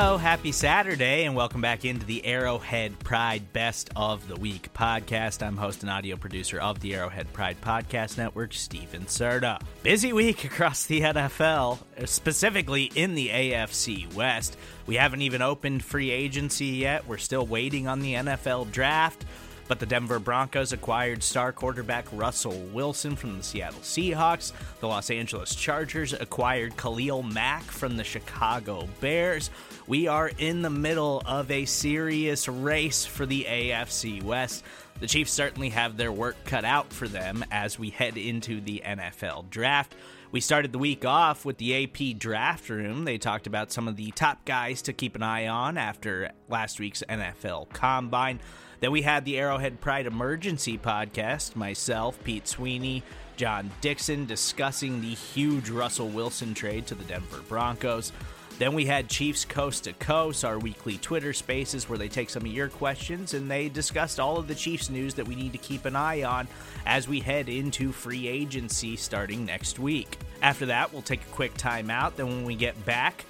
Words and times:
Hello, 0.00 0.16
happy 0.16 0.52
Saturday, 0.52 1.24
and 1.24 1.34
welcome 1.34 1.60
back 1.60 1.84
into 1.84 2.06
the 2.06 2.24
Arrowhead 2.24 2.96
Pride 3.00 3.52
Best 3.52 3.90
of 3.96 4.28
the 4.28 4.36
Week 4.36 4.72
podcast. 4.72 5.44
I'm 5.44 5.56
host 5.56 5.82
and 5.82 5.90
audio 5.90 6.14
producer 6.14 6.60
of 6.60 6.78
the 6.78 6.94
Arrowhead 6.94 7.32
Pride 7.32 7.60
Podcast 7.60 8.16
Network, 8.16 8.52
Stephen 8.54 9.06
Serda. 9.06 9.60
Busy 9.82 10.12
week 10.12 10.44
across 10.44 10.86
the 10.86 11.00
NFL, 11.00 11.80
specifically 12.04 12.92
in 12.94 13.16
the 13.16 13.28
AFC 13.30 14.14
West. 14.14 14.56
We 14.86 14.94
haven't 14.94 15.22
even 15.22 15.42
opened 15.42 15.82
free 15.82 16.12
agency 16.12 16.66
yet. 16.66 17.08
We're 17.08 17.18
still 17.18 17.44
waiting 17.44 17.88
on 17.88 17.98
the 17.98 18.14
NFL 18.14 18.70
draft. 18.70 19.24
But 19.68 19.78
the 19.78 19.86
Denver 19.86 20.18
Broncos 20.18 20.72
acquired 20.72 21.22
star 21.22 21.52
quarterback 21.52 22.06
Russell 22.10 22.58
Wilson 22.72 23.14
from 23.14 23.36
the 23.36 23.44
Seattle 23.44 23.80
Seahawks. 23.80 24.52
The 24.80 24.88
Los 24.88 25.10
Angeles 25.10 25.54
Chargers 25.54 26.14
acquired 26.14 26.76
Khalil 26.76 27.22
Mack 27.22 27.62
from 27.64 27.96
the 27.96 28.04
Chicago 28.04 28.88
Bears. 29.00 29.50
We 29.86 30.08
are 30.08 30.30
in 30.38 30.62
the 30.62 30.70
middle 30.70 31.22
of 31.26 31.50
a 31.50 31.66
serious 31.66 32.48
race 32.48 33.04
for 33.04 33.26
the 33.26 33.44
AFC 33.48 34.22
West. 34.22 34.64
The 35.00 35.06
Chiefs 35.06 35.30
certainly 35.30 35.68
have 35.68 35.96
their 35.96 36.10
work 36.10 36.36
cut 36.44 36.64
out 36.64 36.92
for 36.92 37.06
them 37.06 37.44
as 37.50 37.78
we 37.78 37.90
head 37.90 38.16
into 38.16 38.60
the 38.60 38.82
NFL 38.84 39.50
draft. 39.50 39.94
We 40.30 40.40
started 40.40 40.72
the 40.72 40.78
week 40.78 41.04
off 41.04 41.44
with 41.44 41.56
the 41.58 41.84
AP 41.84 42.18
draft 42.18 42.68
room. 42.68 43.04
They 43.04 43.16
talked 43.16 43.46
about 43.46 43.72
some 43.72 43.88
of 43.88 43.96
the 43.96 44.10
top 44.10 44.44
guys 44.44 44.82
to 44.82 44.92
keep 44.92 45.14
an 45.14 45.22
eye 45.22 45.46
on 45.46 45.78
after 45.78 46.32
last 46.48 46.80
week's 46.80 47.02
NFL 47.08 47.70
combine. 47.72 48.40
Then 48.80 48.92
we 48.92 49.02
had 49.02 49.24
the 49.24 49.38
Arrowhead 49.38 49.80
Pride 49.80 50.06
Emergency 50.06 50.78
podcast, 50.78 51.56
myself, 51.56 52.22
Pete 52.22 52.46
Sweeney, 52.46 53.02
John 53.36 53.70
Dixon 53.80 54.26
discussing 54.26 55.00
the 55.00 55.14
huge 55.14 55.70
Russell 55.70 56.08
Wilson 56.08 56.54
trade 56.54 56.86
to 56.86 56.94
the 56.94 57.04
Denver 57.04 57.40
Broncos. 57.48 58.12
Then 58.58 58.74
we 58.74 58.86
had 58.86 59.08
Chiefs 59.08 59.44
Coast 59.44 59.84
to 59.84 59.92
Coast, 59.92 60.44
our 60.44 60.58
weekly 60.58 60.98
Twitter 60.98 61.32
spaces 61.32 61.88
where 61.88 61.98
they 61.98 62.08
take 62.08 62.28
some 62.28 62.42
of 62.42 62.48
your 62.48 62.68
questions 62.68 63.34
and 63.34 63.48
they 63.48 63.68
discussed 63.68 64.18
all 64.18 64.36
of 64.36 64.48
the 64.48 64.54
Chiefs 64.54 64.90
news 64.90 65.14
that 65.14 65.28
we 65.28 65.36
need 65.36 65.52
to 65.52 65.58
keep 65.58 65.84
an 65.84 65.94
eye 65.94 66.24
on 66.24 66.48
as 66.84 67.06
we 67.06 67.20
head 67.20 67.48
into 67.48 67.92
free 67.92 68.26
agency 68.26 68.96
starting 68.96 69.44
next 69.44 69.78
week. 69.78 70.18
After 70.42 70.66
that, 70.66 70.92
we'll 70.92 71.02
take 71.02 71.22
a 71.22 71.34
quick 71.34 71.54
timeout. 71.54 72.16
Then 72.16 72.26
when 72.26 72.44
we 72.44 72.56
get 72.56 72.84
back, 72.84 73.24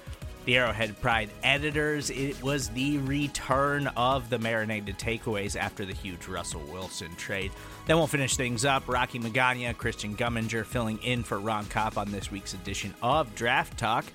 the 0.45 0.57
Arrowhead 0.57 0.99
Pride 1.01 1.29
editors. 1.43 2.09
It 2.09 2.41
was 2.41 2.69
the 2.69 2.97
return 2.99 3.87
of 3.95 4.29
the 4.29 4.39
marinated 4.39 4.97
takeaways 4.97 5.55
after 5.55 5.85
the 5.85 5.93
huge 5.93 6.27
Russell 6.27 6.63
Wilson 6.71 7.15
trade. 7.15 7.51
Then 7.85 7.97
we'll 7.97 8.07
finish 8.07 8.35
things 8.35 8.65
up. 8.65 8.87
Rocky 8.87 9.19
Magana, 9.19 9.75
Kristian 9.75 10.15
Gumminger 10.15 10.65
filling 10.65 10.97
in 11.03 11.23
for 11.23 11.39
Ron 11.39 11.65
Kopp 11.65 11.97
on 11.97 12.11
this 12.11 12.31
week's 12.31 12.53
edition 12.53 12.93
of 13.01 13.33
Draft 13.35 13.77
Talk. 13.77 14.05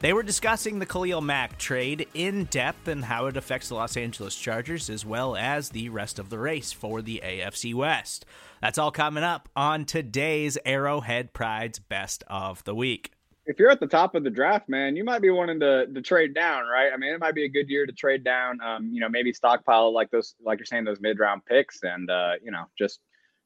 They 0.00 0.12
were 0.12 0.22
discussing 0.22 0.78
the 0.78 0.86
Khalil 0.86 1.20
Mack 1.20 1.58
trade 1.58 2.06
in 2.14 2.44
depth 2.44 2.86
and 2.86 3.04
how 3.04 3.26
it 3.26 3.36
affects 3.36 3.68
the 3.68 3.74
Los 3.74 3.96
Angeles 3.96 4.36
Chargers 4.36 4.88
as 4.88 5.04
well 5.04 5.34
as 5.34 5.70
the 5.70 5.88
rest 5.88 6.20
of 6.20 6.30
the 6.30 6.38
race 6.38 6.70
for 6.70 7.02
the 7.02 7.20
AFC 7.24 7.74
West. 7.74 8.24
That's 8.62 8.78
all 8.78 8.92
coming 8.92 9.24
up 9.24 9.48
on 9.56 9.84
today's 9.84 10.56
Arrowhead 10.64 11.32
Pride's 11.32 11.80
Best 11.80 12.22
of 12.28 12.62
the 12.62 12.76
Week 12.76 13.10
if 13.48 13.58
you're 13.58 13.70
at 13.70 13.80
the 13.80 13.86
top 13.86 14.14
of 14.14 14.24
the 14.24 14.30
draft, 14.30 14.68
man, 14.68 14.94
you 14.94 15.02
might 15.02 15.22
be 15.22 15.30
wanting 15.30 15.58
to 15.60 15.86
to 15.86 16.02
trade 16.02 16.34
down, 16.34 16.66
right? 16.66 16.92
I 16.92 16.98
mean, 16.98 17.14
it 17.14 17.18
might 17.18 17.34
be 17.34 17.44
a 17.44 17.48
good 17.48 17.68
year 17.68 17.86
to 17.86 17.92
trade 17.92 18.22
down. 18.22 18.60
Um, 18.60 18.90
you 18.92 19.00
know, 19.00 19.08
maybe 19.08 19.32
stockpile 19.32 19.92
like 19.92 20.10
those, 20.10 20.34
like 20.44 20.58
you're 20.58 20.66
saying, 20.66 20.84
those 20.84 21.00
mid 21.00 21.18
round 21.18 21.44
picks, 21.46 21.82
and 21.82 22.10
uh, 22.10 22.32
you 22.42 22.50
know, 22.50 22.64
just 22.78 23.00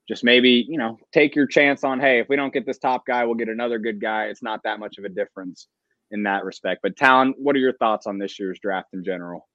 just 0.08 0.24
maybe 0.24 0.66
you 0.68 0.76
know 0.76 0.98
take 1.12 1.36
your 1.36 1.46
chance 1.46 1.84
on. 1.84 2.00
Hey, 2.00 2.18
if 2.18 2.28
we 2.28 2.34
don't 2.34 2.52
get 2.52 2.66
this 2.66 2.78
top 2.78 3.06
guy, 3.06 3.24
we'll 3.24 3.36
get 3.36 3.48
another 3.48 3.78
good 3.78 4.00
guy. 4.00 4.24
It's 4.24 4.42
not 4.42 4.64
that 4.64 4.80
much 4.80 4.98
of 4.98 5.04
a 5.04 5.08
difference 5.08 5.68
in 6.10 6.24
that 6.24 6.44
respect. 6.44 6.80
But 6.82 6.96
Talon, 6.96 7.34
what 7.38 7.54
are 7.54 7.60
your 7.60 7.74
thoughts 7.74 8.08
on 8.08 8.18
this 8.18 8.40
year's 8.40 8.58
draft 8.58 8.88
in 8.92 9.04
general? 9.04 9.48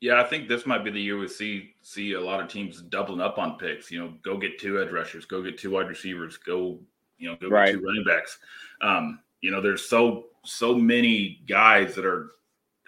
Yeah, 0.00 0.20
I 0.20 0.24
think 0.24 0.48
this 0.48 0.64
might 0.64 0.84
be 0.84 0.90
the 0.90 1.00
year 1.00 1.18
we 1.18 1.26
see 1.26 1.74
see 1.82 2.12
a 2.12 2.20
lot 2.20 2.40
of 2.40 2.48
teams 2.48 2.82
doubling 2.82 3.20
up 3.20 3.38
on 3.38 3.58
picks. 3.58 3.90
You 3.90 3.98
know, 3.98 4.14
go 4.22 4.38
get 4.38 4.60
two 4.60 4.80
edge 4.80 4.92
rushers, 4.92 5.24
go 5.24 5.42
get 5.42 5.58
two 5.58 5.72
wide 5.72 5.88
receivers, 5.88 6.36
go 6.36 6.78
you 7.18 7.28
know 7.28 7.36
go 7.40 7.48
right. 7.48 7.66
get 7.66 7.80
two 7.80 7.84
running 7.84 8.04
backs. 8.04 8.38
Um, 8.80 9.18
you 9.42 9.50
know, 9.50 9.60
there's 9.60 9.88
so 9.88 10.26
so 10.44 10.74
many 10.74 11.42
guys 11.46 11.94
that 11.94 12.04
are, 12.04 12.30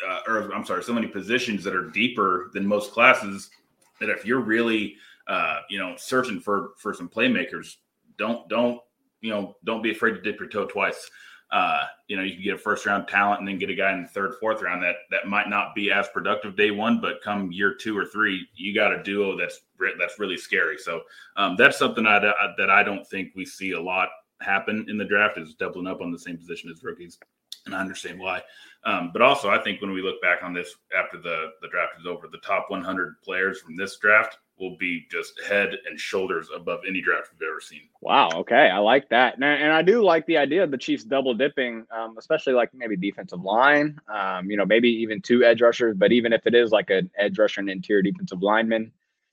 uh, 0.09 0.20
or 0.26 0.53
I'm 0.53 0.65
sorry, 0.65 0.82
so 0.82 0.94
many 0.94 1.06
positions 1.06 1.62
that 1.65 1.75
are 1.75 1.91
deeper 1.91 2.50
than 2.54 2.66
most 2.66 2.92
classes. 2.92 3.50
That 4.00 4.09
if 4.09 4.25
you're 4.25 4.41
really, 4.41 4.97
uh, 5.28 5.60
you 5.69 5.78
know, 5.78 5.94
searching 5.97 6.41
for 6.41 6.70
for 6.78 6.94
some 6.94 7.09
playmakers, 7.09 7.76
don't 8.16 8.48
don't 8.48 8.81
you 9.20 9.31
know 9.31 9.56
don't 9.65 9.82
be 9.82 9.91
afraid 9.91 10.12
to 10.12 10.22
dip 10.22 10.41
your 10.41 10.48
toe 10.48 10.66
twice. 10.66 11.10
Uh, 11.50 11.84
you 12.09 12.16
know, 12.16 12.22
you 12.22 12.34
can 12.34 12.42
get 12.42 12.54
a 12.54 12.59
first 12.59 12.86
round 12.86 13.06
talent 13.06 13.38
and 13.38 13.47
then 13.47 13.59
get 13.59 13.71
a 13.71 13.75
guy 13.75 13.92
in 13.92 14.03
the 14.03 14.09
third, 14.09 14.34
fourth 14.41 14.62
round 14.62 14.82
that 14.82 14.97
that 15.10 15.28
might 15.28 15.48
not 15.48 15.75
be 15.75 15.92
as 15.92 16.09
productive 16.09 16.56
day 16.56 16.71
one, 16.72 17.00
but 17.00 17.22
come 17.22 17.53
year 17.53 17.75
two 17.75 17.97
or 17.97 18.04
three, 18.04 18.48
you 18.56 18.75
got 18.75 18.92
a 18.92 19.03
duo 19.03 19.36
that's 19.36 19.60
that's 19.98 20.19
really 20.19 20.36
scary. 20.36 20.78
So 20.78 21.03
um, 21.36 21.54
that's 21.56 21.78
something 21.78 22.06
I, 22.06 22.19
that 22.19 22.71
I 22.71 22.82
don't 22.82 23.06
think 23.06 23.32
we 23.36 23.44
see 23.44 23.72
a 23.72 23.81
lot 23.81 24.09
happen 24.41 24.87
in 24.89 24.99
the 24.99 25.05
draft 25.05 25.39
is 25.39 25.55
doubling 25.55 25.87
up 25.87 26.00
on 26.00 26.11
the 26.12 26.19
same 26.19 26.37
position 26.37 26.71
as 26.71 26.83
rookies. 26.83 27.19
And 27.67 27.75
I 27.75 27.81
understand 27.81 28.19
why. 28.19 28.43
Um, 28.84 29.11
but 29.12 29.22
also, 29.22 29.49
I 29.49 29.59
think 29.62 29.81
when 29.81 29.93
we 29.93 30.03
look 30.03 30.21
back 30.21 30.43
on 30.43 30.53
this 30.53 30.77
after 30.97 31.17
the, 31.17 31.53
the 31.62 31.69
draft 31.69 31.95
is 31.99 32.06
over, 32.06 32.28
the 32.28 32.39
top 32.39 32.67
100 32.69 33.22
players 33.22 33.61
from 33.61 33.77
this 33.77 33.97
draft 33.97 34.39
will 34.59 34.77
be 34.77 35.06
just 35.11 35.41
head 35.49 35.77
and 35.89 35.99
shoulders 35.99 36.49
above 36.55 36.81
any 36.87 37.00
draft 37.00 37.31
we've 37.33 37.49
ever 37.49 37.61
seen. 37.61 37.89
Wow. 38.03 38.28
Okay. 38.34 38.69
I 38.69 38.78
like 38.78 39.09
that. 39.09 39.34
And, 39.34 39.45
and 39.45 39.72
I 39.72 39.83
do 39.83 40.05
like 40.05 40.27
the 40.27 40.37
idea 40.37 40.62
of 40.62 40.71
the 40.71 40.78
Chiefs 40.78 41.05
double 41.05 41.34
dipping, 41.34 41.87
um, 41.91 42.16
especially 42.19 42.53
like 42.53 42.71
maybe 42.75 42.97
defensive 42.97 43.43
line, 43.43 43.99
um, 44.09 44.51
you 44.51 44.56
know, 44.56 44.66
maybe 44.66 44.89
even 44.89 45.21
two 45.21 45.43
edge 45.43 45.61
rushers. 45.61 45.97
But 45.97 46.12
even 46.12 46.33
if 46.33 46.47
it 46.47 46.55
is 46.55 46.71
like 46.71 46.91
an 46.91 47.11
edge 47.19 47.39
rusher 47.39 47.61
and 47.61 47.71
interior 47.71 48.03
defensive 48.03 48.43
lineman, 48.43 48.93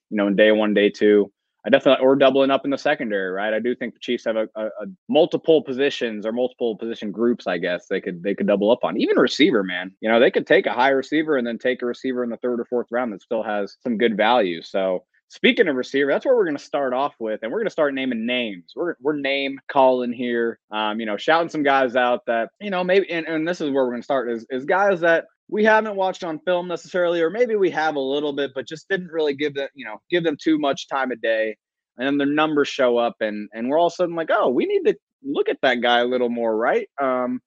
you 0.10 0.18
know, 0.18 0.28
in 0.28 0.36
day 0.36 0.52
one, 0.52 0.74
day 0.74 0.90
two, 0.90 1.32
I 1.66 1.70
definitely 1.70 2.04
or 2.04 2.16
doubling 2.16 2.50
up 2.50 2.66
in 2.66 2.72
the 2.72 2.78
secondary, 2.78 3.32
right? 3.32 3.54
I 3.54 3.60
do 3.60 3.76
think 3.76 3.94
the 3.94 4.00
Chiefs 4.00 4.26
have 4.26 4.36
a, 4.36 4.48
a, 4.56 4.66
a, 4.66 4.86
multiple 5.10 5.62
positions 5.62 6.26
or 6.26 6.32
multiple 6.32 6.76
position 6.76 7.12
groups. 7.12 7.46
I 7.46 7.60
guess 7.60 7.88
they 7.88 8.02
could 8.02 8.24
they 8.24 8.34
could 8.34 8.48
double 8.48 8.72
up 8.72 8.84
on 8.84 9.00
even 9.00 9.18
receiver, 9.18 9.64
man. 9.64 9.92
You 10.02 10.10
know, 10.10 10.20
they 10.20 10.32
could 10.32 10.48
take 10.48 10.66
a 10.66 10.74
high 10.74 10.90
receiver 10.90 11.38
and 11.38 11.46
then 11.46 11.60
take 11.60 11.82
a 11.82 11.86
receiver 11.86 12.24
in 12.24 12.30
the 12.30 12.38
third 12.38 12.60
or 12.60 12.66
fourth 12.66 12.88
round 12.92 13.14
that 13.14 13.22
still 13.22 13.44
has 13.44 13.78
some 13.84 13.98
good 13.98 14.18
value. 14.18 14.62
So 14.64 15.04
speaking 15.32 15.68
of 15.68 15.76
receiver, 15.76 16.12
that's 16.12 16.26
where 16.26 16.36
we're 16.36 16.46
going 16.46 16.58
to 16.58 16.64
start 16.64 16.94
off 16.94 17.14
with, 17.20 17.40
and 17.42 17.52
we're 17.52 17.60
going 17.60 17.68
to 17.68 17.72
start 17.72 17.94
naming 17.94 18.26
names. 18.26 18.74
We're 18.76 18.96
we're 19.00 19.18
name 19.18 19.60
calling 19.68 20.14
here, 20.14 20.60
um, 20.72 21.00
you 21.00 21.06
know, 21.06 21.18
shouting 21.18 21.50
some 21.50 21.64
guys 21.64 21.96
out 21.96 22.26
that 22.26 22.50
you 22.60 22.72
know 22.72 22.84
maybe, 22.84 23.10
and, 23.12 23.28
and 23.28 23.48
this 23.48 23.62
is 23.62 23.70
where 23.70 23.86
we're 23.86 23.92
going 23.92 24.02
to 24.02 24.06
start 24.06 24.32
is 24.32 24.46
is 24.50 24.66
guys 24.66 25.00
that 25.02 25.26
we 25.52 25.66
haven't 25.66 25.98
watched 25.98 26.24
on 26.24 26.40
film 26.40 26.70
necessarily, 26.70 27.22
or 27.22 27.30
maybe 27.30 27.56
we 27.56 27.70
have 27.70 27.96
a 27.96 28.00
little 28.00 28.32
bit, 28.32 28.52
but 28.56 28.66
just 28.66 28.88
didn't 28.90 29.12
really 29.12 29.36
give 29.36 29.54
them, 29.54 29.68
you 29.76 29.86
know, 29.86 30.02
give 30.10 30.24
them 30.24 30.38
too 30.42 30.58
much 30.58 30.88
time 30.88 31.12
of 31.12 31.22
day. 31.22 31.56
And 31.98 32.08
then 32.08 32.18
their 32.18 32.26
numbers 32.26 32.70
show 32.70 32.98
up, 32.98 33.18
and 33.20 33.50
and 33.54 33.70
we're 33.70 33.78
all 33.78 33.88
of 33.88 33.94
a 33.94 33.96
sudden 33.98 34.16
like, 34.16 34.30
oh, 34.32 34.50
we 34.50 34.66
need 34.66 34.86
to 34.86 34.98
look 35.24 35.50
at 35.50 35.60
that 35.62 35.82
guy 35.82 36.00
a 36.00 36.06
little 36.06 36.30
more, 36.30 36.56
right? 36.56 36.90
Um, 37.00 37.42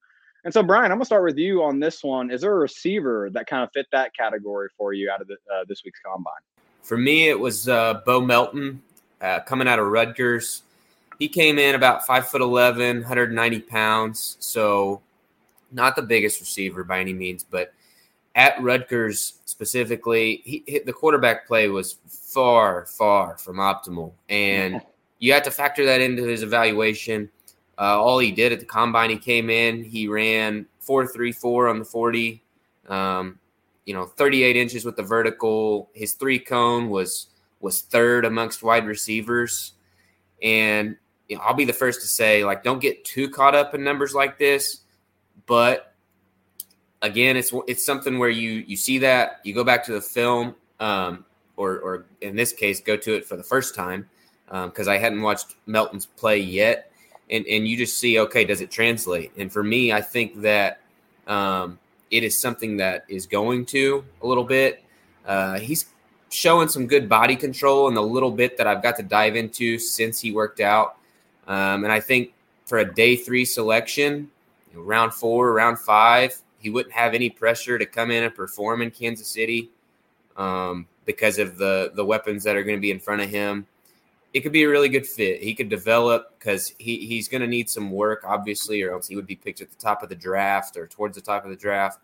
and 0.44 0.52
so, 0.52 0.62
Brian, 0.62 0.92
I'm 0.92 0.98
gonna 0.98 1.06
start 1.06 1.24
with 1.24 1.38
you 1.38 1.62
on 1.62 1.80
this 1.80 2.04
one. 2.04 2.30
Is 2.30 2.42
there 2.42 2.52
a 2.52 2.58
receiver 2.58 3.30
that 3.32 3.46
kind 3.46 3.64
of 3.64 3.70
fit 3.72 3.86
that 3.92 4.14
category 4.14 4.68
for 4.76 4.92
you 4.92 5.10
out 5.10 5.22
of 5.22 5.28
the, 5.28 5.34
uh, 5.52 5.64
this 5.66 5.82
week's 5.82 6.00
combine? 6.04 6.34
For 6.82 6.98
me, 6.98 7.30
it 7.30 7.40
was 7.40 7.70
uh, 7.70 8.02
Bo 8.04 8.20
Melton 8.20 8.82
uh, 9.22 9.40
coming 9.40 9.66
out 9.66 9.78
of 9.78 9.86
Rutgers. 9.86 10.62
He 11.18 11.28
came 11.28 11.58
in 11.58 11.74
about 11.74 12.06
five 12.06 12.28
foot 12.28 12.42
11, 12.42 12.98
190 12.98 13.60
pounds. 13.60 14.36
So, 14.40 15.00
not 15.72 15.96
the 15.96 16.02
biggest 16.02 16.40
receiver 16.40 16.84
by 16.84 17.00
any 17.00 17.14
means, 17.14 17.42
but 17.42 17.72
at 18.34 18.60
Rutgers 18.62 19.40
specifically, 19.44 20.42
he, 20.44 20.80
the 20.84 20.92
quarterback 20.92 21.46
play 21.46 21.68
was 21.68 21.98
far, 22.08 22.86
far 22.86 23.38
from 23.38 23.56
optimal, 23.56 24.12
and 24.28 24.80
you 25.18 25.32
have 25.32 25.44
to 25.44 25.50
factor 25.50 25.84
that 25.86 26.00
into 26.00 26.24
his 26.24 26.42
evaluation. 26.42 27.30
uh, 27.78 28.00
all 28.00 28.18
he 28.18 28.30
did 28.30 28.52
at 28.52 28.60
the 28.60 28.66
combine, 28.66 29.10
he 29.10 29.16
came 29.16 29.50
in, 29.50 29.82
he 29.82 30.06
ran 30.08 30.66
four 30.80 31.06
three 31.06 31.32
four 31.32 31.68
on 31.68 31.78
the 31.78 31.84
forty, 31.84 32.42
um, 32.88 33.38
you 33.84 33.94
know, 33.94 34.06
thirty 34.06 34.42
eight 34.42 34.56
inches 34.56 34.84
with 34.84 34.96
the 34.96 35.02
vertical. 35.02 35.90
His 35.92 36.12
three 36.14 36.38
cone 36.38 36.88
was 36.88 37.28
was 37.60 37.82
third 37.82 38.24
amongst 38.24 38.62
wide 38.62 38.86
receivers, 38.86 39.72
and 40.42 40.96
you 41.28 41.36
know, 41.36 41.42
I'll 41.42 41.54
be 41.54 41.64
the 41.64 41.72
first 41.72 42.00
to 42.02 42.06
say, 42.06 42.44
like, 42.44 42.62
don't 42.62 42.80
get 42.80 43.04
too 43.04 43.28
caught 43.28 43.54
up 43.54 43.74
in 43.74 43.82
numbers 43.82 44.14
like 44.14 44.38
this, 44.38 44.80
but 45.46 45.93
again, 47.04 47.36
it's 47.36 47.52
it's 47.68 47.84
something 47.84 48.18
where 48.18 48.30
you 48.30 48.64
you 48.66 48.76
see 48.76 48.98
that 48.98 49.40
you 49.44 49.54
go 49.54 49.62
back 49.62 49.84
to 49.84 49.92
the 49.92 50.00
film, 50.00 50.56
um, 50.80 51.24
or 51.56 51.78
or 51.78 52.06
in 52.22 52.34
this 52.34 52.52
case, 52.52 52.80
go 52.80 52.96
to 52.96 53.14
it 53.14 53.24
for 53.24 53.36
the 53.36 53.42
first 53.42 53.74
time 53.74 54.08
because 54.46 54.88
um, 54.88 54.92
I 54.92 54.98
hadn't 54.98 55.22
watched 55.22 55.54
Melton's 55.66 56.06
play 56.06 56.38
yet. 56.38 56.90
And 57.30 57.46
and 57.46 57.66
you 57.66 57.76
just 57.76 57.98
see 57.98 58.18
okay 58.18 58.44
does 58.44 58.60
it 58.60 58.70
translate? 58.70 59.32
And 59.38 59.50
for 59.50 59.62
me 59.62 59.92
i 59.92 60.00
think 60.00 60.42
that 60.42 60.80
um, 61.26 61.78
it 62.10 62.22
is 62.22 62.38
something 62.38 62.76
that 62.78 63.04
is 63.08 63.26
going 63.26 63.64
to 63.66 64.04
a 64.22 64.26
little 64.26 64.44
bit. 64.44 64.82
Uh, 65.26 65.58
he's 65.58 65.86
showing 66.30 66.68
some 66.68 66.86
good 66.86 67.08
body 67.08 67.34
control 67.34 67.88
in 67.88 67.94
the 67.94 68.02
little 68.02 68.30
bit 68.30 68.58
that 68.58 68.66
i've 68.66 68.82
got 68.82 68.96
to 68.96 69.02
dive 69.02 69.36
into 69.36 69.78
since 69.78 70.20
he 70.20 70.32
worked 70.32 70.60
out. 70.60 70.96
Um, 71.46 71.84
and 71.84 71.92
i 71.92 72.00
think 72.00 72.34
for 72.66 72.78
a 72.78 72.94
day 72.94 73.16
three 73.16 73.44
selection 73.46 74.30
you 74.70 74.78
know, 74.78 74.84
round 74.84 75.14
four 75.14 75.52
round 75.52 75.78
five 75.78 76.42
he 76.64 76.70
wouldn't 76.70 76.94
have 76.94 77.14
any 77.14 77.30
pressure 77.30 77.78
to 77.78 77.86
come 77.86 78.10
in 78.10 78.24
and 78.24 78.34
perform 78.34 78.82
in 78.82 78.90
kansas 78.90 79.28
city 79.28 79.70
um, 80.36 80.86
because 81.04 81.38
of 81.38 81.58
the 81.58 81.92
the 81.94 82.04
weapons 82.04 82.42
that 82.42 82.56
are 82.56 82.64
going 82.64 82.76
to 82.76 82.82
be 82.82 82.90
in 82.90 82.98
front 82.98 83.22
of 83.22 83.30
him 83.30 83.66
it 84.34 84.40
could 84.40 84.52
be 84.52 84.64
a 84.64 84.68
really 84.68 84.88
good 84.88 85.06
fit. 85.06 85.40
He 85.40 85.54
could 85.54 85.68
develop 85.68 86.36
because 86.36 86.74
he, 86.76 87.06
he's 87.06 87.28
going 87.28 87.40
to 87.40 87.46
need 87.46 87.70
some 87.70 87.92
work, 87.92 88.24
obviously, 88.26 88.82
or 88.82 88.92
else 88.92 89.06
he 89.06 89.14
would 89.14 89.28
be 89.28 89.36
picked 89.36 89.60
at 89.60 89.70
the 89.70 89.76
top 89.76 90.02
of 90.02 90.08
the 90.08 90.16
draft 90.16 90.76
or 90.76 90.88
towards 90.88 91.14
the 91.14 91.20
top 91.20 91.44
of 91.44 91.50
the 91.50 91.56
draft. 91.56 92.00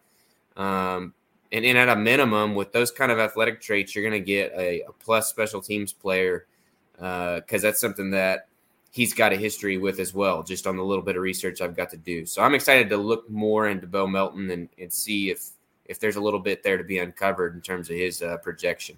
Um, 0.57 1.13
and, 1.51 1.65
and 1.65 1.77
at 1.77 1.89
a 1.89 1.97
minimum, 1.97 2.55
with 2.55 2.71
those 2.71 2.93
kind 2.93 3.11
of 3.11 3.19
athletic 3.19 3.61
traits, 3.61 3.97
you're 3.97 4.09
going 4.09 4.23
to 4.23 4.25
get 4.25 4.53
a, 4.53 4.83
a, 4.83 4.93
plus 5.01 5.29
special 5.29 5.61
teams 5.61 5.93
player 5.93 6.47
because 6.95 7.43
uh, 7.65 7.69
that's 7.69 7.81
something 7.81 8.13
that 8.13 8.47
he's 8.91 9.15
got 9.15 9.33
a 9.33 9.37
history 9.37 9.79
with 9.79 10.01
as 10.01 10.13
well, 10.13 10.43
just 10.43 10.67
on 10.67 10.77
the 10.77 10.83
little 10.83 11.05
bit 11.05 11.17
of 11.17 11.23
research 11.23 11.61
I've 11.61 11.77
got 11.77 11.91
to 11.91 11.97
do. 11.97 12.27
So 12.27 12.43
I'm 12.43 12.55
excited 12.55 12.89
to 12.91 12.97
look 12.97 13.31
more 13.31 13.69
into 13.69 13.87
Bo 13.87 14.07
Melton 14.07 14.51
and, 14.51 14.69
and 14.79 14.93
see 14.93 15.31
if 15.31 15.51
if 15.87 15.99
there's 15.99 16.17
a 16.17 16.21
little 16.21 16.39
bit 16.39 16.63
there 16.63 16.79
to 16.79 16.85
be 16.85 16.99
uncovered 16.99 17.55
in 17.55 17.61
terms 17.61 17.91
of 17.91 17.97
his 17.97 18.23
uh, 18.23 18.37
projection. 18.37 18.97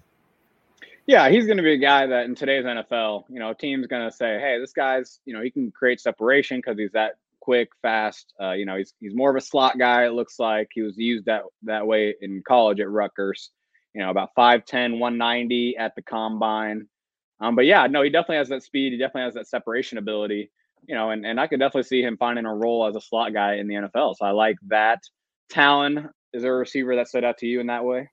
Yeah, 1.07 1.27
he's 1.27 1.45
going 1.45 1.57
to 1.57 1.63
be 1.63 1.73
a 1.73 1.77
guy 1.77 2.05
that 2.05 2.25
in 2.25 2.35
today's 2.35 2.65
NFL, 2.65 3.25
you 3.29 3.39
know, 3.39 3.49
a 3.49 3.55
team's 3.55 3.87
going 3.87 4.09
to 4.09 4.15
say, 4.15 4.39
"Hey, 4.39 4.59
this 4.59 4.73
guy's, 4.73 5.19
you 5.25 5.33
know, 5.33 5.41
he 5.41 5.49
can 5.49 5.71
create 5.71 5.99
separation 5.99 6.59
because 6.59 6.77
he's 6.77 6.91
that 6.91 7.15
quick, 7.39 7.71
fast. 7.81 8.33
Uh, 8.39 8.51
you 8.51 8.65
know, 8.65 8.77
he's 8.77 8.93
he's 9.01 9.13
more 9.13 9.29
of 9.29 9.35
a 9.35 9.41
slot 9.41 9.77
guy. 9.77 10.05
It 10.05 10.13
looks 10.13 10.39
like 10.39 10.69
he 10.73 10.81
was 10.81 10.97
used 10.97 11.25
that 11.25 11.43
that 11.63 11.85
way 11.85 12.15
in 12.21 12.41
college 12.47 12.79
at 12.79 12.89
Rutgers. 12.89 13.51
You 13.93 14.01
know, 14.01 14.09
about 14.09 14.33
5'10", 14.35 14.97
190 14.97 15.77
at 15.77 15.93
the 15.95 16.01
combine. 16.01 16.87
Um, 17.43 17.55
but 17.55 17.65
yeah, 17.65 17.87
no, 17.87 18.01
he 18.01 18.09
definitely 18.09 18.37
has 18.37 18.49
that 18.49 18.63
speed. 18.63 18.93
He 18.93 18.97
definitely 18.97 19.23
has 19.23 19.33
that 19.33 19.47
separation 19.47 19.97
ability. 19.97 20.49
You 20.87 20.95
know, 20.95 21.11
and 21.11 21.25
and 21.25 21.39
I 21.39 21.47
could 21.47 21.59
definitely 21.59 21.83
see 21.83 22.01
him 22.01 22.17
finding 22.17 22.45
a 22.45 22.53
role 22.53 22.87
as 22.87 22.95
a 22.95 23.01
slot 23.01 23.33
guy 23.33 23.55
in 23.55 23.67
the 23.67 23.75
NFL. 23.75 24.15
So 24.17 24.25
I 24.25 24.31
like 24.31 24.57
that. 24.67 25.01
Talon 25.49 26.09
is 26.33 26.41
there 26.41 26.55
a 26.55 26.59
receiver 26.59 26.95
that 26.95 27.07
stood 27.07 27.23
out 27.23 27.37
to 27.39 27.45
you 27.45 27.59
in 27.59 27.67
that 27.67 27.83
way? 27.83 28.09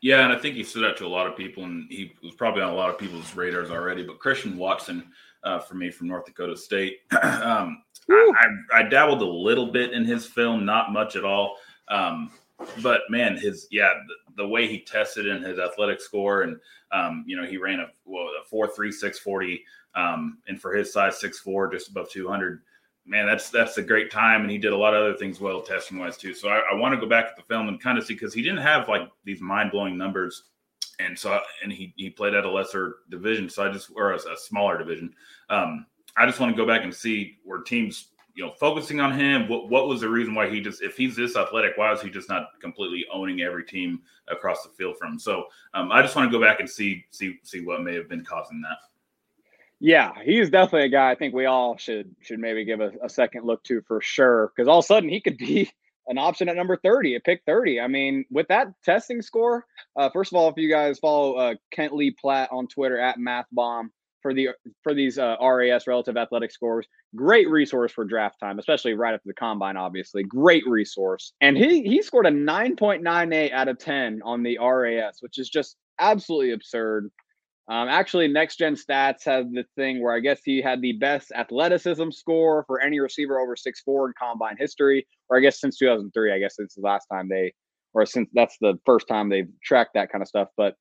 Yeah, 0.00 0.22
and 0.22 0.32
I 0.32 0.38
think 0.38 0.54
he 0.54 0.62
stood 0.62 0.84
out 0.84 0.96
to 0.98 1.06
a 1.06 1.08
lot 1.08 1.26
of 1.26 1.36
people, 1.36 1.64
and 1.64 1.90
he 1.90 2.14
was 2.22 2.34
probably 2.34 2.62
on 2.62 2.72
a 2.72 2.76
lot 2.76 2.90
of 2.90 2.98
people's 2.98 3.34
radars 3.34 3.70
already. 3.70 4.04
But 4.04 4.20
Christian 4.20 4.56
Watson, 4.56 5.10
uh, 5.42 5.58
for 5.58 5.74
me, 5.74 5.90
from 5.90 6.08
North 6.08 6.26
Dakota 6.26 6.56
State, 6.56 6.98
um, 7.22 7.82
I, 8.10 8.32
I, 8.72 8.78
I, 8.78 8.82
dabbled 8.84 9.22
a 9.22 9.26
little 9.26 9.72
bit 9.72 9.92
in 9.92 10.04
his 10.04 10.26
film, 10.26 10.64
not 10.64 10.92
much 10.92 11.16
at 11.16 11.24
all. 11.24 11.56
Um, 11.88 12.30
but 12.82 13.02
man, 13.08 13.36
his 13.36 13.66
yeah, 13.70 13.92
the, 14.06 14.42
the, 14.42 14.48
way 14.48 14.66
he 14.66 14.80
tested 14.80 15.26
in 15.26 15.42
his 15.42 15.58
athletic 15.58 16.00
score, 16.00 16.42
and 16.42 16.58
um, 16.92 17.24
you 17.26 17.36
know, 17.36 17.46
he 17.46 17.56
ran 17.56 17.80
a, 17.80 17.86
well, 18.04 18.24
a 18.24 18.44
four 18.44 18.68
three 18.68 18.92
six 18.92 19.18
forty, 19.18 19.64
um, 19.94 20.38
and 20.48 20.60
for 20.60 20.74
his 20.74 20.92
size 20.92 21.20
six 21.20 21.38
four, 21.38 21.70
just 21.70 21.90
above 21.90 22.10
two 22.10 22.28
hundred 22.28 22.60
man, 23.08 23.26
that's 23.26 23.50
that's 23.50 23.78
a 23.78 23.82
great 23.82 24.10
time, 24.10 24.42
and 24.42 24.50
he 24.50 24.58
did 24.58 24.72
a 24.72 24.76
lot 24.76 24.94
of 24.94 25.02
other 25.02 25.16
things 25.16 25.40
well 25.40 25.62
testing 25.62 25.98
wise 25.98 26.16
too. 26.16 26.34
So 26.34 26.48
I, 26.48 26.62
I 26.70 26.74
want 26.74 26.94
to 26.94 27.00
go 27.00 27.08
back 27.08 27.26
at 27.26 27.36
the 27.36 27.42
film 27.42 27.68
and 27.68 27.80
kind 27.80 27.98
of 27.98 28.04
see 28.04 28.14
because 28.14 28.34
he 28.34 28.42
didn't 28.42 28.58
have 28.58 28.88
like 28.88 29.08
these 29.24 29.40
mind 29.40 29.72
blowing 29.72 29.96
numbers, 29.96 30.44
and 31.00 31.18
so 31.18 31.40
and 31.62 31.72
he 31.72 31.92
he 31.96 32.10
played 32.10 32.34
at 32.34 32.44
a 32.44 32.50
lesser 32.50 32.96
division, 33.10 33.48
so 33.48 33.66
I 33.66 33.72
just 33.72 33.90
or 33.96 34.12
a, 34.12 34.16
a 34.16 34.36
smaller 34.36 34.78
division. 34.78 35.12
Um, 35.48 35.86
I 36.16 36.26
just 36.26 36.38
want 36.38 36.54
to 36.54 36.56
go 36.56 36.66
back 36.66 36.84
and 36.84 36.94
see 36.94 37.38
where 37.44 37.60
teams 37.60 38.08
you 38.38 38.46
know 38.46 38.52
focusing 38.52 39.00
on 39.00 39.18
him. 39.18 39.48
What 39.48 39.68
what 39.68 39.88
was 39.88 40.00
the 40.00 40.08
reason 40.08 40.32
why 40.32 40.48
he 40.48 40.60
just 40.60 40.80
if 40.80 40.96
he's 40.96 41.16
this 41.16 41.34
athletic, 41.34 41.72
why 41.74 41.92
is 41.92 42.00
he 42.00 42.08
just 42.08 42.28
not 42.28 42.50
completely 42.60 43.04
owning 43.12 43.40
every 43.42 43.64
team 43.64 44.00
across 44.28 44.62
the 44.62 44.68
field 44.68 44.96
from? 44.96 45.18
So 45.18 45.46
um, 45.74 45.90
I 45.90 46.02
just 46.02 46.14
want 46.14 46.30
to 46.30 46.38
go 46.38 46.42
back 46.42 46.60
and 46.60 46.70
see 46.70 47.04
see 47.10 47.40
see 47.42 47.64
what 47.64 47.82
may 47.82 47.96
have 47.96 48.08
been 48.08 48.24
causing 48.24 48.60
that. 48.60 48.78
Yeah, 49.80 50.12
he's 50.22 50.50
definitely 50.50 50.86
a 50.86 50.88
guy 50.88 51.10
I 51.10 51.16
think 51.16 51.34
we 51.34 51.46
all 51.46 51.76
should 51.78 52.14
should 52.20 52.38
maybe 52.38 52.64
give 52.64 52.80
a, 52.80 52.92
a 53.02 53.08
second 53.08 53.44
look 53.44 53.64
to 53.64 53.82
for 53.88 54.00
sure. 54.00 54.52
Because 54.54 54.68
all 54.68 54.78
of 54.78 54.84
a 54.84 54.86
sudden 54.86 55.08
he 55.08 55.20
could 55.20 55.36
be 55.36 55.68
an 56.06 56.16
option 56.16 56.48
at 56.48 56.54
number 56.54 56.76
30, 56.76 57.16
at 57.16 57.24
pick 57.24 57.42
30. 57.44 57.80
I 57.80 57.88
mean, 57.88 58.24
with 58.30 58.46
that 58.48 58.68
testing 58.84 59.20
score, 59.20 59.66
uh, 59.96 60.10
first 60.10 60.32
of 60.32 60.36
all, 60.36 60.48
if 60.48 60.56
you 60.56 60.70
guys 60.70 61.00
follow 61.00 61.34
uh, 61.34 61.54
Kent 61.72 61.92
Lee 61.92 62.12
Platt 62.12 62.50
on 62.52 62.68
Twitter 62.68 63.00
at 63.00 63.18
MathBomb 63.18 63.90
for 64.22 64.34
the 64.34 64.48
for 64.82 64.94
these 64.94 65.18
uh, 65.18 65.36
RAS 65.40 65.86
relative 65.86 66.16
athletic 66.16 66.50
scores, 66.50 66.86
great 67.14 67.48
resource 67.48 67.92
for 67.92 68.04
draft 68.04 68.38
time, 68.40 68.58
especially 68.58 68.94
right 68.94 69.14
after 69.14 69.26
the 69.26 69.34
combine. 69.34 69.76
Obviously, 69.76 70.22
great 70.22 70.66
resource. 70.66 71.32
And 71.40 71.56
he 71.56 71.82
he 71.82 72.02
scored 72.02 72.26
a 72.26 72.30
9.98 72.30 73.52
out 73.52 73.68
of 73.68 73.78
10 73.78 74.20
on 74.24 74.42
the 74.42 74.58
RAS, 74.58 75.18
which 75.20 75.38
is 75.38 75.48
just 75.48 75.76
absolutely 75.98 76.52
absurd. 76.52 77.10
Um, 77.68 77.88
actually, 77.88 78.28
Next 78.28 78.56
Gen 78.56 78.76
Stats 78.76 79.24
has 79.26 79.44
the 79.50 79.64
thing 79.76 80.02
where 80.02 80.14
I 80.14 80.20
guess 80.20 80.40
he 80.42 80.62
had 80.62 80.80
the 80.80 80.92
best 80.94 81.32
athleticism 81.32 82.10
score 82.10 82.64
for 82.66 82.80
any 82.80 82.98
receiver 82.98 83.38
over 83.38 83.56
six 83.56 83.82
four 83.82 84.06
in 84.06 84.14
combine 84.18 84.56
history, 84.58 85.06
or 85.28 85.36
I 85.36 85.40
guess 85.40 85.60
since 85.60 85.76
2003. 85.78 86.32
I 86.32 86.38
guess 86.38 86.56
since 86.56 86.74
the 86.74 86.80
last 86.80 87.06
time 87.12 87.28
they, 87.28 87.52
or 87.92 88.06
since 88.06 88.30
that's 88.32 88.56
the 88.60 88.78
first 88.86 89.06
time 89.06 89.28
they've 89.28 89.50
tracked 89.62 89.94
that 89.94 90.10
kind 90.10 90.22
of 90.22 90.28
stuff. 90.28 90.48
But 90.56 90.76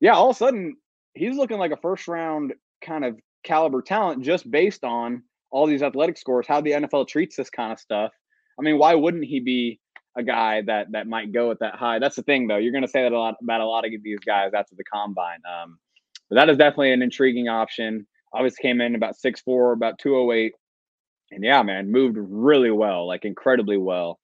yeah, 0.00 0.12
all 0.12 0.30
of 0.30 0.36
a 0.36 0.38
sudden 0.38 0.76
he's 1.14 1.36
looking 1.36 1.58
like 1.58 1.72
a 1.72 1.76
first 1.76 2.08
round 2.08 2.52
kind 2.80 3.04
of 3.04 3.18
caliber 3.44 3.82
talent 3.82 4.24
just 4.24 4.50
based 4.50 4.84
on 4.84 5.22
all 5.50 5.66
these 5.66 5.82
athletic 5.82 6.18
scores, 6.18 6.46
how 6.46 6.60
the 6.60 6.72
NFL 6.72 7.08
treats 7.08 7.36
this 7.36 7.50
kind 7.50 7.72
of 7.72 7.78
stuff. 7.78 8.12
I 8.58 8.62
mean, 8.62 8.78
why 8.78 8.94
wouldn't 8.94 9.24
he 9.24 9.40
be 9.40 9.80
a 10.16 10.22
guy 10.22 10.62
that 10.62 10.92
that 10.92 11.06
might 11.06 11.32
go 11.32 11.50
at 11.50 11.60
that 11.60 11.76
high? 11.76 11.98
That's 11.98 12.16
the 12.16 12.22
thing, 12.22 12.48
though. 12.48 12.56
You're 12.56 12.72
going 12.72 12.82
to 12.82 12.88
say 12.88 13.02
that 13.02 13.12
a 13.12 13.18
lot 13.18 13.36
about 13.42 13.60
a 13.60 13.66
lot 13.66 13.84
of 13.84 13.92
these 14.02 14.18
guys 14.20 14.52
after 14.54 14.74
the 14.76 14.84
combine. 14.84 15.40
Um, 15.48 15.78
but 16.28 16.36
that 16.36 16.50
is 16.50 16.58
definitely 16.58 16.92
an 16.92 17.02
intriguing 17.02 17.48
option. 17.48 18.06
Obviously 18.34 18.62
came 18.62 18.80
in 18.80 18.94
about 18.94 19.16
six 19.16 19.40
four, 19.40 19.72
about 19.72 19.98
208. 19.98 20.52
And 21.30 21.44
yeah, 21.44 21.62
man, 21.62 21.90
moved 21.90 22.16
really 22.18 22.70
well, 22.70 23.06
like 23.06 23.24
incredibly 23.24 23.76
well. 23.76 24.18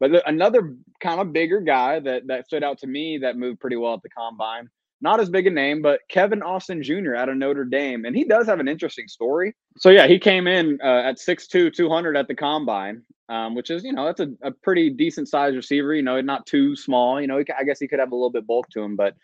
But 0.00 0.12
the, 0.12 0.28
another 0.28 0.74
kind 1.00 1.20
of 1.20 1.32
bigger 1.32 1.60
guy 1.60 2.00
that 2.00 2.26
that 2.28 2.46
stood 2.46 2.64
out 2.64 2.78
to 2.78 2.86
me 2.86 3.18
that 3.18 3.36
moved 3.36 3.60
pretty 3.60 3.76
well 3.76 3.94
at 3.94 4.02
the 4.02 4.08
combine. 4.10 4.68
Not 5.02 5.20
as 5.20 5.28
big 5.28 5.46
a 5.46 5.50
name, 5.50 5.82
but 5.82 6.00
Kevin 6.08 6.42
Austin 6.42 6.82
Jr. 6.82 7.14
out 7.16 7.28
of 7.28 7.36
Notre 7.36 7.64
Dame. 7.64 8.04
And 8.04 8.16
he 8.16 8.24
does 8.24 8.46
have 8.46 8.60
an 8.60 8.68
interesting 8.68 9.08
story. 9.08 9.54
So, 9.76 9.90
yeah, 9.90 10.06
he 10.06 10.18
came 10.18 10.46
in 10.46 10.78
uh, 10.82 11.02
at 11.04 11.18
6'2, 11.18 11.74
200 11.74 12.16
at 12.16 12.28
the 12.28 12.34
combine, 12.34 13.02
um, 13.28 13.54
which 13.54 13.70
is, 13.70 13.82
you 13.82 13.92
know, 13.92 14.06
that's 14.06 14.20
a, 14.20 14.28
a 14.42 14.52
pretty 14.52 14.90
decent 14.90 15.28
sized 15.28 15.56
receiver. 15.56 15.92
You 15.94 16.02
know, 16.02 16.20
not 16.20 16.46
too 16.46 16.76
small. 16.76 17.20
You 17.20 17.26
know, 17.26 17.42
I 17.58 17.64
guess 17.64 17.80
he 17.80 17.88
could 17.88 17.98
have 17.98 18.12
a 18.12 18.14
little 18.14 18.30
bit 18.30 18.46
bulk 18.46 18.68
to 18.70 18.80
him, 18.80 18.96
but 18.96 19.14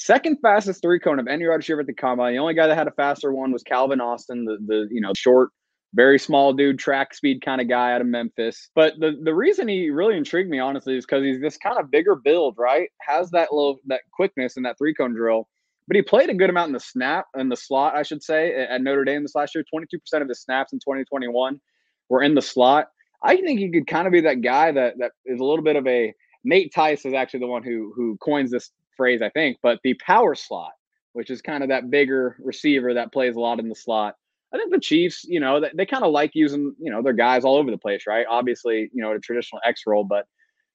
Second 0.00 0.38
fastest 0.40 0.80
three 0.80 1.00
cone 1.00 1.18
of 1.18 1.26
any 1.26 1.44
wide 1.44 1.56
receiver 1.56 1.80
at 1.80 1.88
the 1.88 1.92
combine. 1.92 2.32
The 2.32 2.38
only 2.38 2.54
guy 2.54 2.68
that 2.68 2.76
had 2.76 2.86
a 2.86 2.92
faster 2.92 3.32
one 3.32 3.50
was 3.50 3.64
Calvin 3.64 4.00
Austin, 4.00 4.44
the 4.44 4.56
the 4.64 4.88
you 4.92 5.00
know 5.00 5.12
short, 5.16 5.50
very 5.94 6.18
small 6.18 6.52
dude, 6.52 6.78
track 6.78 7.14
speed 7.14 7.42
kind 7.42 7.60
of 7.60 7.68
guy 7.68 7.92
out 7.92 8.00
of 8.00 8.06
Memphis. 8.06 8.70
But 8.74 8.94
the 8.98 9.18
the 9.22 9.34
reason 9.34 9.68
he 9.68 9.90
really 9.90 10.16
intrigued 10.16 10.50
me 10.50 10.58
honestly 10.58 10.96
is 10.96 11.06
because 11.06 11.24
he's 11.24 11.40
this 11.40 11.56
kind 11.56 11.78
of 11.78 11.90
bigger 11.90 12.14
build, 12.14 12.56
right? 12.58 12.90
Has 13.00 13.30
that 13.30 13.52
little 13.52 13.78
that 13.86 14.02
quickness 14.12 14.56
in 14.56 14.62
that 14.64 14.76
three 14.78 14.94
cone 14.94 15.14
drill. 15.14 15.48
But 15.86 15.96
he 15.96 16.02
played 16.02 16.28
a 16.28 16.34
good 16.34 16.50
amount 16.50 16.68
in 16.68 16.74
the 16.74 16.80
snap 16.80 17.26
in 17.38 17.48
the 17.48 17.56
slot, 17.56 17.96
I 17.96 18.02
should 18.02 18.22
say, 18.22 18.54
at 18.54 18.82
Notre 18.82 19.04
Dame 19.04 19.22
this 19.22 19.34
last 19.34 19.54
year. 19.54 19.64
Twenty 19.70 19.86
two 19.90 19.98
percent 19.98 20.22
of 20.22 20.28
his 20.28 20.42
snaps 20.42 20.72
in 20.72 20.80
twenty 20.80 21.04
twenty 21.04 21.28
one 21.28 21.60
were 22.10 22.22
in 22.22 22.34
the 22.34 22.42
slot. 22.42 22.88
I 23.22 23.36
think 23.36 23.58
he 23.58 23.70
could 23.70 23.86
kind 23.86 24.06
of 24.06 24.12
be 24.12 24.20
that 24.20 24.42
guy 24.42 24.70
that 24.70 24.98
that 24.98 25.12
is 25.24 25.40
a 25.40 25.44
little 25.44 25.64
bit 25.64 25.76
of 25.76 25.86
a 25.86 26.12
Nate 26.44 26.72
Tice 26.74 27.06
is 27.06 27.14
actually 27.14 27.40
the 27.40 27.46
one 27.46 27.62
who 27.62 27.92
who 27.96 28.18
coins 28.18 28.50
this 28.50 28.70
phrase, 28.96 29.22
I 29.22 29.30
think, 29.30 29.58
but 29.62 29.78
the 29.82 29.94
power 29.94 30.34
slot, 30.34 30.72
which 31.14 31.30
is 31.30 31.40
kind 31.40 31.62
of 31.62 31.70
that 31.70 31.90
bigger 31.90 32.36
receiver 32.40 32.94
that 32.94 33.12
plays 33.12 33.36
a 33.36 33.40
lot 33.40 33.58
in 33.58 33.68
the 33.70 33.74
slot. 33.74 34.16
I 34.52 34.56
think 34.56 34.72
the 34.72 34.80
Chiefs, 34.80 35.24
you 35.24 35.40
know, 35.40 35.60
they, 35.60 35.70
they 35.74 35.86
kind 35.86 36.04
of 36.04 36.12
like 36.12 36.34
using, 36.34 36.74
you 36.78 36.90
know, 36.90 37.02
their 37.02 37.12
guys 37.12 37.44
all 37.44 37.56
over 37.56 37.70
the 37.70 37.78
place, 37.78 38.04
right? 38.06 38.26
Obviously, 38.28 38.90
you 38.92 39.02
know, 39.02 39.12
a 39.12 39.18
traditional 39.18 39.60
X 39.64 39.82
role, 39.86 40.04
but 40.04 40.26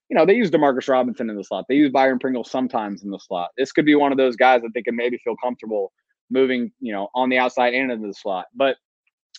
you 0.10 0.18
know, 0.18 0.25
they 0.25 0.36
use 0.36 0.51
Demarcus 0.51 0.88
Robinson 0.89 1.30
in 1.30 1.36
the 1.36 1.44
slot. 1.44 1.65
They 1.68 1.75
use 1.75 1.92
Byron 1.92 2.20
Pringle 2.20 2.44
sometimes 2.44 3.03
in 3.03 3.10
the 3.10 3.20
slot. 3.20 3.50
This 3.58 3.72
could 3.72 3.86
be 3.86 3.96
one 3.96 4.12
of 4.12 4.18
those 4.18 4.36
guys 4.36 4.62
that 4.62 4.72
they 4.74 4.84
can 4.84 4.96
maybe 4.96 5.18
feel 5.24 5.36
comfortable 5.42 5.92
moving, 6.30 6.72
you 6.80 6.94
know, 6.94 7.10
on 7.15 7.30
the 7.30 7.38
outside 7.38 7.74
and 7.74 7.92
into 7.92 8.08
the 8.08 8.13
slot. 8.13 8.46
But 8.53 8.77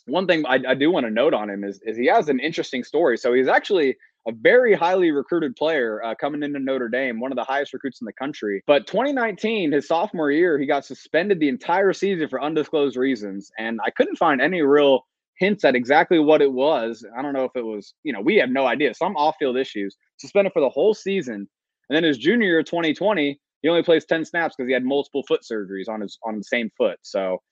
one 0.06 0.26
thing 0.26 0.44
I, 0.46 0.60
I 0.68 0.74
do 0.74 0.90
want 0.90 1.06
to 1.06 1.10
note 1.10 1.34
on 1.34 1.48
him 1.48 1.64
is, 1.64 1.80
is 1.84 1.96
he 1.96 2.06
has 2.06 2.28
an 2.28 2.40
interesting 2.40 2.82
story. 2.82 3.16
So 3.18 3.32
he's 3.32 3.48
actually 3.48 3.96
a 4.26 4.32
very 4.32 4.74
highly 4.74 5.10
recruited 5.10 5.56
player 5.56 6.02
uh, 6.02 6.14
coming 6.14 6.42
into 6.42 6.58
Notre 6.58 6.88
Dame, 6.88 7.20
one 7.20 7.32
of 7.32 7.36
the 7.36 7.44
highest 7.44 7.72
recruits 7.72 8.00
in 8.00 8.06
the 8.06 8.12
country. 8.12 8.62
But 8.66 8.86
2019, 8.86 9.72
his 9.72 9.86
sophomore 9.86 10.30
year, 10.30 10.58
he 10.58 10.66
got 10.66 10.84
suspended 10.84 11.40
the 11.40 11.48
entire 11.48 11.92
season 11.92 12.28
for 12.28 12.42
undisclosed 12.42 12.96
reasons. 12.96 13.50
And 13.58 13.80
I 13.84 13.90
couldn't 13.90 14.16
find 14.16 14.40
any 14.40 14.62
real 14.62 15.06
hints 15.38 15.64
at 15.64 15.74
exactly 15.74 16.18
what 16.18 16.42
it 16.42 16.52
was. 16.52 17.04
I 17.16 17.22
don't 17.22 17.32
know 17.32 17.44
if 17.44 17.52
it 17.54 17.64
was, 17.64 17.94
you 18.02 18.12
know, 18.12 18.20
we 18.20 18.36
have 18.36 18.50
no 18.50 18.66
idea. 18.66 18.94
Some 18.94 19.16
off 19.16 19.36
field 19.38 19.56
issues, 19.56 19.96
suspended 20.18 20.52
for 20.52 20.60
the 20.60 20.70
whole 20.70 20.94
season. 20.94 21.48
And 21.88 21.96
then 21.96 22.04
his 22.04 22.18
junior 22.18 22.46
year, 22.46 22.62
2020, 22.62 23.38
he 23.62 23.68
only 23.68 23.82
plays 23.82 24.04
10 24.04 24.24
snaps 24.24 24.54
because 24.56 24.68
he 24.68 24.74
had 24.74 24.84
multiple 24.84 25.22
foot 25.26 25.40
surgeries 25.42 25.88
on 25.88 26.00
his 26.00 26.18
on 26.24 26.38
the 26.38 26.44
same 26.44 26.70
foot. 26.76 26.98
So 27.02 27.42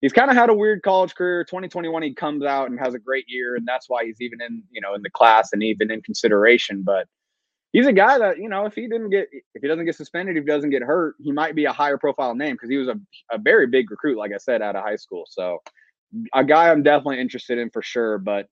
he's 0.00 0.12
kind 0.12 0.30
of 0.30 0.36
had 0.36 0.50
a 0.50 0.54
weird 0.54 0.82
college 0.82 1.14
career. 1.14 1.44
2021, 1.44 2.02
he 2.02 2.14
comes 2.14 2.44
out 2.44 2.70
and 2.70 2.78
has 2.78 2.94
a 2.94 2.98
great 2.98 3.24
year, 3.28 3.56
and 3.56 3.66
that's 3.66 3.88
why 3.88 4.04
he's 4.04 4.20
even 4.20 4.40
in, 4.40 4.62
you 4.70 4.80
know, 4.80 4.94
in 4.94 5.02
the 5.02 5.10
class 5.10 5.52
and 5.52 5.62
even 5.62 5.90
in 5.90 6.02
consideration. 6.02 6.82
But 6.82 7.06
he's 7.72 7.86
a 7.86 7.92
guy 7.92 8.18
that, 8.18 8.38
you 8.38 8.48
know, 8.48 8.66
if 8.66 8.74
he 8.74 8.82
didn't 8.82 9.10
get 9.10 9.28
if 9.32 9.62
he 9.62 9.68
doesn't 9.68 9.84
get 9.84 9.96
suspended, 9.96 10.36
if 10.36 10.44
he 10.44 10.48
doesn't 10.48 10.70
get 10.70 10.82
hurt, 10.82 11.16
he 11.20 11.32
might 11.32 11.54
be 11.54 11.66
a 11.66 11.72
higher 11.72 11.98
profile 11.98 12.34
name 12.34 12.54
because 12.54 12.70
he 12.70 12.76
was 12.76 12.88
a, 12.88 12.98
a 13.30 13.38
very 13.38 13.66
big 13.66 13.90
recruit, 13.90 14.18
like 14.18 14.32
I 14.32 14.38
said, 14.38 14.62
out 14.62 14.76
of 14.76 14.82
high 14.84 14.96
school. 14.96 15.24
So 15.28 15.62
a 16.34 16.44
guy 16.44 16.70
I'm 16.70 16.82
definitely 16.82 17.20
interested 17.20 17.58
in 17.58 17.70
for 17.70 17.82
sure. 17.82 18.18
But 18.18 18.46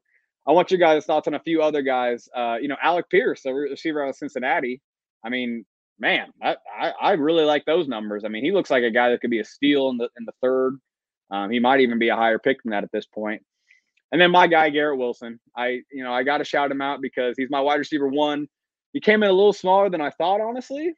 I 0.47 0.53
want 0.53 0.71
your 0.71 0.81
guys' 0.81 1.05
thoughts 1.05 1.29
on 1.29 1.35
a 1.35 1.41
few 1.41 1.63
other 1.63 1.83
guys. 1.83 2.29
Uh, 2.35 2.57
you 2.61 2.69
know, 2.69 2.77
Alec 2.83 3.11
Pierce, 3.11 3.43
the 3.43 3.53
receiver 3.53 4.03
out 4.03 4.11
of 4.11 4.17
Cincinnati. 4.17 4.81
I 5.25 5.29
mean, 5.29 5.65
man, 5.99 6.29
I, 6.43 6.57
I, 6.81 6.91
I 7.01 7.13
really 7.13 7.45
like 7.45 7.65
those 7.65 7.89
numbers. 7.89 8.25
I 8.25 8.29
mean, 8.29 8.45
he 8.45 8.53
looks 8.53 8.71
like 8.71 8.83
a 8.83 8.91
guy 8.91 9.11
that 9.11 9.21
could 9.21 9.31
be 9.31 9.41
a 9.41 9.45
steal 9.45 9.91
in 9.91 9.99
the 9.99 10.09
in 10.19 10.25
the 10.25 10.33
third. 10.41 10.79
Um, 11.31 11.51
he 11.51 11.59
might 11.59 11.81
even 11.81 11.99
be 11.99 12.09
a 12.09 12.17
higher 12.17 12.39
pick 12.39 12.63
than 12.63 12.71
that 12.71 12.85
at 12.85 12.93
this 12.93 13.07
point. 13.07 13.43
And 14.13 14.21
then 14.21 14.31
my 14.31 14.47
guy 14.47 14.71
Garrett 14.71 14.99
Wilson. 14.99 15.39
I 15.57 15.81
you 15.93 16.03
know 16.03 16.13
I 16.13 16.23
got 16.23 16.39
to 16.39 16.45
shout 16.45 16.71
him 16.71 16.81
out 16.81 17.01
because 17.03 17.35
he's 17.37 17.51
my 17.51 17.61
wide 17.61 17.77
receiver 17.77 18.09
one. 18.09 18.47
He 18.93 19.01
came 19.01 19.23
in 19.23 19.29
a 19.29 19.35
little 19.35 19.53
smaller 19.53 19.91
than 19.91 20.01
I 20.01 20.11
thought, 20.11 20.41
honestly. 20.41 20.95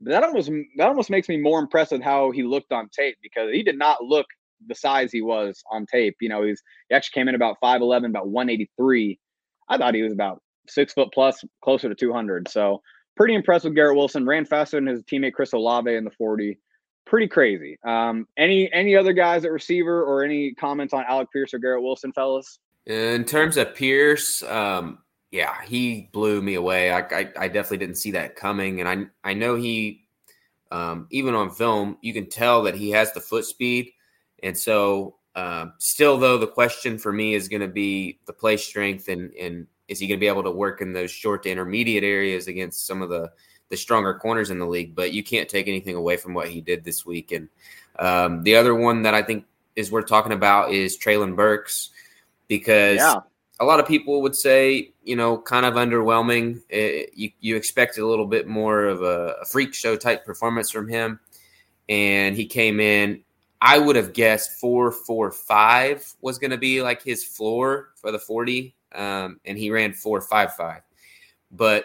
But 0.00 0.10
that 0.10 0.24
almost 0.24 0.50
that 0.76 0.88
almost 0.88 1.10
makes 1.10 1.28
me 1.28 1.38
more 1.38 1.58
impressed 1.58 1.92
with 1.92 2.02
how 2.02 2.30
he 2.30 2.42
looked 2.42 2.72
on 2.72 2.88
tape 2.90 3.16
because 3.22 3.50
he 3.52 3.62
did 3.62 3.78
not 3.78 4.04
look 4.04 4.26
the 4.66 4.74
size 4.74 5.12
he 5.12 5.22
was 5.22 5.62
on 5.70 5.86
tape. 5.86 6.16
You 6.20 6.28
know, 6.28 6.42
he's 6.42 6.62
he 6.88 6.94
actually 6.94 7.20
came 7.20 7.28
in 7.28 7.34
about 7.34 7.56
5'11, 7.62 8.06
about 8.06 8.28
183. 8.28 9.18
I 9.68 9.78
thought 9.78 9.94
he 9.94 10.02
was 10.02 10.12
about 10.12 10.42
six 10.68 10.92
foot 10.92 11.08
plus, 11.12 11.42
closer 11.62 11.88
to 11.88 11.94
200. 11.94 12.48
So 12.48 12.82
pretty 13.16 13.34
impressed 13.34 13.64
with 13.64 13.74
Garrett 13.74 13.96
Wilson. 13.96 14.26
Ran 14.26 14.44
faster 14.44 14.76
than 14.76 14.86
his 14.86 15.02
teammate 15.04 15.32
Chris 15.32 15.52
Olave 15.52 15.92
in 15.92 16.04
the 16.04 16.10
40. 16.10 16.58
Pretty 17.06 17.28
crazy. 17.28 17.78
Um, 17.84 18.26
any 18.36 18.70
any 18.72 18.96
other 18.96 19.12
guys 19.12 19.44
at 19.44 19.52
receiver 19.52 20.02
or 20.02 20.24
any 20.24 20.52
comments 20.54 20.92
on 20.92 21.04
Alec 21.08 21.28
Pierce 21.32 21.54
or 21.54 21.58
Garrett 21.58 21.82
Wilson, 21.82 22.12
fellas? 22.12 22.58
In 22.86 23.24
terms 23.24 23.56
of 23.56 23.74
Pierce, 23.76 24.42
um, 24.42 24.98
yeah, 25.30 25.62
he 25.62 26.08
blew 26.12 26.42
me 26.42 26.54
away. 26.54 26.90
I, 26.90 27.00
I, 27.00 27.32
I 27.38 27.48
definitely 27.48 27.78
didn't 27.78 27.96
see 27.96 28.10
that 28.12 28.34
coming, 28.34 28.80
and 28.80 28.88
I 28.88 29.30
I 29.30 29.34
know 29.34 29.54
he 29.54 30.08
um, 30.72 31.06
even 31.12 31.34
on 31.34 31.50
film 31.50 31.96
you 32.02 32.12
can 32.12 32.28
tell 32.28 32.64
that 32.64 32.74
he 32.74 32.90
has 32.90 33.12
the 33.12 33.20
foot 33.20 33.44
speed, 33.44 33.92
and 34.42 34.58
so 34.58 35.14
uh, 35.36 35.66
still 35.78 36.18
though 36.18 36.38
the 36.38 36.46
question 36.48 36.98
for 36.98 37.12
me 37.12 37.34
is 37.34 37.46
going 37.46 37.60
to 37.60 37.68
be 37.68 38.18
the 38.26 38.32
play 38.32 38.56
strength 38.56 39.06
and 39.06 39.32
and 39.34 39.68
is 39.86 40.00
he 40.00 40.08
going 40.08 40.18
to 40.18 40.20
be 40.20 40.26
able 40.26 40.42
to 40.42 40.50
work 40.50 40.80
in 40.80 40.92
those 40.92 41.12
short 41.12 41.44
to 41.44 41.50
intermediate 41.50 42.02
areas 42.02 42.48
against 42.48 42.84
some 42.84 43.00
of 43.00 43.08
the 43.08 43.30
the 43.68 43.76
stronger 43.76 44.14
corners 44.14 44.50
in 44.50 44.58
the 44.58 44.66
league? 44.66 44.94
But 44.94 45.12
you 45.12 45.22
can't 45.22 45.48
take 45.48 45.68
anything 45.68 45.94
away 45.94 46.16
from 46.16 46.34
what 46.34 46.48
he 46.48 46.60
did 46.60 46.84
this 46.84 47.04
week. 47.06 47.32
And 47.32 47.48
um, 47.98 48.42
the 48.42 48.56
other 48.56 48.74
one 48.74 49.02
that 49.02 49.14
I 49.14 49.22
think 49.22 49.44
is 49.74 49.90
worth 49.90 50.06
talking 50.06 50.32
about 50.32 50.72
is 50.72 50.98
Treylon 50.98 51.36
Burks 51.36 51.90
because 52.48 52.96
yeah. 52.96 53.20
a 53.60 53.64
lot 53.64 53.80
of 53.80 53.86
people 53.86 54.22
would 54.22 54.36
say, 54.36 54.92
you 55.04 55.16
know, 55.16 55.38
kind 55.38 55.66
of 55.66 55.74
underwhelming. 55.74 56.62
It, 56.68 57.10
you 57.14 57.30
you 57.40 57.56
expected 57.56 58.02
a 58.02 58.06
little 58.06 58.26
bit 58.26 58.46
more 58.46 58.84
of 58.84 59.02
a, 59.02 59.36
a 59.42 59.44
freak 59.44 59.74
show 59.74 59.96
type 59.96 60.24
performance 60.24 60.70
from 60.70 60.88
him, 60.88 61.20
and 61.88 62.36
he 62.36 62.46
came 62.46 62.80
in. 62.80 63.22
I 63.60 63.78
would 63.78 63.96
have 63.96 64.12
guessed 64.12 64.60
four 64.60 64.92
four 64.92 65.30
five 65.30 66.14
was 66.20 66.38
going 66.38 66.50
to 66.50 66.58
be 66.58 66.82
like 66.82 67.02
his 67.02 67.24
floor 67.24 67.88
for 67.96 68.12
the 68.12 68.18
forty 68.18 68.76
um, 68.96 69.40
and 69.44 69.58
he 69.58 69.70
ran 69.70 69.92
four 69.92 70.20
five 70.20 70.54
five. 70.54 70.82
But 71.50 71.84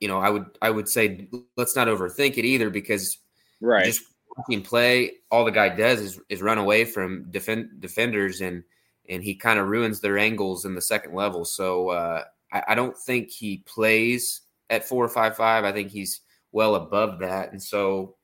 you 0.00 0.08
know, 0.08 0.18
I 0.18 0.30
would 0.30 0.46
I 0.62 0.70
would 0.70 0.88
say 0.88 1.28
let's 1.56 1.76
not 1.76 1.88
overthink 1.88 2.38
it 2.38 2.44
either 2.44 2.70
because 2.70 3.18
right 3.60 3.84
just 3.84 4.02
watching 4.36 4.62
play, 4.62 5.12
all 5.30 5.44
the 5.44 5.50
guy 5.50 5.68
does 5.68 6.00
is, 6.00 6.20
is 6.28 6.42
run 6.42 6.58
away 6.58 6.84
from 6.84 7.30
defend 7.30 7.80
defenders 7.80 8.40
and 8.40 8.62
and 9.08 9.22
he 9.22 9.34
kind 9.34 9.58
of 9.58 9.68
ruins 9.68 10.00
their 10.00 10.18
angles 10.18 10.64
in 10.64 10.74
the 10.74 10.80
second 10.80 11.14
level. 11.14 11.44
So 11.44 11.90
uh, 11.90 12.24
I, 12.52 12.62
I 12.68 12.74
don't 12.74 12.96
think 12.96 13.30
he 13.30 13.58
plays 13.58 14.42
at 14.68 14.86
four 14.86 15.04
or 15.04 15.08
five 15.08 15.36
five. 15.36 15.64
I 15.64 15.72
think 15.72 15.90
he's 15.90 16.20
well 16.52 16.74
above 16.74 17.20
that, 17.20 17.52
and 17.52 17.62
so 17.62 18.16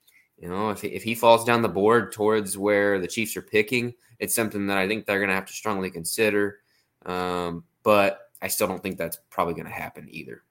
you 0.42 0.48
know, 0.48 0.70
if 0.70 0.80
he, 0.80 0.88
if 0.88 1.04
he 1.04 1.14
falls 1.14 1.44
down 1.44 1.62
the 1.62 1.68
board 1.68 2.10
towards 2.10 2.58
where 2.58 2.98
the 2.98 3.06
Chiefs 3.06 3.36
are 3.36 3.42
picking, 3.42 3.94
it's 4.18 4.34
something 4.34 4.66
that 4.66 4.76
I 4.76 4.88
think 4.88 5.06
they're 5.06 5.20
going 5.20 5.28
to 5.28 5.36
have 5.36 5.46
to 5.46 5.52
strongly 5.52 5.88
consider. 5.88 6.58
Um, 7.06 7.62
but 7.84 8.30
I 8.42 8.48
still 8.48 8.66
don't 8.66 8.82
think 8.82 8.98
that's 8.98 9.18
probably 9.30 9.54
going 9.54 9.66
to 9.66 9.72
happen 9.72 10.08
either. 10.10 10.42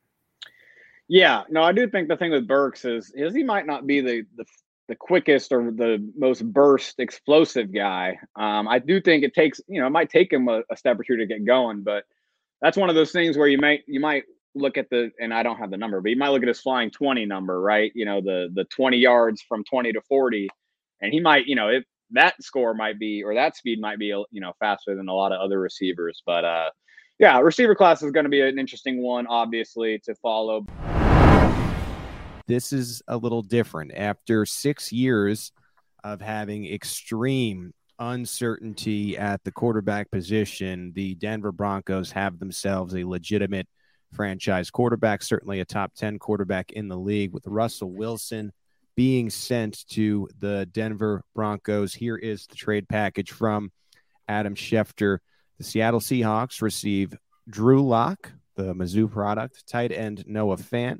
Yeah, 1.12 1.44
no, 1.50 1.62
I 1.62 1.74
do 1.74 1.90
think 1.90 2.08
the 2.08 2.16
thing 2.16 2.32
with 2.32 2.48
Burks 2.48 2.86
is 2.86 3.12
is 3.14 3.36
he 3.36 3.44
might 3.44 3.68
not 3.68 3.86
be 3.86 4.00
the 4.00 4.24
the, 4.38 4.46
the 4.88 4.96
quickest 4.96 5.52
or 5.52 5.70
the 5.70 6.10
most 6.18 6.42
burst 6.54 7.02
explosive 7.02 7.74
guy. 7.74 8.18
Um, 8.38 8.66
I 8.70 8.80
do 8.80 9.02
think 9.02 9.26
it 9.26 9.34
takes 9.34 9.60
you 9.68 9.82
know 9.82 9.88
it 9.88 9.90
might 9.90 10.10
take 10.10 10.32
him 10.32 10.48
a, 10.48 10.62
a 10.72 10.78
step 10.78 10.98
or 10.98 11.04
two 11.04 11.18
to 11.18 11.26
get 11.26 11.44
going, 11.46 11.84
but 11.84 12.06
that's 12.62 12.78
one 12.78 12.88
of 12.88 12.96
those 12.96 13.12
things 13.12 13.38
where 13.38 13.50
you 13.50 13.58
might 13.58 13.82
you 13.88 14.00
might 14.00 14.24
look 14.56 14.78
at 14.78 14.90
the 14.90 15.12
and 15.20 15.34
I 15.34 15.44
don't 15.44 15.58
have 15.58 15.70
the 15.70 15.76
number, 15.76 16.00
but 16.00 16.12
you 16.12 16.16
might 16.16 16.30
look 16.30 16.44
at 16.44 16.48
his 16.48 16.62
flying 16.62 16.90
20 16.90 17.26
number, 17.26 17.60
right? 17.60 17.92
You 17.94 18.06
know, 18.06 18.22
the 18.22 18.50
the 18.54 18.64
20 18.74 18.96
yards 18.96 19.42
from 19.42 19.66
20 19.66 19.92
to 19.92 20.02
40. 20.08 20.48
And 21.02 21.12
he 21.12 21.20
might, 21.20 21.46
you 21.46 21.58
know, 21.58 21.68
if 21.68 21.84
that 22.12 22.42
score 22.42 22.74
might 22.74 23.00
be 23.00 23.22
or 23.22 23.36
that 23.36 23.58
speed 23.58 23.82
might 23.82 24.00
be 24.00 24.16
you 24.32 24.40
know 24.40 24.54
faster 24.62 24.96
than 24.96 25.10
a 25.10 25.14
lot 25.14 25.34
of 25.34 25.42
other 25.42 25.60
receivers. 25.60 26.24
But 26.26 26.46
uh 26.46 26.70
yeah, 27.20 27.38
receiver 27.42 27.76
class 27.76 28.02
is 28.02 28.12
going 28.12 28.24
to 28.24 28.30
be 28.30 28.42
an 28.42 28.58
interesting 28.58 29.04
one, 29.04 29.28
obviously, 29.28 30.00
to 30.06 30.16
follow. 30.16 30.66
This 32.52 32.74
is 32.74 33.02
a 33.08 33.16
little 33.16 33.44
different. 33.44 33.94
After 33.96 34.46
six 34.46 34.92
years 34.92 35.54
of 36.04 36.20
having 36.20 36.66
extreme 36.66 37.72
uncertainty 37.98 39.18
at 39.18 39.42
the 39.46 39.54
quarterback 39.54 40.12
position, 40.12 40.92
the 40.94 41.16
Denver 41.16 41.54
Broncos 41.54 42.12
have 42.12 42.40
themselves 42.40 42.94
a 42.94 43.06
legitimate 43.06 43.70
franchise 44.12 44.70
quarterback, 44.70 45.24
certainly 45.24 45.62
a 45.62 45.66
top 45.66 45.94
10 45.96 46.20
quarterback 46.20 46.74
in 46.74 46.90
the 46.90 46.98
league 46.98 47.32
with 47.32 47.48
Russell 47.48 47.94
Wilson 47.94 48.52
being 48.98 49.30
sent 49.30 49.88
to 49.92 50.28
the 50.38 50.68
Denver 50.74 51.24
Broncos. 51.34 51.94
Here 51.94 52.18
is 52.18 52.48
the 52.48 52.56
trade 52.56 52.90
package 52.90 53.32
from 53.32 53.72
Adam 54.28 54.56
Schefter. 54.56 55.20
The 55.58 55.64
Seattle 55.64 56.02
Seahawks 56.02 56.62
receive 56.62 57.14
Drew 57.50 57.82
Lock, 57.88 58.30
the 58.58 58.76
Mizzou 58.76 59.10
product, 59.10 59.66
tight 59.70 59.94
end 59.94 60.26
Noah 60.28 60.58
Fant, 60.58 61.00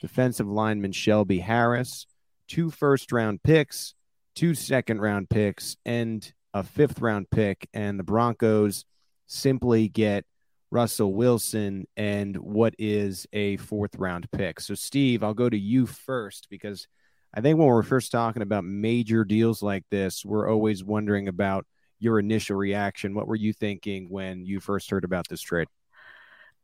defensive 0.00 0.48
lineman 0.48 0.92
Shelby 0.92 1.38
Harris, 1.38 2.06
two 2.48 2.70
first 2.70 3.12
round 3.12 3.42
picks, 3.42 3.94
two 4.34 4.54
second 4.54 5.00
round 5.00 5.30
picks, 5.30 5.76
and 5.84 6.32
a 6.54 6.62
fifth 6.62 7.00
round 7.00 7.30
pick. 7.30 7.68
And 7.72 7.98
the 7.98 8.04
Broncos 8.04 8.84
simply 9.26 9.88
get 9.88 10.24
Russell 10.70 11.14
Wilson 11.14 11.86
and 11.96 12.36
what 12.36 12.74
is 12.78 13.26
a 13.32 13.56
fourth 13.58 13.96
round 13.96 14.30
pick. 14.30 14.60
So, 14.60 14.74
Steve, 14.74 15.22
I'll 15.22 15.34
go 15.34 15.48
to 15.48 15.58
you 15.58 15.86
first 15.86 16.48
because 16.50 16.86
I 17.34 17.40
think 17.40 17.58
when 17.58 17.68
we're 17.68 17.82
first 17.82 18.10
talking 18.10 18.42
about 18.42 18.64
major 18.64 19.24
deals 19.24 19.62
like 19.62 19.84
this, 19.90 20.24
we're 20.24 20.48
always 20.50 20.82
wondering 20.82 21.28
about 21.28 21.66
your 21.98 22.18
initial 22.18 22.56
reaction. 22.56 23.14
What 23.14 23.28
were 23.28 23.36
you 23.36 23.52
thinking 23.52 24.08
when 24.08 24.44
you 24.44 24.58
first 24.58 24.90
heard 24.90 25.04
about 25.04 25.28
this 25.28 25.40
trade? 25.40 25.68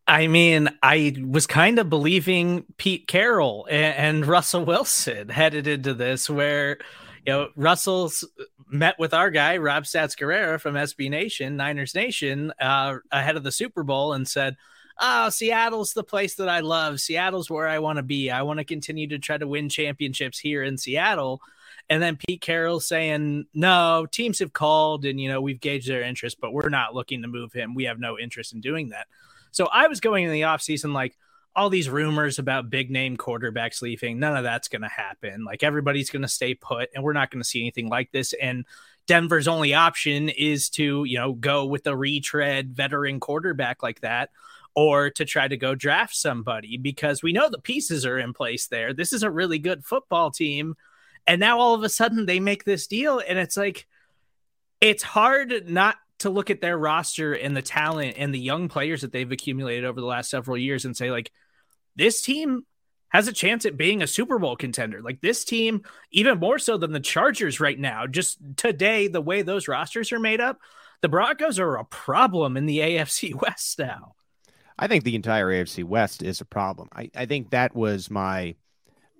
I 0.09 0.29
mean, 0.29 0.69
I 0.83 1.17
was 1.29 1.47
kind 1.47 1.79
of 1.79 1.91
believing 1.91 2.65
Pete 2.77 3.09
Carroll 3.09 3.67
and, 3.69 3.97
and, 3.97 4.27
Russell 4.27 4.65
Wilson 4.65 5.29
headed 5.31 5.67
into 5.67 5.95
this, 5.95 6.31
where 6.31 6.79
you 7.27 7.33
know 7.33 7.49
Russell's 7.57 8.25
met 8.69 8.99
with 8.99 9.15
our 9.15 9.31
guy 9.31 9.57
Rob 9.57 9.85
Stats 9.85 10.17
Guerrera 10.17 10.61
from 10.61 10.75
SB 10.75 11.11
Nation, 11.11 11.57
Niners 11.57 11.95
Nation, 11.95 12.53
uh, 12.61 12.99
ahead 13.11 13.37
of 13.37 13.43
the 13.43 13.53
Super 13.53 13.83
Bowl, 13.83 14.13
and 14.13 14.29
said, 14.29 14.57
oh, 15.01 15.29
Seattle's 15.29 15.93
the 15.93 16.05
place 16.05 16.35
that 16.37 16.49
I 16.49 16.61
love. 16.61 17.01
Seattle's 17.01 17.51
where 17.51 17.69
I 17.69 17.79
want 17.79 17.99
to 17.99 18.03
be. 18.03 18.31
I 18.31 18.43
want 18.43 18.59
to 18.59 18.65
continue 18.65 19.09
to 19.09 19.19
try 19.19 19.39
to 19.39 19.47
win 19.47 19.69
championships 19.69 20.39
here 20.39 20.63
in 20.63 20.79
Seattle. 20.79 21.41
And 21.89 22.03
then 22.03 22.17
Pete 22.17 22.41
Carroll 22.41 22.81
saying, 22.81 23.47
no, 23.55 24.07
teams 24.11 24.41
have 24.41 24.53
called 24.53 25.05
and, 25.05 25.21
you 25.21 25.29
know, 25.29 25.41
we've 25.41 25.61
gauged 25.61 25.89
their 25.89 26.03
interest, 26.03 26.39
but 26.41 26.53
we're 26.53 26.69
not 26.69 26.95
looking 26.95 27.23
to 27.23 27.29
move 27.29 27.53
him. 27.53 27.75
We 27.75 27.85
have 27.85 28.01
no 28.01 28.19
interest 28.19 28.53
in 28.53 28.61
doing 28.61 28.89
that. 28.89 29.07
So 29.57 29.67
I 29.73 29.89
was 29.89 30.01
going 30.01 30.25
in 30.25 30.33
the 30.33 30.43
offseason 30.43 30.93
like, 30.93 31.17
all 31.55 31.71
these 31.71 31.89
rumors 31.89 32.39
about 32.39 32.69
big 32.69 32.91
name 32.91 33.17
quarterbacks 33.17 33.81
leaving, 33.81 34.19
none 34.19 34.37
of 34.37 34.45
that's 34.45 34.69
going 34.69 34.83
to 34.83 34.89
happen. 34.89 35.43
Like 35.43 35.63
everybody's 35.63 36.11
going 36.11 36.21
to 36.21 36.29
stay 36.29 36.53
put, 36.53 36.91
and 36.95 37.03
we're 37.03 37.15
not 37.15 37.31
going 37.31 37.43
to 37.43 37.49
see 37.49 37.63
anything 37.63 37.89
like 37.89 38.13
this. 38.13 38.35
And 38.35 38.67
Denver's 39.07 39.49
only 39.49 39.73
option 39.73 40.29
is 40.29 40.69
to, 40.71 41.05
you 41.05 41.17
know, 41.17 41.33
go 41.33 41.65
with 41.65 41.87
a 41.87 41.97
retread 41.97 42.77
veteran 42.77 43.21
quarterback 43.21 43.83
like 43.83 44.03
that 44.03 44.31
or 44.75 45.09
to 45.09 45.25
try 45.25 45.49
to 45.49 45.57
go 45.57 45.75
draft 45.75 46.15
somebody 46.15 46.77
because 46.77 47.23
we 47.23 47.33
know 47.33 47.49
the 47.49 47.59
pieces 47.59 48.05
are 48.05 48.19
in 48.19 48.35
place 48.35 48.67
there. 48.67 48.93
This 48.93 49.15
is 49.15 49.23
a 49.23 49.31
really 49.31 49.59
good 49.59 49.83
football 49.83 50.31
team. 50.31 50.75
And 51.27 51.41
now 51.41 51.59
all 51.59 51.75
of 51.75 51.83
a 51.83 51.89
sudden 51.89 52.27
they 52.27 52.39
make 52.39 52.65
this 52.65 52.87
deal 52.87 53.23
and 53.27 53.39
it's 53.39 53.57
like 53.57 53.87
it's 54.83 55.03
hard 55.03 55.71
not 55.71 55.97
to 56.21 56.31
look 56.31 56.51
at 56.51 56.61
their 56.61 56.79
roster 56.79 57.33
and 57.33 57.57
the 57.57 57.63
talent 57.63 58.17
and 58.19 58.35
the 58.35 58.39
young 58.39 58.69
players 58.69 59.03
that 59.03 59.13
they've 59.13 59.31
accumulated 59.31 59.85
over 59.85 60.01
the 60.01 60.07
last 60.07 60.31
several 60.31 60.57
years 60.57 60.85
and 60.85 60.97
say 60.97 61.11
like 61.11 61.31
this 61.95 62.23
team 62.23 62.65
has 63.09 63.29
a 63.29 63.33
chance 63.33 63.65
at 63.65 63.77
being 63.77 64.03
a 64.03 64.07
Super 64.07 64.39
Bowl 64.39 64.57
contender. 64.57 65.01
Like 65.03 65.21
this 65.21 65.45
team, 65.45 65.83
even 66.11 66.39
more 66.39 66.59
so 66.59 66.77
than 66.77 66.93
the 66.93 67.01
Chargers 67.01 67.61
right 67.61 67.79
now. 67.79 68.07
Just 68.07 68.39
today, 68.57 69.09
the 69.09 69.21
way 69.21 69.43
those 69.43 69.69
rosters 69.69 70.13
are 70.13 70.19
made 70.19 70.41
up, 70.41 70.59
the 71.03 71.09
Broncos 71.09 71.59
are 71.59 71.77
a 71.77 71.85
problem 71.85 72.57
in 72.57 72.67
the 72.67 72.79
AFC 72.81 73.35
West 73.41 73.79
now. 73.79 74.15
I 74.79 74.89
think 74.89 75.05
the 75.05 75.15
entire 75.15 75.47
AFC 75.47 75.85
West 75.85 76.23
is 76.23 76.41
a 76.41 76.45
problem. 76.45 76.89
I, 76.93 77.11
I 77.15 77.27
think 77.27 77.51
that 77.51 77.75
was 77.75 78.11
my 78.11 78.57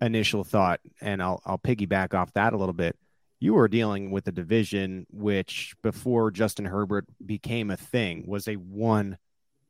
initial 0.03 0.45
thought, 0.45 0.81
and 1.01 1.23
I'll 1.23 1.41
I'll 1.47 1.59
piggyback 1.59 2.13
off 2.13 2.33
that 2.35 2.53
a 2.53 2.59
little 2.59 2.75
bit. 2.75 2.97
You 3.39 3.55
were 3.55 3.69
dealing 3.69 4.11
with 4.11 4.27
a 4.29 4.33
division 4.33 5.07
which, 5.11 5.75
before 5.83 6.31
Justin 6.31 6.65
Herbert 6.65 7.07
became 7.25 7.71
a 7.71 7.77
thing, 7.77 8.25
was 8.27 8.49
a 8.49 8.55
one 8.55 9.19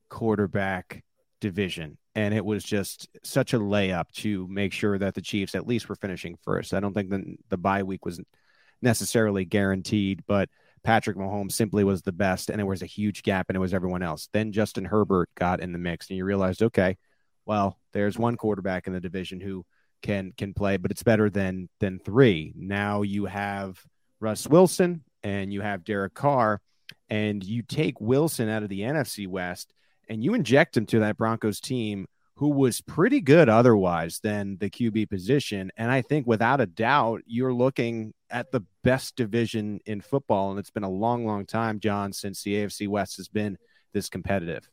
quarterback 0.08 1.02
division 1.40 1.98
and 2.16 2.32
it 2.32 2.44
was 2.44 2.64
just 2.64 3.08
such 3.22 3.52
a 3.52 3.58
layup 3.58 4.10
to 4.10 4.48
make 4.48 4.72
sure 4.72 4.98
that 4.98 5.14
the 5.14 5.20
Chiefs 5.20 5.54
at 5.54 5.66
least 5.66 5.88
were 5.88 5.94
finishing 5.94 6.34
first. 6.42 6.72
I 6.72 6.80
don't 6.80 6.94
think 6.94 7.10
the 7.10 7.36
the 7.50 7.58
bye 7.58 7.82
week 7.82 8.06
was 8.06 8.20
necessarily 8.80 9.44
guaranteed, 9.44 10.24
but 10.26 10.48
Patrick 10.82 11.18
Mahomes 11.18 11.52
simply 11.52 11.84
was 11.84 12.02
the 12.02 12.12
best, 12.12 12.48
and 12.48 12.58
there 12.58 12.66
was 12.66 12.82
a 12.82 12.86
huge 12.86 13.22
gap, 13.22 13.46
and 13.48 13.56
it 13.56 13.60
was 13.60 13.74
everyone 13.74 14.02
else. 14.02 14.30
Then 14.32 14.52
Justin 14.52 14.86
Herbert 14.86 15.28
got 15.34 15.60
in 15.60 15.72
the 15.72 15.78
mix, 15.78 16.08
and 16.08 16.16
you 16.16 16.24
realized, 16.24 16.62
okay, 16.62 16.96
well, 17.44 17.78
there's 17.92 18.18
one 18.18 18.36
quarterback 18.36 18.86
in 18.86 18.94
the 18.94 19.00
division 19.00 19.38
who 19.38 19.66
can 20.02 20.32
can 20.36 20.54
play, 20.54 20.76
but 20.76 20.90
it's 20.90 21.02
better 21.02 21.30
than 21.30 21.68
than 21.80 21.98
three. 21.98 22.52
Now 22.56 23.02
you 23.02 23.26
have 23.26 23.82
Russ 24.20 24.46
Wilson 24.46 25.04
and 25.22 25.52
you 25.52 25.60
have 25.60 25.84
Derek 25.84 26.14
Carr, 26.14 26.60
and 27.08 27.42
you 27.44 27.62
take 27.62 28.00
Wilson 28.00 28.48
out 28.48 28.62
of 28.62 28.68
the 28.68 28.80
NFC 28.80 29.26
West 29.26 29.72
and 30.08 30.22
you 30.22 30.34
inject 30.34 30.76
him 30.76 30.86
to 30.86 31.00
that 31.00 31.16
Broncos 31.16 31.60
team 31.60 32.06
who 32.36 32.50
was 32.50 32.82
pretty 32.82 33.20
good 33.20 33.48
otherwise 33.48 34.20
than 34.22 34.58
the 34.58 34.68
QB 34.68 35.08
position. 35.08 35.72
And 35.76 35.90
I 35.90 36.02
think 36.02 36.26
without 36.26 36.60
a 36.60 36.66
doubt, 36.66 37.22
you're 37.26 37.54
looking 37.54 38.12
at 38.30 38.52
the 38.52 38.60
best 38.84 39.16
division 39.16 39.80
in 39.86 40.02
football. 40.02 40.50
And 40.50 40.58
it's 40.58 40.70
been 40.70 40.82
a 40.82 40.90
long, 40.90 41.26
long 41.26 41.46
time, 41.46 41.80
John, 41.80 42.12
since 42.12 42.42
the 42.42 42.54
AFC 42.56 42.88
West 42.88 43.16
has 43.16 43.28
been 43.28 43.56
this 43.94 44.10
competitive. 44.10 44.68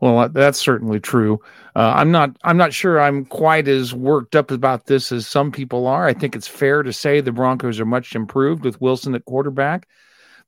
Well, 0.00 0.28
that's 0.28 0.58
certainly 0.58 1.00
true. 1.00 1.40
Uh, 1.74 1.92
I'm 1.96 2.10
not. 2.10 2.36
I'm 2.44 2.56
not 2.56 2.72
sure. 2.72 3.00
I'm 3.00 3.24
quite 3.24 3.66
as 3.66 3.94
worked 3.94 4.36
up 4.36 4.50
about 4.50 4.86
this 4.86 5.10
as 5.10 5.26
some 5.26 5.50
people 5.50 5.86
are. 5.86 6.06
I 6.06 6.12
think 6.12 6.36
it's 6.36 6.48
fair 6.48 6.82
to 6.82 6.92
say 6.92 7.20
the 7.20 7.32
Broncos 7.32 7.80
are 7.80 7.86
much 7.86 8.14
improved 8.14 8.64
with 8.64 8.80
Wilson 8.80 9.14
at 9.14 9.24
quarterback. 9.24 9.88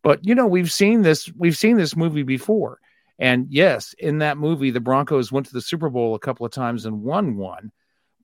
But 0.02 0.25
you 0.25 0.35
know, 0.35 0.47
we've 0.47 0.73
seen 0.73 1.02
this. 1.02 1.31
We've 1.37 1.57
seen 1.57 1.76
this 1.76 1.97
movie 1.97 2.23
before. 2.23 2.78
And 3.19 3.47
yes, 3.50 3.95
in 3.99 4.19
that 4.19 4.38
movie, 4.38 4.71
the 4.71 4.81
Broncos 4.81 5.33
went 5.33 5.47
to 5.47 5.52
the 5.52 5.61
Super 5.61 5.90
Bowl 5.90 6.14
a 6.14 6.21
couple 6.21 6.47
of 6.47 6.52
times 6.52 6.87
and 6.87 7.02
won 7.02 7.37
one. 7.37 7.73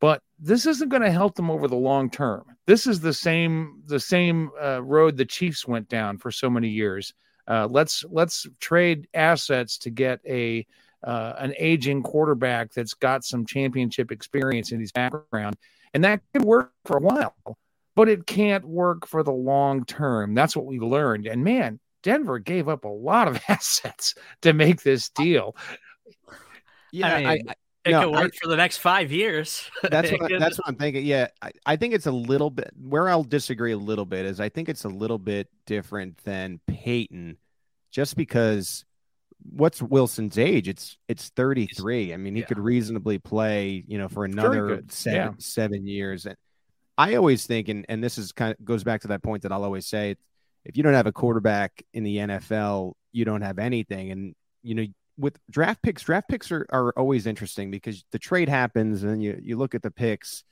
But 0.00 0.22
this 0.38 0.66
isn't 0.66 0.90
going 0.90 1.02
to 1.02 1.10
help 1.10 1.34
them 1.34 1.50
over 1.50 1.66
the 1.66 1.76
long 1.76 2.10
term. 2.10 2.44
This 2.66 2.86
is 2.86 3.00
the 3.00 3.14
same 3.14 3.82
the 3.86 4.00
same 4.00 4.50
uh, 4.62 4.82
road 4.82 5.16
the 5.16 5.24
Chiefs 5.24 5.66
went 5.66 5.88
down 5.88 6.18
for 6.18 6.30
so 6.30 6.50
many 6.50 6.68
years. 6.68 7.14
Uh, 7.48 7.66
let's 7.70 8.04
let's 8.10 8.46
trade 8.60 9.08
assets 9.14 9.78
to 9.78 9.90
get 9.90 10.20
a 10.26 10.66
uh, 11.04 11.34
an 11.38 11.54
aging 11.58 12.02
quarterback 12.02 12.72
that's 12.72 12.94
got 12.94 13.24
some 13.24 13.46
championship 13.46 14.10
experience 14.10 14.72
in 14.72 14.80
his 14.80 14.92
background, 14.92 15.56
and 15.92 16.04
that 16.04 16.20
could 16.32 16.44
work 16.44 16.72
for 16.84 16.96
a 16.96 17.00
while, 17.00 17.34
but 17.94 18.08
it 18.08 18.26
can't 18.26 18.64
work 18.64 19.06
for 19.06 19.22
the 19.22 19.32
long 19.32 19.84
term. 19.84 20.34
That's 20.34 20.56
what 20.56 20.66
we 20.66 20.80
learned. 20.80 21.26
And 21.26 21.44
man, 21.44 21.78
Denver 22.02 22.38
gave 22.38 22.68
up 22.68 22.84
a 22.84 22.88
lot 22.88 23.28
of 23.28 23.40
assets 23.48 24.14
to 24.42 24.52
make 24.52 24.82
this 24.82 25.08
deal. 25.10 25.56
Yeah, 26.92 27.14
I 27.14 27.18
mean, 27.18 27.48
I, 27.48 27.54
it 27.84 27.90
no, 27.90 28.00
could 28.00 28.12
work 28.12 28.32
I, 28.34 28.38
for 28.42 28.48
the 28.48 28.56
next 28.56 28.78
five 28.78 29.12
years. 29.12 29.68
That's 29.90 30.10
what, 30.10 30.30
that's 30.38 30.58
what 30.58 30.68
I'm 30.68 30.76
thinking. 30.76 31.04
Yeah, 31.04 31.28
I, 31.42 31.52
I, 31.66 31.76
think 31.76 31.92
it's 31.92 32.06
a 32.06 32.12
little 32.12 32.48
bit 32.48 32.70
where 32.80 33.08
I'll 33.08 33.24
disagree 33.24 33.72
a 33.72 33.76
little 33.76 34.06
bit 34.06 34.24
is 34.24 34.40
I 34.40 34.48
think 34.48 34.70
it's 34.70 34.84
a 34.84 34.88
little 34.88 35.18
bit 35.18 35.48
different 35.66 36.16
than 36.24 36.60
Peyton, 36.66 37.36
just 37.90 38.16
because 38.16 38.86
what's 39.50 39.82
Wilson's 39.82 40.38
age? 40.38 40.68
It's 40.68 40.96
it's 41.08 41.28
33. 41.30 42.14
I 42.14 42.16
mean, 42.16 42.34
he 42.34 42.40
yeah. 42.40 42.46
could 42.46 42.58
reasonably 42.58 43.18
play, 43.18 43.84
you 43.86 43.98
know, 43.98 44.08
for 44.08 44.24
another 44.24 44.82
seven 44.88 45.16
yeah. 45.16 45.30
seven 45.38 45.86
years. 45.86 46.26
And 46.26 46.36
I 46.96 47.14
always 47.14 47.46
think, 47.46 47.68
and 47.68 47.84
and 47.88 48.02
this 48.02 48.18
is 48.18 48.32
kind 48.32 48.54
of 48.58 48.64
goes 48.64 48.84
back 48.84 49.02
to 49.02 49.08
that 49.08 49.22
point 49.22 49.42
that 49.42 49.52
I'll 49.52 49.64
always 49.64 49.86
say, 49.86 50.16
if 50.64 50.76
you 50.76 50.82
don't 50.82 50.94
have 50.94 51.06
a 51.06 51.12
quarterback 51.12 51.82
in 51.92 52.04
the 52.04 52.16
NFL, 52.16 52.94
you 53.12 53.24
don't 53.24 53.42
have 53.42 53.58
anything. 53.58 54.10
And 54.10 54.34
you 54.62 54.74
know, 54.74 54.86
with 55.18 55.38
draft 55.50 55.82
picks, 55.82 56.02
draft 56.02 56.28
picks 56.28 56.50
are, 56.50 56.66
are 56.70 56.92
always 56.96 57.26
interesting 57.26 57.70
because 57.70 58.04
the 58.12 58.18
trade 58.18 58.48
happens 58.48 59.02
and 59.02 59.22
you 59.22 59.38
you 59.42 59.56
look 59.56 59.74
at 59.74 59.82
the 59.82 59.90
picks 59.90 60.44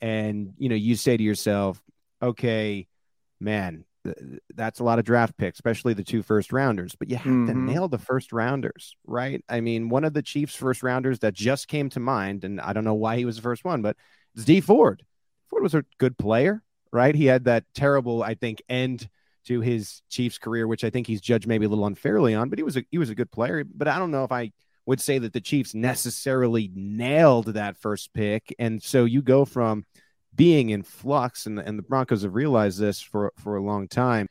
and 0.00 0.52
you 0.58 0.68
know 0.68 0.76
you 0.76 0.96
say 0.96 1.16
to 1.16 1.22
yourself, 1.22 1.82
okay, 2.22 2.86
man, 3.40 3.84
that's 4.54 4.80
a 4.80 4.84
lot 4.84 4.98
of 4.98 5.04
draft 5.04 5.36
picks, 5.36 5.58
especially 5.58 5.94
the 5.94 6.04
two 6.04 6.22
first 6.22 6.52
rounders. 6.52 6.94
But 6.96 7.10
you 7.10 7.16
have 7.16 7.26
mm-hmm. 7.26 7.46
to 7.46 7.54
nail 7.54 7.88
the 7.88 7.98
first 7.98 8.32
rounders, 8.32 8.96
right? 9.06 9.44
I 9.48 9.60
mean, 9.60 9.88
one 9.88 10.04
of 10.04 10.12
the 10.12 10.22
Chiefs' 10.22 10.54
first 10.54 10.82
rounders 10.82 11.20
that 11.20 11.34
just 11.34 11.68
came 11.68 11.90
to 11.90 12.00
mind, 12.00 12.44
and 12.44 12.60
I 12.60 12.72
don't 12.72 12.84
know 12.84 12.94
why 12.94 13.16
he 13.16 13.24
was 13.24 13.36
the 13.36 13.42
first 13.42 13.64
one, 13.64 13.82
but 13.82 13.96
it's 14.34 14.44
Dee 14.44 14.60
Ford. 14.60 15.02
Ford 15.48 15.62
was 15.62 15.74
a 15.74 15.84
good 15.98 16.18
player, 16.18 16.62
right? 16.92 17.14
He 17.14 17.26
had 17.26 17.44
that 17.44 17.64
terrible, 17.74 18.22
I 18.22 18.34
think, 18.34 18.62
end 18.68 19.08
to 19.46 19.60
his 19.60 20.02
Chiefs 20.10 20.38
career, 20.38 20.66
which 20.66 20.84
I 20.84 20.90
think 20.90 21.06
he's 21.06 21.20
judged 21.20 21.46
maybe 21.46 21.66
a 21.66 21.68
little 21.68 21.86
unfairly 21.86 22.34
on, 22.34 22.48
but 22.48 22.58
he 22.58 22.62
was 22.62 22.76
a 22.76 22.84
he 22.90 22.98
was 22.98 23.10
a 23.10 23.14
good 23.14 23.30
player. 23.30 23.64
But 23.64 23.88
I 23.88 23.98
don't 23.98 24.10
know 24.10 24.24
if 24.24 24.32
I 24.32 24.52
would 24.86 25.00
say 25.00 25.18
that 25.18 25.32
the 25.32 25.40
Chiefs 25.40 25.74
necessarily 25.74 26.70
nailed 26.74 27.46
that 27.54 27.76
first 27.76 28.14
pick. 28.14 28.54
And 28.58 28.82
so 28.82 29.04
you 29.04 29.20
go 29.20 29.44
from 29.44 29.84
being 30.36 30.70
in 30.70 30.82
flux, 30.82 31.46
and 31.46 31.58
and 31.58 31.78
the 31.78 31.82
Broncos 31.82 32.22
have 32.22 32.34
realized 32.34 32.78
this 32.78 33.00
for 33.00 33.32
for 33.36 33.56
a 33.56 33.62
long 33.62 33.88
time. 33.88 34.28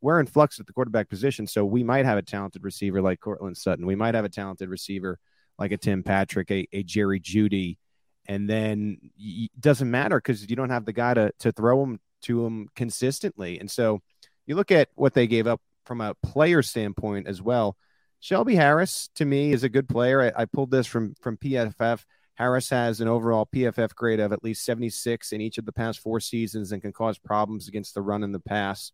We're 0.00 0.18
in 0.18 0.26
flux 0.26 0.58
at 0.58 0.66
the 0.66 0.72
quarterback 0.72 1.08
position, 1.08 1.46
so 1.46 1.64
we 1.64 1.84
might 1.84 2.04
have 2.04 2.18
a 2.18 2.22
talented 2.22 2.64
receiver 2.64 3.00
like 3.00 3.20
Courtland 3.20 3.56
Sutton. 3.56 3.86
We 3.86 3.94
might 3.94 4.14
have 4.14 4.24
a 4.24 4.28
talented 4.28 4.68
receiver 4.68 5.18
like 5.58 5.70
a 5.70 5.76
Tim 5.76 6.02
Patrick, 6.02 6.50
a, 6.50 6.66
a 6.72 6.82
Jerry 6.82 7.20
Jeudy, 7.20 7.78
and 8.26 8.48
then 8.48 8.98
it 9.16 9.50
doesn't 9.60 9.90
matter 9.90 10.18
because 10.18 10.48
you 10.48 10.56
don't 10.56 10.70
have 10.70 10.86
the 10.86 10.92
guy 10.92 11.14
to 11.14 11.32
to 11.40 11.52
throw 11.52 11.80
them 11.80 12.00
to 12.22 12.44
him 12.44 12.68
consistently. 12.74 13.58
And 13.58 13.70
so 13.70 14.00
you 14.46 14.56
look 14.56 14.70
at 14.70 14.88
what 14.94 15.14
they 15.14 15.26
gave 15.26 15.46
up 15.46 15.60
from 15.84 16.00
a 16.00 16.14
player 16.22 16.62
standpoint 16.62 17.26
as 17.26 17.40
well. 17.40 17.76
Shelby 18.20 18.54
Harris 18.54 19.08
to 19.14 19.24
me 19.24 19.52
is 19.52 19.64
a 19.64 19.68
good 19.68 19.88
player. 19.88 20.20
I, 20.20 20.42
I, 20.42 20.44
pulled 20.44 20.70
this 20.70 20.86
from 20.86 21.14
from 21.20 21.36
PFF. 21.38 22.04
Harris 22.40 22.70
has 22.70 23.02
an 23.02 23.08
overall 23.08 23.46
PFF 23.54 23.94
grade 23.94 24.18
of 24.18 24.32
at 24.32 24.42
least 24.42 24.64
76 24.64 25.32
in 25.32 25.42
each 25.42 25.58
of 25.58 25.66
the 25.66 25.72
past 25.72 25.98
four 25.98 26.20
seasons 26.20 26.72
and 26.72 26.80
can 26.80 26.90
cause 26.90 27.18
problems 27.18 27.68
against 27.68 27.92
the 27.92 28.00
run 28.00 28.24
in 28.24 28.32
the 28.32 28.40
pass. 28.40 28.92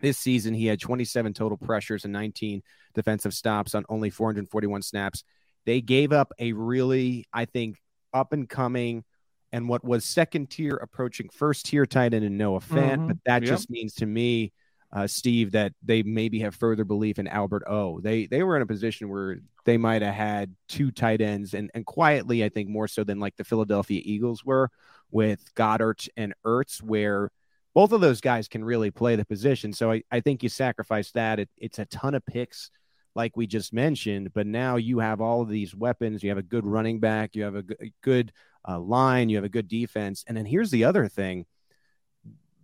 This 0.00 0.16
season, 0.16 0.54
he 0.54 0.64
had 0.64 0.80
27 0.80 1.34
total 1.34 1.58
pressures 1.58 2.04
and 2.04 2.12
19 2.14 2.62
defensive 2.94 3.34
stops 3.34 3.74
on 3.74 3.84
only 3.90 4.08
441 4.08 4.80
snaps. 4.80 5.24
They 5.66 5.82
gave 5.82 6.10
up 6.10 6.32
a 6.38 6.54
really, 6.54 7.26
I 7.34 7.44
think, 7.44 7.76
up 8.14 8.32
and 8.32 8.48
coming 8.48 9.04
and 9.52 9.68
what 9.68 9.84
was 9.84 10.06
second 10.06 10.48
tier 10.48 10.76
approaching 10.76 11.28
first 11.28 11.66
tier 11.66 11.84
tight 11.84 12.14
end 12.14 12.24
in 12.24 12.38
Noah 12.38 12.60
Fant. 12.60 12.94
Mm-hmm. 12.94 13.06
But 13.08 13.16
that 13.26 13.42
yep. 13.42 13.50
just 13.50 13.68
means 13.68 13.92
to 13.96 14.06
me 14.06 14.52
uh, 14.92 15.06
Steve, 15.06 15.52
that 15.52 15.72
they 15.82 16.02
maybe 16.02 16.40
have 16.40 16.54
further 16.54 16.84
belief 16.84 17.18
in 17.18 17.28
Albert 17.28 17.64
O. 17.68 18.00
They 18.00 18.26
they 18.26 18.42
were 18.42 18.56
in 18.56 18.62
a 18.62 18.66
position 18.66 19.08
where 19.08 19.38
they 19.70 19.78
might 19.78 20.02
have 20.02 20.14
had 20.14 20.56
two 20.68 20.90
tight 20.90 21.20
ends, 21.20 21.54
and 21.54 21.70
and 21.74 21.86
quietly, 21.86 22.42
I 22.42 22.48
think 22.48 22.68
more 22.68 22.88
so 22.88 23.04
than 23.04 23.20
like 23.20 23.36
the 23.36 23.44
Philadelphia 23.44 24.02
Eagles 24.04 24.44
were 24.44 24.68
with 25.12 25.54
Goedert 25.54 26.08
and 26.16 26.34
Ertz, 26.44 26.82
where 26.82 27.30
both 27.72 27.92
of 27.92 28.00
those 28.00 28.20
guys 28.20 28.48
can 28.48 28.64
really 28.64 28.90
play 28.90 29.14
the 29.14 29.24
position. 29.24 29.72
So 29.72 29.92
I, 29.92 30.02
I 30.10 30.18
think 30.18 30.42
you 30.42 30.48
sacrifice 30.48 31.12
that. 31.12 31.38
It, 31.38 31.48
it's 31.56 31.78
a 31.78 31.84
ton 31.86 32.16
of 32.16 32.26
picks, 32.26 32.72
like 33.14 33.36
we 33.36 33.46
just 33.46 33.72
mentioned, 33.72 34.32
but 34.34 34.48
now 34.48 34.74
you 34.74 34.98
have 34.98 35.20
all 35.20 35.40
of 35.40 35.48
these 35.48 35.72
weapons. 35.72 36.24
You 36.24 36.30
have 36.30 36.38
a 36.38 36.42
good 36.42 36.66
running 36.66 36.98
back, 36.98 37.36
you 37.36 37.44
have 37.44 37.54
a 37.54 37.64
good 38.02 38.32
uh, 38.68 38.80
line, 38.80 39.28
you 39.28 39.36
have 39.36 39.44
a 39.44 39.48
good 39.48 39.68
defense, 39.68 40.24
and 40.26 40.36
then 40.36 40.46
here's 40.46 40.72
the 40.72 40.82
other 40.82 41.06
thing 41.06 41.46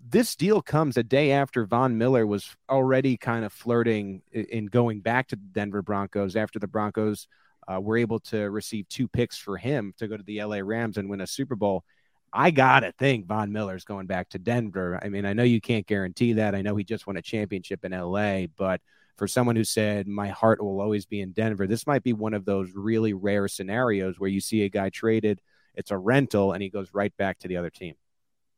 this 0.08 0.36
deal 0.36 0.62
comes 0.62 0.96
a 0.96 1.02
day 1.02 1.32
after 1.32 1.66
Von 1.66 1.98
Miller 1.98 2.26
was 2.26 2.54
already 2.68 3.16
kind 3.16 3.44
of 3.44 3.52
flirting 3.52 4.22
in 4.32 4.66
going 4.66 5.00
back 5.00 5.28
to 5.28 5.36
the 5.36 5.48
Denver 5.52 5.82
Broncos 5.82 6.36
after 6.36 6.58
the 6.58 6.68
Broncos 6.68 7.26
uh, 7.66 7.80
were 7.80 7.96
able 7.96 8.20
to 8.20 8.50
receive 8.50 8.88
two 8.88 9.08
picks 9.08 9.36
for 9.36 9.56
him 9.56 9.92
to 9.98 10.06
go 10.06 10.16
to 10.16 10.22
the 10.22 10.42
LA 10.42 10.58
Rams 10.62 10.96
and 10.96 11.08
win 11.08 11.20
a 11.20 11.26
Super 11.26 11.56
Bowl. 11.56 11.84
I 12.32 12.50
gotta 12.50 12.92
think 12.98 13.26
Von 13.26 13.52
Miller's 13.52 13.84
going 13.84 14.06
back 14.06 14.28
to 14.30 14.38
Denver. 14.38 15.00
I 15.02 15.08
mean, 15.08 15.24
I 15.24 15.32
know 15.32 15.42
you 15.42 15.60
can't 15.60 15.86
guarantee 15.86 16.34
that. 16.34 16.54
I 16.54 16.62
know 16.62 16.76
he 16.76 16.84
just 16.84 17.06
won 17.06 17.16
a 17.16 17.22
championship 17.22 17.84
in 17.84 17.92
LA, 17.92 18.46
but 18.56 18.80
for 19.16 19.26
someone 19.26 19.56
who 19.56 19.64
said 19.64 20.06
my 20.06 20.28
heart 20.28 20.62
will 20.62 20.80
always 20.80 21.06
be 21.06 21.20
in 21.20 21.32
Denver, 21.32 21.66
this 21.66 21.86
might 21.86 22.02
be 22.02 22.12
one 22.12 22.34
of 22.34 22.44
those 22.44 22.72
really 22.74 23.14
rare 23.14 23.48
scenarios 23.48 24.20
where 24.20 24.30
you 24.30 24.40
see 24.40 24.62
a 24.62 24.68
guy 24.68 24.90
traded, 24.90 25.40
it's 25.74 25.90
a 25.90 25.98
rental, 25.98 26.52
and 26.52 26.62
he 26.62 26.68
goes 26.68 26.90
right 26.92 27.16
back 27.16 27.38
to 27.40 27.48
the 27.48 27.56
other 27.56 27.70
team. 27.70 27.94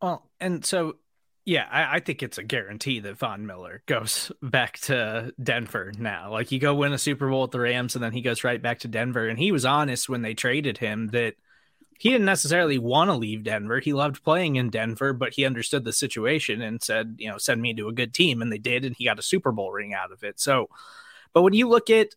Well, 0.03 0.29
and 0.41 0.65
so 0.65 0.97
yeah, 1.49 1.67
I, 1.71 1.97
I, 1.97 2.01
think 2.01 2.23
it's 2.23 2.37
a 2.37 2.43
guarantee 2.43 3.01
that 3.01 3.17
Von 3.17 3.47
Miller 3.47 3.83
goes 3.87 4.31
back 4.43 4.79
to 4.81 5.33
Denver 5.43 5.95
now. 5.97 6.31
Like 6.31 6.53
you 6.53 6.59
go 6.59 6.75
win 6.75 6.93
a 6.93 6.99
Super 6.99 7.27
Bowl 7.31 7.41
with 7.41 7.53
the 7.53 7.61
Rams, 7.61 7.95
and 7.95 8.05
then 8.05 8.13
he 8.13 8.21
goes 8.21 8.45
right 8.45 8.61
back 8.61 8.81
to 8.81 8.89
Denver. 8.89 9.27
And 9.27 9.39
he 9.39 9.51
was 9.51 9.65
honest 9.65 10.11
when 10.11 10.21
they 10.21 10.35
traded 10.35 10.77
him 10.77 11.07
that 11.09 11.37
he 11.99 12.11
didn't 12.11 12.27
necessarily 12.27 12.77
want 12.77 13.09
to 13.09 13.15
leave 13.15 13.45
Denver. 13.45 13.81
He 13.81 13.95
loved 13.95 14.23
playing 14.23 14.57
in 14.57 14.69
Denver, 14.69 15.15
but 15.15 15.33
he 15.33 15.47
understood 15.47 15.87
the 15.87 15.93
situation 15.95 16.61
and 16.61 16.83
said, 16.83 17.17
you 17.17 17.31
know, 17.31 17.39
send 17.39 17.63
me 17.63 17.73
to 17.73 17.89
a 17.89 17.95
good 17.95 18.13
team. 18.13 18.43
And 18.43 18.53
they 18.53 18.59
did, 18.59 18.85
and 18.85 18.95
he 18.95 19.07
got 19.07 19.19
a 19.19 19.23
Super 19.23 19.51
Bowl 19.51 19.73
ring 19.73 19.95
out 19.95 20.13
of 20.13 20.23
it. 20.23 20.39
So, 20.39 20.69
but 21.33 21.41
when 21.41 21.55
you 21.55 21.67
look 21.67 21.89
at 21.89 22.09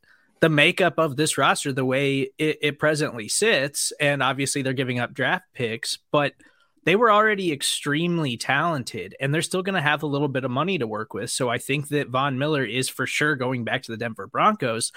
the 0.41 0.49
makeup 0.49 0.95
of 0.97 1.15
this 1.15 1.37
roster, 1.37 1.71
the 1.71 1.85
way 1.85 2.31
it, 2.37 2.57
it 2.61 2.79
presently 2.79 3.29
sits, 3.29 3.93
and 3.97 4.21
obviously 4.21 4.61
they're 4.61 4.73
giving 4.73 4.99
up 4.99 5.13
draft 5.13 5.45
picks, 5.53 5.99
but– 6.11 6.33
they 6.83 6.95
were 6.95 7.11
already 7.11 7.51
extremely 7.51 8.37
talented 8.37 9.15
and 9.19 9.33
they're 9.33 9.41
still 9.41 9.61
going 9.61 9.75
to 9.75 9.81
have 9.81 10.03
a 10.03 10.07
little 10.07 10.27
bit 10.27 10.43
of 10.43 10.51
money 10.51 10.77
to 10.79 10.87
work 10.87 11.13
with. 11.13 11.29
So 11.29 11.49
I 11.49 11.57
think 11.57 11.89
that 11.89 12.09
Von 12.09 12.39
Miller 12.39 12.63
is 12.63 12.89
for 12.89 13.05
sure 13.05 13.35
going 13.35 13.63
back 13.63 13.83
to 13.83 13.91
the 13.91 13.97
Denver 13.97 14.27
Broncos 14.27 14.91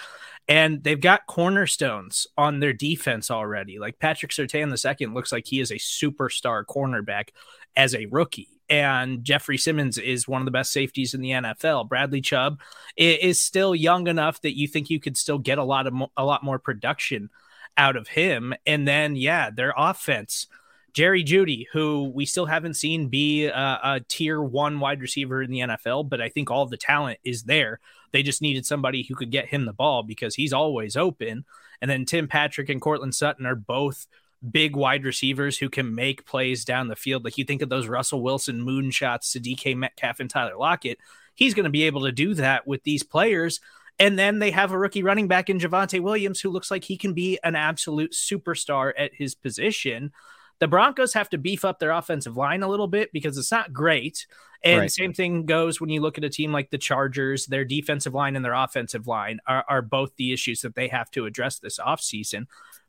and 0.49 0.83
they've 0.83 1.01
got 1.01 1.27
cornerstones 1.27 2.27
on 2.39 2.61
their 2.61 2.73
defense 2.73 3.31
already. 3.31 3.79
Like 3.79 3.99
Patrick 3.99 4.33
Surtain 4.33 4.71
II 5.01 5.07
looks 5.09 5.33
like 5.33 5.47
he 5.47 5.61
is 5.61 5.71
a 5.71 5.77
superstar 5.77 6.65
cornerback 6.65 7.31
as 7.77 7.95
a 7.95 8.07
rookie. 8.07 8.49
And 8.71 9.25
Jeffrey 9.25 9.59
Simmons 9.59 9.99
is 9.99 10.27
one 10.27 10.41
of 10.41 10.47
the 10.47 10.51
best 10.51 10.73
safeties 10.73 11.13
in 11.13 11.21
the 11.21 11.31
NFL. 11.31 11.89
Bradley 11.89 12.23
Chubb 12.23 12.61
is 12.97 13.39
still 13.39 13.75
young 13.75 14.07
enough 14.07 14.41
that 14.41 14.57
you 14.57 14.67
think 14.67 14.89
you 14.89 15.01
could 15.01 15.19
still 15.19 15.39
get 15.39 15.59
a 15.59 15.65
lot 15.65 15.87
of 15.87 15.95
a 16.17 16.25
lot 16.25 16.43
more 16.43 16.59
production 16.59 17.29
out 17.77 17.97
of 17.97 18.09
him. 18.09 18.55
And 18.67 18.89
then 18.89 19.17
yeah, 19.17 19.51
their 19.51 19.75
offense 19.77 20.47
Jerry 20.95 21.25
Jeudy, 21.25 21.67
who 21.73 22.13
we 22.15 22.25
still 22.25 22.47
haven't 22.47 22.75
seen 22.75 23.09
be 23.09 23.47
a, 23.47 23.53
a, 23.53 24.01
tier 24.09 24.41
one 24.41 24.79
wide 24.79 25.01
receiver 25.01 25.43
in 25.43 25.51
the 25.51 25.59
NFL, 25.59 26.09
but 26.09 26.21
I 26.21 26.29
think 26.29 26.51
all 26.51 26.67
the 26.67 26.77
talent 26.77 27.19
is 27.25 27.43
there. 27.43 27.81
They 28.13 28.23
just 28.23 28.41
needed 28.41 28.65
somebody 28.65 29.03
who 29.03 29.17
could 29.17 29.33
get 29.33 29.49
him 29.49 29.65
the 29.65 29.73
ball 29.73 30.05
because 30.05 30.37
he's 30.37 30.53
always 30.53 30.97
open. 30.97 31.45
And 31.83 31.91
then 31.91 32.05
Tim 32.05 32.29
Patrick 32.29 32.69
and 32.69 32.81
Courtland 32.81 33.17
Sutton 33.17 33.45
are 33.45 33.57
both 33.57 34.07
big 34.49 34.77
wide 34.77 35.05
receivers 35.05 35.59
who 35.59 35.69
can 35.69 35.97
make 35.97 36.27
plays 36.27 36.65
down 36.65 36.87
the 36.87 36.95
field. 36.95 37.25
Like 37.25 37.39
you 37.39 37.45
think 37.45 37.63
of 37.63 37.69
those 37.69 37.89
Russell 37.89 38.23
Wilson 38.23 38.65
moonshots 38.65 39.33
to 39.33 39.41
DK 39.41 39.77
Metcalf 39.77 40.21
and 40.21 40.31
Tyler 40.31 40.57
Lockett. 40.57 40.99
He's 41.35 41.55
going 41.55 41.65
to 41.65 41.71
be 41.71 41.85
able 41.85 42.03
to 42.03 42.13
do 42.13 42.35
that 42.35 42.69
with 42.69 42.85
these 42.85 43.03
players. 43.03 43.59
And 43.99 44.17
then 44.17 44.39
they 44.39 44.53
have 44.53 44.71
a 44.71 44.79
rookie 44.79 45.03
running 45.03 45.27
back 45.27 45.51
in 45.51 45.59
Javonte 45.59 46.01
Williams 46.01 46.41
who 46.41 46.51
looks 46.51 46.71
like 46.71 46.85
he 46.85 46.97
can 46.97 47.15
be 47.15 47.39
an 47.43 47.57
absolute 47.57 48.13
superstar 48.13 48.93
at 48.97 49.15
his 49.15 49.35
position. 49.35 50.13
The 50.61 50.69
Broncos 50.69 51.15
have 51.15 51.29
to 51.31 51.39
beef 51.39 51.65
up 51.65 51.79
their 51.79 51.91
offensive 51.91 52.37
line 52.37 52.63
a 52.63 52.69
little 52.69 52.87
bit 52.87 53.13
because 53.13 53.37
it's 53.37 53.51
not 53.51 53.73
great. 53.73 54.27
And 54.63 54.81
right. 54.81 54.91
same 54.91 55.13
thing 55.13 55.45
goes 55.45 55.81
when 55.81 55.91
you 55.91 56.01
look 56.01 56.17
at 56.17 56.25
a 56.25 56.31
team 56.31 56.53
like 56.53 56.71
the 56.71 56.79
Chargers, 56.79 57.47
their 57.47 57.65
defensive 57.65 58.15
line 58.15 58.35
and 58.35 58.45
their 58.45 58.55
offensive 58.55 59.07
line 59.07 59.41
are, 59.47 59.65
are 59.69 59.83
both 59.83 60.17
the 60.17 60.33
issues 60.33 60.63
that 60.63 60.75
they 60.75 60.89
have 60.89 61.11
to 61.13 61.27
address 61.27 61.59
this 61.59 61.79
offseason. 61.79 62.47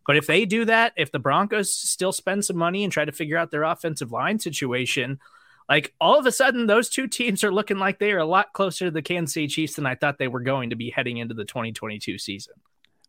But 0.07 0.15
if 0.15 0.27
they 0.27 0.45
do 0.45 0.65
that, 0.65 0.93
if 0.95 1.11
the 1.11 1.19
Broncos 1.19 1.73
still 1.73 2.13
spend 2.13 2.45
some 2.45 2.57
money 2.57 2.83
and 2.83 2.93
try 2.93 3.05
to 3.05 3.11
figure 3.11 3.37
out 3.37 3.51
their 3.51 3.63
offensive 3.63 4.11
line 4.11 4.39
situation, 4.39 5.19
like 5.67 5.93
all 5.99 6.19
of 6.19 6.25
a 6.25 6.31
sudden 6.31 6.67
those 6.67 6.89
two 6.89 7.07
teams 7.07 7.43
are 7.43 7.53
looking 7.53 7.79
like 7.79 7.99
they 7.99 8.11
are 8.11 8.19
a 8.19 8.25
lot 8.25 8.53
closer 8.53 8.85
to 8.85 8.91
the 8.91 9.01
Kansas 9.01 9.33
City 9.33 9.47
Chiefs 9.47 9.75
than 9.75 9.85
I 9.85 9.95
thought 9.95 10.17
they 10.17 10.27
were 10.27 10.41
going 10.41 10.69
to 10.69 10.75
be 10.75 10.91
heading 10.91 11.17
into 11.17 11.33
the 11.33 11.45
2022 11.45 12.19
season. 12.19 12.53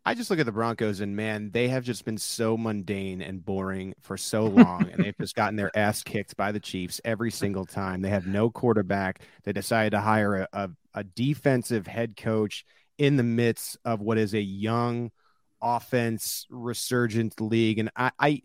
I 0.07 0.14
just 0.14 0.31
look 0.31 0.38
at 0.38 0.47
the 0.47 0.53
Broncos 0.53 1.01
and 1.01 1.16
man, 1.16 1.51
they 1.51 1.66
have 1.66 1.83
just 1.83 2.05
been 2.05 2.16
so 2.16 2.57
mundane 2.57 3.21
and 3.21 3.45
boring 3.45 3.92
for 4.01 4.16
so 4.16 4.45
long, 4.47 4.88
and 4.88 5.05
they've 5.05 5.19
just 5.19 5.35
gotten 5.35 5.57
their 5.57 5.77
ass 5.77 6.05
kicked 6.05 6.37
by 6.37 6.53
the 6.53 6.61
Chiefs 6.61 7.01
every 7.05 7.33
single 7.33 7.66
time. 7.66 8.03
They 8.03 8.11
have 8.11 8.25
no 8.25 8.49
quarterback. 8.49 9.21
They 9.42 9.53
decided 9.53 9.90
to 9.90 10.01
hire 10.01 10.37
a, 10.37 10.49
a, 10.53 10.71
a 10.95 11.03
defensive 11.05 11.88
head 11.88 12.16
coach 12.16 12.64
in 12.99 13.16
the 13.16 13.25
midst 13.25 13.79
of 13.85 14.01
what 14.01 14.16
is 14.16 14.33
a 14.33 14.40
young 14.40 15.11
offense 15.61 16.47
resurgent 16.51 17.40
league, 17.40 17.81
and 17.81 17.90
I. 17.97 18.12
I 18.19 18.42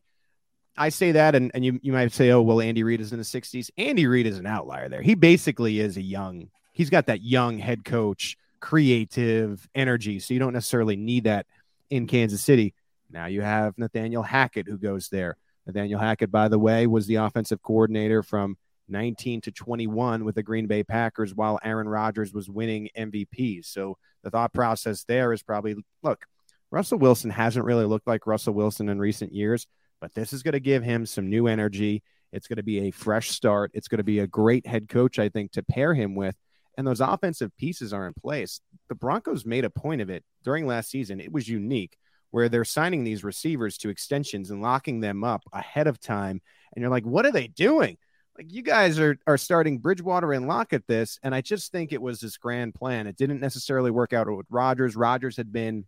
I 0.77 0.87
say 0.87 1.11
that, 1.11 1.35
and, 1.35 1.51
and 1.53 1.65
you, 1.65 1.81
you 1.83 1.91
might 1.91 2.13
say, 2.13 2.31
oh, 2.31 2.41
well, 2.41 2.61
Andy 2.61 2.81
Reid 2.81 3.01
is 3.01 3.11
in 3.11 3.19
the 3.19 3.25
60s. 3.25 3.69
Andy 3.77 4.07
Reid 4.07 4.25
is 4.25 4.39
an 4.39 4.45
outlier 4.45 4.87
there. 4.87 5.01
He 5.01 5.15
basically 5.15 5.81
is 5.81 5.97
a 5.97 6.01
young, 6.01 6.49
he's 6.71 6.89
got 6.89 7.07
that 7.07 7.21
young 7.21 7.57
head 7.57 7.83
coach 7.83 8.37
creative 8.61 9.67
energy. 9.75 10.19
So 10.19 10.33
you 10.33 10.39
don't 10.39 10.53
necessarily 10.53 10.95
need 10.95 11.25
that 11.25 11.45
in 11.89 12.07
Kansas 12.07 12.43
City. 12.43 12.73
Now 13.09 13.25
you 13.25 13.41
have 13.41 13.77
Nathaniel 13.77 14.23
Hackett 14.23 14.67
who 14.67 14.77
goes 14.77 15.09
there. 15.09 15.35
Nathaniel 15.67 15.99
Hackett, 15.99 16.31
by 16.31 16.47
the 16.47 16.59
way, 16.59 16.87
was 16.87 17.07
the 17.07 17.15
offensive 17.15 17.61
coordinator 17.61 18.23
from 18.23 18.57
19 18.87 19.41
to 19.41 19.51
21 19.51 20.23
with 20.23 20.35
the 20.35 20.43
Green 20.43 20.67
Bay 20.67 20.83
Packers 20.83 21.35
while 21.35 21.59
Aaron 21.63 21.87
Rodgers 21.87 22.33
was 22.33 22.49
winning 22.49 22.89
MVPs. 22.97 23.65
So 23.65 23.97
the 24.23 24.29
thought 24.29 24.53
process 24.53 25.03
there 25.03 25.33
is 25.33 25.43
probably 25.43 25.75
look, 26.03 26.25
Russell 26.71 26.99
Wilson 26.99 27.29
hasn't 27.29 27.65
really 27.65 27.85
looked 27.85 28.07
like 28.07 28.27
Russell 28.27 28.53
Wilson 28.53 28.89
in 28.89 28.99
recent 28.99 29.33
years, 29.33 29.67
but 29.99 30.13
this 30.13 30.33
is 30.33 30.43
going 30.43 30.53
to 30.53 30.59
give 30.59 30.83
him 30.83 31.05
some 31.05 31.29
new 31.29 31.47
energy. 31.47 32.01
It's 32.31 32.47
going 32.47 32.57
to 32.57 32.63
be 32.63 32.87
a 32.87 32.91
fresh 32.91 33.29
start. 33.29 33.71
It's 33.73 33.87
going 33.87 33.97
to 33.97 34.03
be 34.03 34.19
a 34.19 34.27
great 34.27 34.65
head 34.65 34.87
coach, 34.87 35.19
I 35.19 35.29
think, 35.29 35.51
to 35.53 35.63
pair 35.63 35.93
him 35.93 36.15
with 36.15 36.35
and 36.81 36.87
those 36.87 36.99
offensive 36.99 37.55
pieces 37.57 37.93
are 37.93 38.07
in 38.07 38.13
place. 38.15 38.59
The 38.89 38.95
Broncos 38.95 39.45
made 39.45 39.65
a 39.65 39.69
point 39.69 40.01
of 40.01 40.09
it 40.09 40.23
during 40.43 40.65
last 40.65 40.89
season. 40.89 41.19
It 41.19 41.31
was 41.31 41.47
unique 41.47 41.95
where 42.31 42.49
they're 42.49 42.65
signing 42.65 43.03
these 43.03 43.23
receivers 43.23 43.77
to 43.77 43.89
extensions 43.89 44.49
and 44.49 44.63
locking 44.63 44.99
them 44.99 45.23
up 45.23 45.43
ahead 45.53 45.85
of 45.85 45.99
time. 45.99 46.41
And 46.73 46.81
you're 46.81 46.89
like, 46.89 47.05
what 47.05 47.27
are 47.27 47.31
they 47.31 47.45
doing? 47.45 47.99
Like 48.35 48.51
you 48.51 48.63
guys 48.63 48.97
are 48.97 49.15
are 49.27 49.37
starting 49.37 49.77
Bridgewater 49.77 50.33
and 50.33 50.47
Lockett 50.47 50.87
this, 50.87 51.19
and 51.21 51.35
I 51.35 51.41
just 51.41 51.71
think 51.71 51.93
it 51.93 52.01
was 52.01 52.19
this 52.19 52.37
grand 52.37 52.73
plan. 52.73 53.05
It 53.05 53.15
didn't 53.15 53.41
necessarily 53.41 53.91
work 53.91 54.11
out 54.11 54.27
with 54.35 54.47
Rodgers. 54.49 54.95
Rodgers 54.95 55.37
had 55.37 55.51
been 55.51 55.85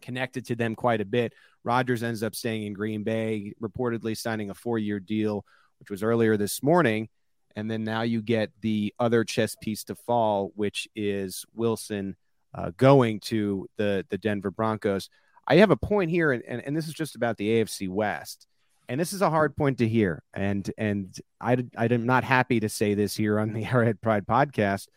connected 0.00 0.46
to 0.46 0.54
them 0.54 0.76
quite 0.76 1.00
a 1.00 1.04
bit. 1.04 1.32
Rodgers 1.64 2.04
ends 2.04 2.22
up 2.22 2.36
staying 2.36 2.62
in 2.62 2.74
Green 2.74 3.02
Bay, 3.02 3.54
reportedly 3.60 4.16
signing 4.16 4.50
a 4.50 4.54
four 4.54 4.78
year 4.78 5.00
deal, 5.00 5.44
which 5.80 5.90
was 5.90 6.04
earlier 6.04 6.36
this 6.36 6.62
morning 6.62 7.08
and 7.56 7.70
then 7.70 7.84
now 7.84 8.02
you 8.02 8.22
get 8.22 8.50
the 8.60 8.94
other 8.98 9.24
chess 9.24 9.56
piece 9.60 9.84
to 9.84 9.94
fall, 9.94 10.52
which 10.54 10.88
is 10.94 11.44
Wilson 11.54 12.16
uh, 12.54 12.70
going 12.76 13.20
to 13.20 13.68
the 13.76 14.04
the 14.10 14.18
Denver 14.18 14.50
Broncos. 14.50 15.08
I 15.46 15.56
have 15.56 15.70
a 15.70 15.76
point 15.76 16.10
here, 16.10 16.32
and, 16.32 16.42
and, 16.46 16.62
and 16.64 16.76
this 16.76 16.86
is 16.86 16.94
just 16.94 17.16
about 17.16 17.36
the 17.36 17.48
AFC 17.48 17.88
West. 17.88 18.46
And 18.88 19.00
this 19.00 19.12
is 19.12 19.22
a 19.22 19.30
hard 19.30 19.56
point 19.56 19.78
to 19.78 19.88
hear. 19.88 20.22
And 20.34 20.70
and 20.76 21.16
I, 21.40 21.64
I'm 21.76 22.06
not 22.06 22.24
happy 22.24 22.60
to 22.60 22.68
say 22.68 22.94
this 22.94 23.16
here 23.16 23.38
on 23.38 23.52
the 23.52 23.64
Arrowhead 23.72 24.00
Pride 24.00 24.26
podcast, 24.26 24.88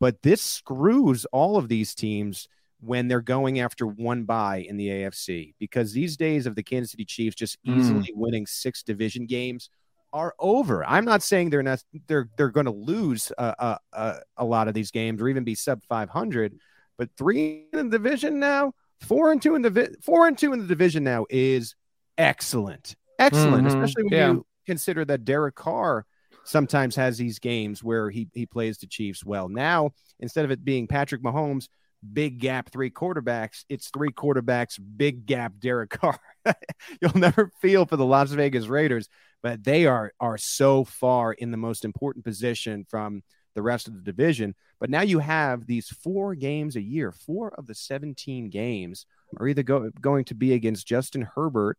but 0.00 0.22
this 0.22 0.42
screws 0.42 1.24
all 1.26 1.56
of 1.56 1.68
these 1.68 1.94
teams 1.94 2.48
when 2.80 3.06
they're 3.06 3.20
going 3.20 3.60
after 3.60 3.86
one 3.86 4.24
bye 4.24 4.66
in 4.68 4.76
the 4.76 4.88
AFC 4.88 5.54
because 5.60 5.92
these 5.92 6.16
days 6.16 6.46
of 6.46 6.56
the 6.56 6.62
Kansas 6.64 6.90
City 6.90 7.04
Chiefs 7.04 7.36
just 7.36 7.56
hmm. 7.64 7.78
easily 7.78 8.12
mm. 8.12 8.16
winning 8.16 8.44
six 8.44 8.82
division 8.82 9.24
games 9.24 9.70
are 10.12 10.34
over. 10.38 10.84
I'm 10.84 11.04
not 11.04 11.22
saying 11.22 11.50
they're 11.50 11.62
not 11.62 11.82
they're 12.06 12.28
they're 12.36 12.50
going 12.50 12.66
to 12.66 12.72
lose 12.72 13.32
uh, 13.38 13.54
uh, 13.58 13.78
uh, 13.92 14.18
a 14.36 14.44
lot 14.44 14.68
of 14.68 14.74
these 14.74 14.90
games 14.90 15.20
or 15.20 15.28
even 15.28 15.44
be 15.44 15.54
sub 15.54 15.82
500, 15.88 16.58
but 16.98 17.10
three 17.16 17.66
in 17.72 17.90
the 17.90 17.98
division 17.98 18.38
now, 18.38 18.72
four 19.00 19.32
and 19.32 19.40
two 19.40 19.54
in 19.54 19.62
the 19.62 19.70
vi- 19.70 19.94
four 20.02 20.26
and 20.26 20.36
two 20.36 20.52
in 20.52 20.60
the 20.60 20.66
division 20.66 21.04
now 21.04 21.26
is 21.30 21.74
excellent, 22.18 22.96
excellent, 23.18 23.66
mm-hmm. 23.66 23.82
especially 23.82 24.04
when 24.04 24.12
yeah. 24.12 24.32
you 24.32 24.46
consider 24.66 25.04
that 25.04 25.24
Derek 25.24 25.54
Carr 25.54 26.06
sometimes 26.44 26.96
has 26.96 27.18
these 27.18 27.38
games 27.38 27.82
where 27.82 28.10
he 28.10 28.28
he 28.34 28.46
plays 28.46 28.78
the 28.78 28.86
Chiefs 28.86 29.24
well. 29.24 29.48
Now 29.48 29.92
instead 30.22 30.44
of 30.44 30.50
it 30.50 30.64
being 30.64 30.86
Patrick 30.86 31.22
Mahomes. 31.22 31.68
Big 32.12 32.38
gap, 32.38 32.70
three 32.70 32.90
quarterbacks. 32.90 33.64
It's 33.68 33.90
three 33.90 34.10
quarterbacks, 34.10 34.78
big 34.96 35.26
gap, 35.26 35.54
Derek 35.58 35.90
Carr. 35.90 36.18
You'll 37.00 37.16
never 37.16 37.50
feel 37.60 37.86
for 37.86 37.96
the 37.96 38.04
Las 38.04 38.30
Vegas 38.30 38.66
Raiders 38.66 39.08
but 39.42 39.64
they 39.64 39.86
are 39.86 40.12
are 40.20 40.38
so 40.38 40.84
far 40.84 41.32
in 41.32 41.50
the 41.50 41.56
most 41.56 41.84
important 41.84 42.24
position 42.24 42.86
from 42.88 43.22
the 43.54 43.62
rest 43.62 43.88
of 43.88 43.94
the 43.94 44.00
division. 44.00 44.54
But 44.80 44.88
now 44.88 45.02
you 45.02 45.18
have 45.18 45.66
these 45.66 45.88
four 45.88 46.34
games 46.34 46.76
a 46.76 46.80
year. 46.80 47.12
Four 47.12 47.52
of 47.58 47.66
the 47.66 47.74
17 47.74 48.48
games 48.48 49.04
are 49.38 49.46
either 49.46 49.62
go, 49.62 49.90
going 50.00 50.24
to 50.26 50.34
be 50.34 50.54
against 50.54 50.86
Justin 50.86 51.28
Herbert 51.34 51.76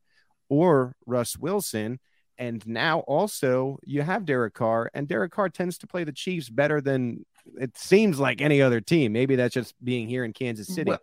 or 0.49 0.95
Russ 1.07 1.35
Wilson. 1.35 1.99
And 2.37 2.65
now 2.67 2.99
also 3.01 3.79
you 3.83 4.03
have 4.03 4.25
Derek 4.25 4.53
Carr, 4.53 4.91
and 4.93 5.07
Derek 5.07 5.31
Carr 5.31 5.49
tends 5.49 5.77
to 5.79 5.87
play 5.87 6.03
the 6.03 6.11
Chiefs 6.11 6.49
better 6.49 6.79
than 6.79 7.25
it 7.59 7.77
seems 7.77 8.19
like 8.19 8.41
any 8.41 8.61
other 8.61 8.81
team. 8.81 9.13
Maybe 9.13 9.35
that's 9.35 9.53
just 9.53 9.75
being 9.83 10.07
here 10.07 10.23
in 10.23 10.33
Kansas 10.33 10.67
City. 10.67 10.89
Well, 10.89 10.99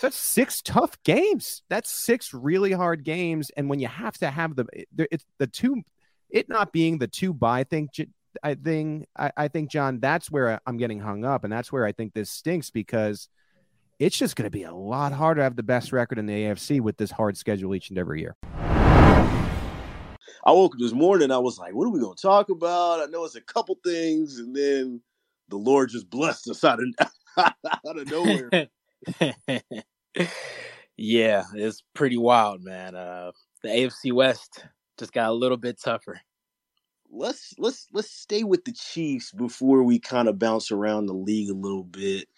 that's 0.00 0.16
six 0.16 0.62
tough 0.62 1.02
games. 1.04 1.62
That's 1.68 1.90
six 1.90 2.34
really 2.34 2.72
hard 2.72 3.04
games. 3.04 3.50
And 3.56 3.68
when 3.68 3.78
you 3.78 3.88
have 3.88 4.18
to 4.18 4.30
have 4.30 4.56
the 4.56 4.66
it's 4.96 5.24
the 5.38 5.46
two 5.46 5.82
it 6.30 6.48
not 6.48 6.72
being 6.72 6.98
the 6.98 7.06
two 7.06 7.32
bye 7.32 7.64
thing, 7.64 7.88
I 8.42 8.54
think 8.54 9.06
I, 9.16 9.32
I 9.36 9.48
think 9.48 9.70
John, 9.70 10.00
that's 10.00 10.30
where 10.30 10.60
I'm 10.66 10.76
getting 10.76 11.00
hung 11.00 11.24
up, 11.24 11.44
and 11.44 11.52
that's 11.52 11.72
where 11.72 11.84
I 11.84 11.92
think 11.92 12.14
this 12.14 12.30
stinks 12.30 12.70
because 12.70 13.28
it's 13.98 14.18
just 14.18 14.36
going 14.36 14.44
to 14.44 14.50
be 14.50 14.64
a 14.64 14.74
lot 14.74 15.12
harder 15.12 15.40
to 15.40 15.44
have 15.44 15.56
the 15.56 15.62
best 15.62 15.92
record 15.92 16.18
in 16.18 16.26
the 16.26 16.34
AFC 16.34 16.80
with 16.80 16.98
this 16.98 17.10
hard 17.10 17.36
schedule 17.36 17.74
each 17.74 17.88
and 17.88 17.98
every 17.98 18.20
year. 18.20 18.36
I 20.44 20.52
woke 20.52 20.74
up 20.74 20.78
this 20.78 20.92
morning. 20.92 21.30
I 21.30 21.38
was 21.38 21.58
like, 21.58 21.74
"What 21.74 21.86
are 21.86 21.90
we 21.90 22.00
going 22.00 22.16
to 22.16 22.22
talk 22.22 22.50
about?" 22.50 23.00
I 23.00 23.06
know 23.06 23.24
it's 23.24 23.36
a 23.36 23.40
couple 23.40 23.78
things, 23.82 24.38
and 24.38 24.54
then 24.54 25.00
the 25.48 25.56
Lord 25.56 25.90
just 25.90 26.10
blessed 26.10 26.48
us 26.48 26.64
out 26.64 26.80
of 26.80 27.08
out 27.38 27.98
of 27.98 28.10
nowhere. 28.10 28.68
yeah, 30.96 31.44
it's 31.54 31.82
pretty 31.94 32.16
wild, 32.16 32.62
man. 32.62 32.94
Uh, 32.94 33.32
the 33.62 33.68
AFC 33.68 34.12
West 34.12 34.64
just 34.98 35.12
got 35.12 35.30
a 35.30 35.34
little 35.34 35.56
bit 35.56 35.80
tougher. 35.82 36.20
Let's 37.10 37.54
let's 37.58 37.86
let's 37.92 38.10
stay 38.10 38.42
with 38.42 38.64
the 38.64 38.72
Chiefs 38.72 39.32
before 39.32 39.82
we 39.82 39.98
kind 39.98 40.28
of 40.28 40.38
bounce 40.38 40.70
around 40.70 41.06
the 41.06 41.14
league 41.14 41.50
a 41.50 41.54
little 41.54 41.84
bit. 41.84 42.28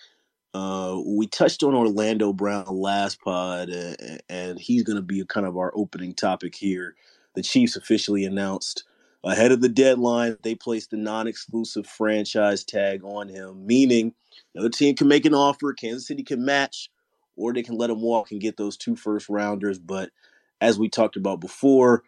Uh, 0.55 1.01
we 1.07 1.27
touched 1.27 1.63
on 1.63 1.75
Orlando 1.75 2.33
Brown 2.33 2.67
last 2.67 3.21
pod, 3.21 3.71
uh, 3.71 3.95
and 4.29 4.59
he's 4.59 4.83
going 4.83 4.97
to 4.97 5.03
be 5.03 5.25
kind 5.27 5.47
of 5.47 5.57
our 5.57 5.73
opening 5.75 6.15
topic 6.15 6.55
here. 6.55 6.97
The 7.35 7.43
Chiefs 7.43 7.77
officially 7.77 8.25
announced 8.25 8.85
ahead 9.25 9.53
of 9.53 9.61
the 9.61 9.69
deadline 9.69 10.37
they 10.43 10.55
placed 10.55 10.91
the 10.91 10.97
non-exclusive 10.97 11.87
franchise 11.87 12.65
tag 12.65 13.03
on 13.05 13.29
him, 13.29 13.67
meaning 13.67 14.15
another 14.55 14.71
team 14.71 14.95
can 14.95 15.09
make 15.09 15.25
an 15.25 15.35
offer, 15.35 15.73
Kansas 15.73 16.07
City 16.07 16.23
can 16.23 16.45
match, 16.45 16.91
or 17.37 17.53
they 17.53 17.63
can 17.63 17.77
let 17.77 17.91
him 17.91 18.01
walk 18.01 18.31
and 18.31 18.41
get 18.41 18.57
those 18.57 18.77
two 18.77 18.97
first 18.97 19.29
rounders. 19.29 19.79
But 19.79 20.11
as 20.61 20.79
we 20.79 20.89
talked 20.89 21.17
about 21.17 21.41
before, 21.41 22.03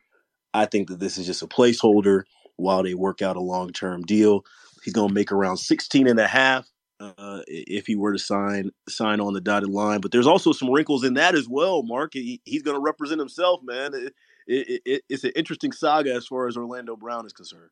I 0.52 0.66
think 0.66 0.88
that 0.88 1.00
this 1.00 1.18
is 1.18 1.26
just 1.26 1.42
a 1.42 1.46
placeholder 1.46 2.22
while 2.56 2.82
they 2.82 2.94
work 2.94 3.22
out 3.22 3.36
a 3.36 3.40
long-term 3.40 4.02
deal. 4.02 4.44
He's 4.84 4.94
going 4.94 5.08
to 5.08 5.14
make 5.14 5.32
around 5.32 5.58
16 5.58 6.06
and 6.06 6.18
a 6.18 6.26
half 6.26 6.68
uh, 7.00 7.40
if 7.46 7.86
he 7.86 7.96
were 7.96 8.12
to 8.12 8.18
sign 8.18 8.70
sign 8.88 9.20
on 9.20 9.32
the 9.32 9.40
dotted 9.40 9.70
line. 9.70 10.00
But 10.00 10.12
there's 10.12 10.26
also 10.26 10.52
some 10.52 10.70
wrinkles 10.70 11.04
in 11.04 11.14
that 11.14 11.34
as 11.34 11.48
well, 11.48 11.82
Mark. 11.82 12.10
He, 12.14 12.40
he's 12.44 12.62
going 12.62 12.76
to 12.76 12.82
represent 12.82 13.20
himself, 13.20 13.60
man. 13.62 13.92
It, 14.46 14.68
it, 14.68 14.82
it, 14.84 15.02
it's 15.08 15.24
an 15.24 15.32
interesting 15.36 15.72
saga 15.72 16.14
as 16.14 16.26
far 16.26 16.48
as 16.48 16.56
Orlando 16.56 16.96
Brown 16.96 17.26
is 17.26 17.32
concerned. 17.32 17.70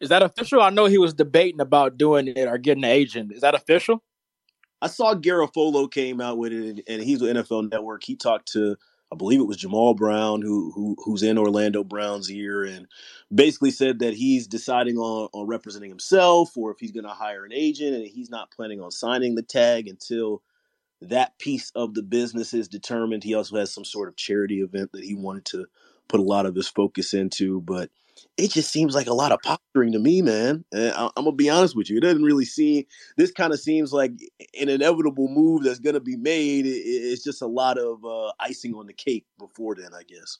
Is 0.00 0.10
that 0.10 0.22
official? 0.22 0.60
I 0.60 0.70
know 0.70 0.86
he 0.86 0.98
was 0.98 1.14
debating 1.14 1.60
about 1.60 1.98
doing 1.98 2.28
it 2.28 2.46
or 2.46 2.58
getting 2.58 2.84
an 2.84 2.90
agent. 2.90 3.32
Is 3.32 3.40
that 3.40 3.54
official? 3.54 4.02
I 4.80 4.86
saw 4.86 5.14
Garafolo 5.14 5.90
came 5.90 6.20
out 6.20 6.38
with 6.38 6.52
it, 6.52 6.84
and 6.88 7.02
he's 7.02 7.20
with 7.20 7.36
NFL 7.36 7.70
Network. 7.70 8.04
He 8.04 8.14
talked 8.14 8.52
to 8.52 8.76
I 9.10 9.16
believe 9.16 9.40
it 9.40 9.46
was 9.46 9.56
Jamal 9.56 9.94
Brown 9.94 10.42
who 10.42 10.70
who 10.72 10.96
who's 11.02 11.22
in 11.22 11.38
Orlando 11.38 11.82
Brown's 11.82 12.30
ear 12.30 12.64
and 12.64 12.86
basically 13.34 13.70
said 13.70 14.00
that 14.00 14.14
he's 14.14 14.46
deciding 14.46 14.98
on 14.98 15.28
on 15.32 15.46
representing 15.46 15.90
himself 15.90 16.56
or 16.56 16.70
if 16.70 16.78
he's 16.78 16.92
going 16.92 17.06
to 17.06 17.10
hire 17.10 17.44
an 17.44 17.52
agent 17.52 17.94
and 17.94 18.06
he's 18.06 18.30
not 18.30 18.50
planning 18.50 18.80
on 18.80 18.90
signing 18.90 19.34
the 19.34 19.42
tag 19.42 19.88
until 19.88 20.42
that 21.00 21.38
piece 21.38 21.70
of 21.74 21.94
the 21.94 22.02
business 22.02 22.52
is 22.52 22.68
determined. 22.68 23.24
He 23.24 23.34
also 23.34 23.56
has 23.56 23.72
some 23.72 23.84
sort 23.84 24.08
of 24.08 24.16
charity 24.16 24.60
event 24.60 24.92
that 24.92 25.04
he 25.04 25.14
wanted 25.14 25.44
to 25.46 25.66
put 26.08 26.20
a 26.20 26.24
lot 26.24 26.46
of 26.46 26.54
his 26.54 26.68
focus 26.68 27.14
into, 27.14 27.60
but 27.60 27.90
it 28.36 28.50
just 28.50 28.70
seems 28.70 28.94
like 28.94 29.06
a 29.06 29.14
lot 29.14 29.30
of 29.30 29.40
posturing 29.42 29.92
to 29.92 29.98
me, 29.98 30.22
man. 30.22 30.64
And 30.72 30.92
I, 30.92 31.04
am 31.04 31.24
gonna 31.24 31.32
be 31.32 31.50
honest 31.50 31.76
with 31.76 31.88
you; 31.88 31.98
it 31.98 32.02
doesn't 32.02 32.22
really 32.22 32.44
seem. 32.44 32.84
This 33.16 33.30
kind 33.30 33.52
of 33.52 33.60
seems 33.60 33.92
like 33.92 34.12
an 34.60 34.68
inevitable 34.68 35.28
move 35.28 35.62
that's 35.62 35.78
gonna 35.78 36.00
be 36.00 36.16
made. 36.16 36.66
It, 36.66 36.70
it's 36.70 37.22
just 37.22 37.42
a 37.42 37.46
lot 37.46 37.78
of 37.78 38.04
uh, 38.04 38.32
icing 38.40 38.74
on 38.74 38.86
the 38.86 38.92
cake 38.92 39.26
before 39.38 39.76
then, 39.76 39.90
I 39.94 40.02
guess. 40.02 40.38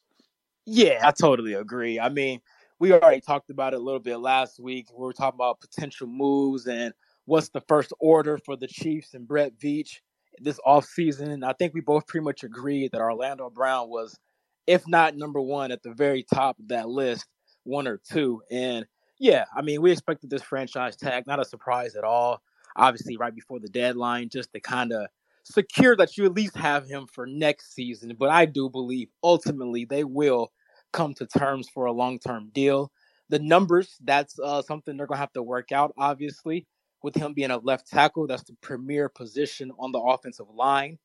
Yeah, 0.66 1.00
I 1.02 1.12
totally 1.12 1.54
agree. 1.54 2.00
I 2.00 2.08
mean, 2.08 2.40
we 2.78 2.92
already 2.92 3.20
talked 3.20 3.50
about 3.50 3.74
it 3.74 3.80
a 3.80 3.82
little 3.82 4.00
bit 4.00 4.18
last 4.18 4.60
week. 4.60 4.88
We 4.92 5.04
were 5.04 5.12
talking 5.12 5.38
about 5.38 5.60
potential 5.60 6.06
moves 6.06 6.66
and 6.66 6.92
what's 7.24 7.48
the 7.48 7.62
first 7.62 7.92
order 8.00 8.38
for 8.38 8.56
the 8.56 8.66
Chiefs 8.66 9.14
and 9.14 9.26
Brett 9.26 9.58
Veach 9.58 10.00
this 10.42 10.60
offseason. 10.66 11.44
I 11.44 11.52
think 11.52 11.74
we 11.74 11.80
both 11.80 12.06
pretty 12.06 12.24
much 12.24 12.44
agreed 12.44 12.92
that 12.92 13.00
Orlando 13.00 13.50
Brown 13.50 13.88
was, 13.88 14.18
if 14.66 14.86
not 14.86 15.16
number 15.16 15.40
one, 15.40 15.72
at 15.72 15.82
the 15.82 15.92
very 15.92 16.24
top 16.32 16.58
of 16.58 16.68
that 16.68 16.88
list 16.88 17.26
one 17.64 17.86
or 17.86 18.00
two. 18.10 18.42
And 18.50 18.86
yeah, 19.18 19.44
I 19.56 19.62
mean, 19.62 19.82
we 19.82 19.92
expected 19.92 20.30
this 20.30 20.42
franchise 20.42 20.96
tag, 20.96 21.26
not 21.26 21.40
a 21.40 21.44
surprise 21.44 21.96
at 21.96 22.04
all. 22.04 22.40
Obviously, 22.76 23.16
right 23.16 23.34
before 23.34 23.58
the 23.58 23.68
deadline, 23.68 24.28
just 24.28 24.52
to 24.52 24.60
kind 24.60 24.92
of 24.92 25.08
secure 25.44 25.96
that 25.96 26.16
you 26.16 26.24
at 26.26 26.34
least 26.34 26.56
have 26.56 26.86
him 26.86 27.06
for 27.12 27.26
next 27.26 27.74
season. 27.74 28.14
But 28.18 28.30
I 28.30 28.44
do 28.44 28.68
believe 28.68 29.08
ultimately 29.22 29.84
they 29.84 30.04
will 30.04 30.52
come 30.92 31.14
to 31.14 31.26
terms 31.26 31.68
for 31.68 31.86
a 31.86 31.92
long 31.92 32.18
term 32.18 32.50
deal. 32.52 32.92
The 33.30 33.38
numbers, 33.38 33.96
that's 34.04 34.38
uh, 34.38 34.62
something 34.62 34.96
they're 34.96 35.06
going 35.06 35.16
to 35.16 35.20
have 35.20 35.32
to 35.32 35.42
work 35.42 35.72
out, 35.72 35.92
obviously, 35.98 36.66
with 37.02 37.14
him 37.14 37.34
being 37.34 37.50
a 37.50 37.58
left 37.58 37.88
tackle. 37.88 38.26
That's 38.26 38.44
the 38.44 38.56
premier 38.60 39.08
position 39.08 39.72
on 39.78 39.92
the 39.92 40.00
offensive 40.00 40.48
line. 40.52 40.98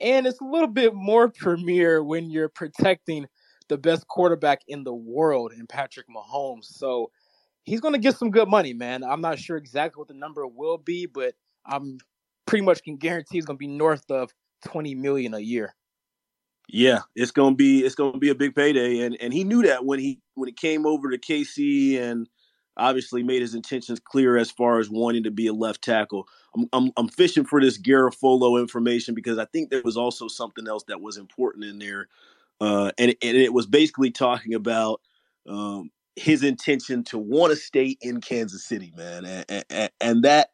And 0.00 0.26
it's 0.26 0.40
a 0.40 0.44
little 0.44 0.68
bit 0.68 0.94
more 0.94 1.28
premier 1.28 2.02
when 2.02 2.30
you're 2.30 2.48
protecting 2.48 3.26
the 3.68 3.78
best 3.78 4.08
quarterback 4.08 4.60
in 4.66 4.84
the 4.84 4.94
world 4.94 5.52
in 5.52 5.66
Patrick 5.66 6.06
Mahomes. 6.08 6.64
So 6.64 7.10
he's 7.64 7.80
going 7.80 7.94
to 7.94 8.00
get 8.00 8.16
some 8.16 8.30
good 8.30 8.48
money, 8.48 8.72
man. 8.72 9.04
I'm 9.04 9.20
not 9.20 9.38
sure 9.38 9.56
exactly 9.56 10.00
what 10.00 10.08
the 10.08 10.14
number 10.14 10.46
will 10.46 10.78
be, 10.78 11.06
but 11.06 11.34
I'm 11.66 11.98
pretty 12.46 12.64
much 12.64 12.82
can 12.82 12.96
guarantee 12.96 13.38
it's 13.38 13.46
going 13.46 13.56
to 13.56 13.60
be 13.60 13.66
north 13.66 14.10
of 14.10 14.32
20 14.66 14.94
million 14.94 15.34
a 15.34 15.38
year. 15.38 15.74
Yeah, 16.68 17.00
it's 17.14 17.32
going 17.32 17.54
to 17.54 17.56
be 17.56 17.80
it's 17.84 17.94
going 17.94 18.12
to 18.12 18.18
be 18.18 18.28
a 18.28 18.34
big 18.34 18.54
payday 18.54 19.00
and 19.00 19.16
and 19.20 19.32
he 19.32 19.42
knew 19.42 19.62
that 19.62 19.84
when 19.84 19.98
he 19.98 20.20
when 20.34 20.48
he 20.48 20.52
came 20.52 20.86
over 20.86 21.10
to 21.10 21.18
KC 21.18 22.00
and 22.00 22.28
obviously 22.80 23.22
made 23.22 23.42
his 23.42 23.54
intentions 23.54 24.00
clear 24.00 24.36
as 24.36 24.50
far 24.50 24.80
as 24.80 24.90
wanting 24.90 25.24
to 25.24 25.30
be 25.30 25.46
a 25.46 25.52
left 25.52 25.82
tackle. 25.82 26.26
I'm, 26.56 26.68
I'm, 26.72 26.92
I'm 26.96 27.08
fishing 27.08 27.44
for 27.44 27.60
this 27.60 27.80
Garafolo 27.80 28.60
information 28.60 29.14
because 29.14 29.38
I 29.38 29.44
think 29.46 29.70
there 29.70 29.82
was 29.84 29.96
also 29.96 30.28
something 30.28 30.66
else 30.66 30.84
that 30.88 31.00
was 31.00 31.16
important 31.16 31.64
in 31.66 31.78
there 31.78 32.08
uh, 32.60 32.92
and 32.98 33.14
and 33.22 33.36
it 33.36 33.52
was 33.52 33.66
basically 33.66 34.10
talking 34.10 34.54
about 34.54 35.00
um, 35.48 35.90
his 36.16 36.44
intention 36.44 37.02
to 37.04 37.18
want 37.18 37.52
to 37.52 37.56
stay 37.56 37.96
in 38.02 38.20
Kansas 38.20 38.64
City, 38.64 38.92
man, 38.96 39.24
and, 39.24 39.64
and, 39.70 39.90
and 40.00 40.22
that 40.24 40.50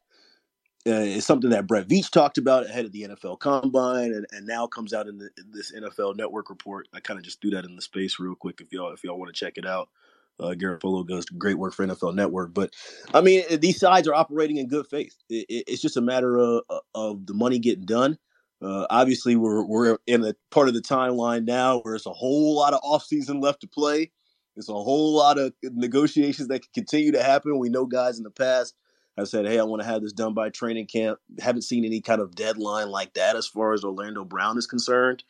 uh, 0.87 0.91
is 0.91 1.25
something 1.25 1.49
that 1.49 1.67
Brett 1.67 1.87
Veach 1.87 2.09
talked 2.09 2.37
about 2.37 2.65
ahead 2.65 2.85
of 2.85 2.93
the 2.93 3.03
NFL 3.03 3.39
Combine, 3.39 4.13
and, 4.13 4.25
and 4.31 4.47
now 4.47 4.67
comes 4.67 4.93
out 4.93 5.07
in, 5.07 5.17
the, 5.17 5.29
in 5.37 5.51
this 5.51 5.73
NFL 5.73 6.15
Network 6.15 6.49
report. 6.49 6.87
I 6.93 7.01
kind 7.01 7.17
of 7.17 7.25
just 7.25 7.41
threw 7.41 7.51
that 7.51 7.65
in 7.65 7.75
the 7.75 7.81
space 7.81 8.19
real 8.19 8.35
quick 8.35 8.61
if 8.61 8.71
y'all 8.71 8.93
if 8.93 9.03
y'all 9.03 9.19
want 9.19 9.33
to 9.33 9.39
check 9.39 9.57
it 9.57 9.65
out. 9.65 9.89
Uh, 10.39 10.53
Garafolo 10.57 11.07
does 11.07 11.25
great 11.25 11.57
work 11.57 11.73
for 11.73 11.85
NFL 11.85 12.13
Network, 12.13 12.53
but 12.53 12.73
I 13.13 13.21
mean 13.21 13.43
these 13.59 13.79
sides 13.79 14.07
are 14.07 14.13
operating 14.13 14.57
in 14.57 14.67
good 14.67 14.87
faith. 14.87 15.15
It, 15.29 15.45
it, 15.49 15.63
it's 15.67 15.81
just 15.81 15.97
a 15.97 16.01
matter 16.01 16.37
of, 16.37 16.61
of 16.93 17.25
the 17.25 17.33
money 17.33 17.57
getting 17.59 17.85
done 17.85 18.19
uh, 18.61 18.87
obviously, 18.89 19.35
we're 19.35 19.63
we're 19.63 19.97
in 20.07 20.23
a 20.23 20.33
part 20.49 20.67
of 20.67 20.73
the 20.73 20.81
timeline 20.81 21.45
now 21.45 21.79
where 21.79 21.95
it's 21.95 22.07
a 22.07 22.13
whole 22.13 22.55
lot 22.55 22.73
of 22.73 22.81
offseason 22.81 23.41
left 23.41 23.61
to 23.61 23.67
play. 23.67 24.11
There's 24.55 24.69
a 24.69 24.73
whole 24.73 25.15
lot 25.15 25.37
of 25.37 25.53
negotiations 25.61 26.47
that 26.47 26.61
can 26.61 26.69
continue 26.73 27.11
to 27.11 27.21
happen. 27.21 27.59
We 27.59 27.69
know 27.69 27.85
guys 27.85 28.17
in 28.17 28.23
the 28.23 28.31
past 28.31 28.73
have 29.15 29.27
said, 29.27 29.45
"Hey, 29.45 29.59
I 29.59 29.63
want 29.63 29.83
to 29.83 29.87
have 29.87 30.01
this 30.01 30.13
done 30.13 30.33
by 30.33 30.49
training 30.49 30.87
camp." 30.87 31.19
Haven't 31.39 31.61
seen 31.63 31.85
any 31.85 32.01
kind 32.01 32.19
of 32.19 32.33
deadline 32.33 32.89
like 32.89 33.13
that 33.13 33.35
as 33.35 33.45
far 33.45 33.73
as 33.73 33.83
Orlando 33.83 34.25
Brown 34.25 34.57
is 34.57 34.65
concerned. 34.65 35.23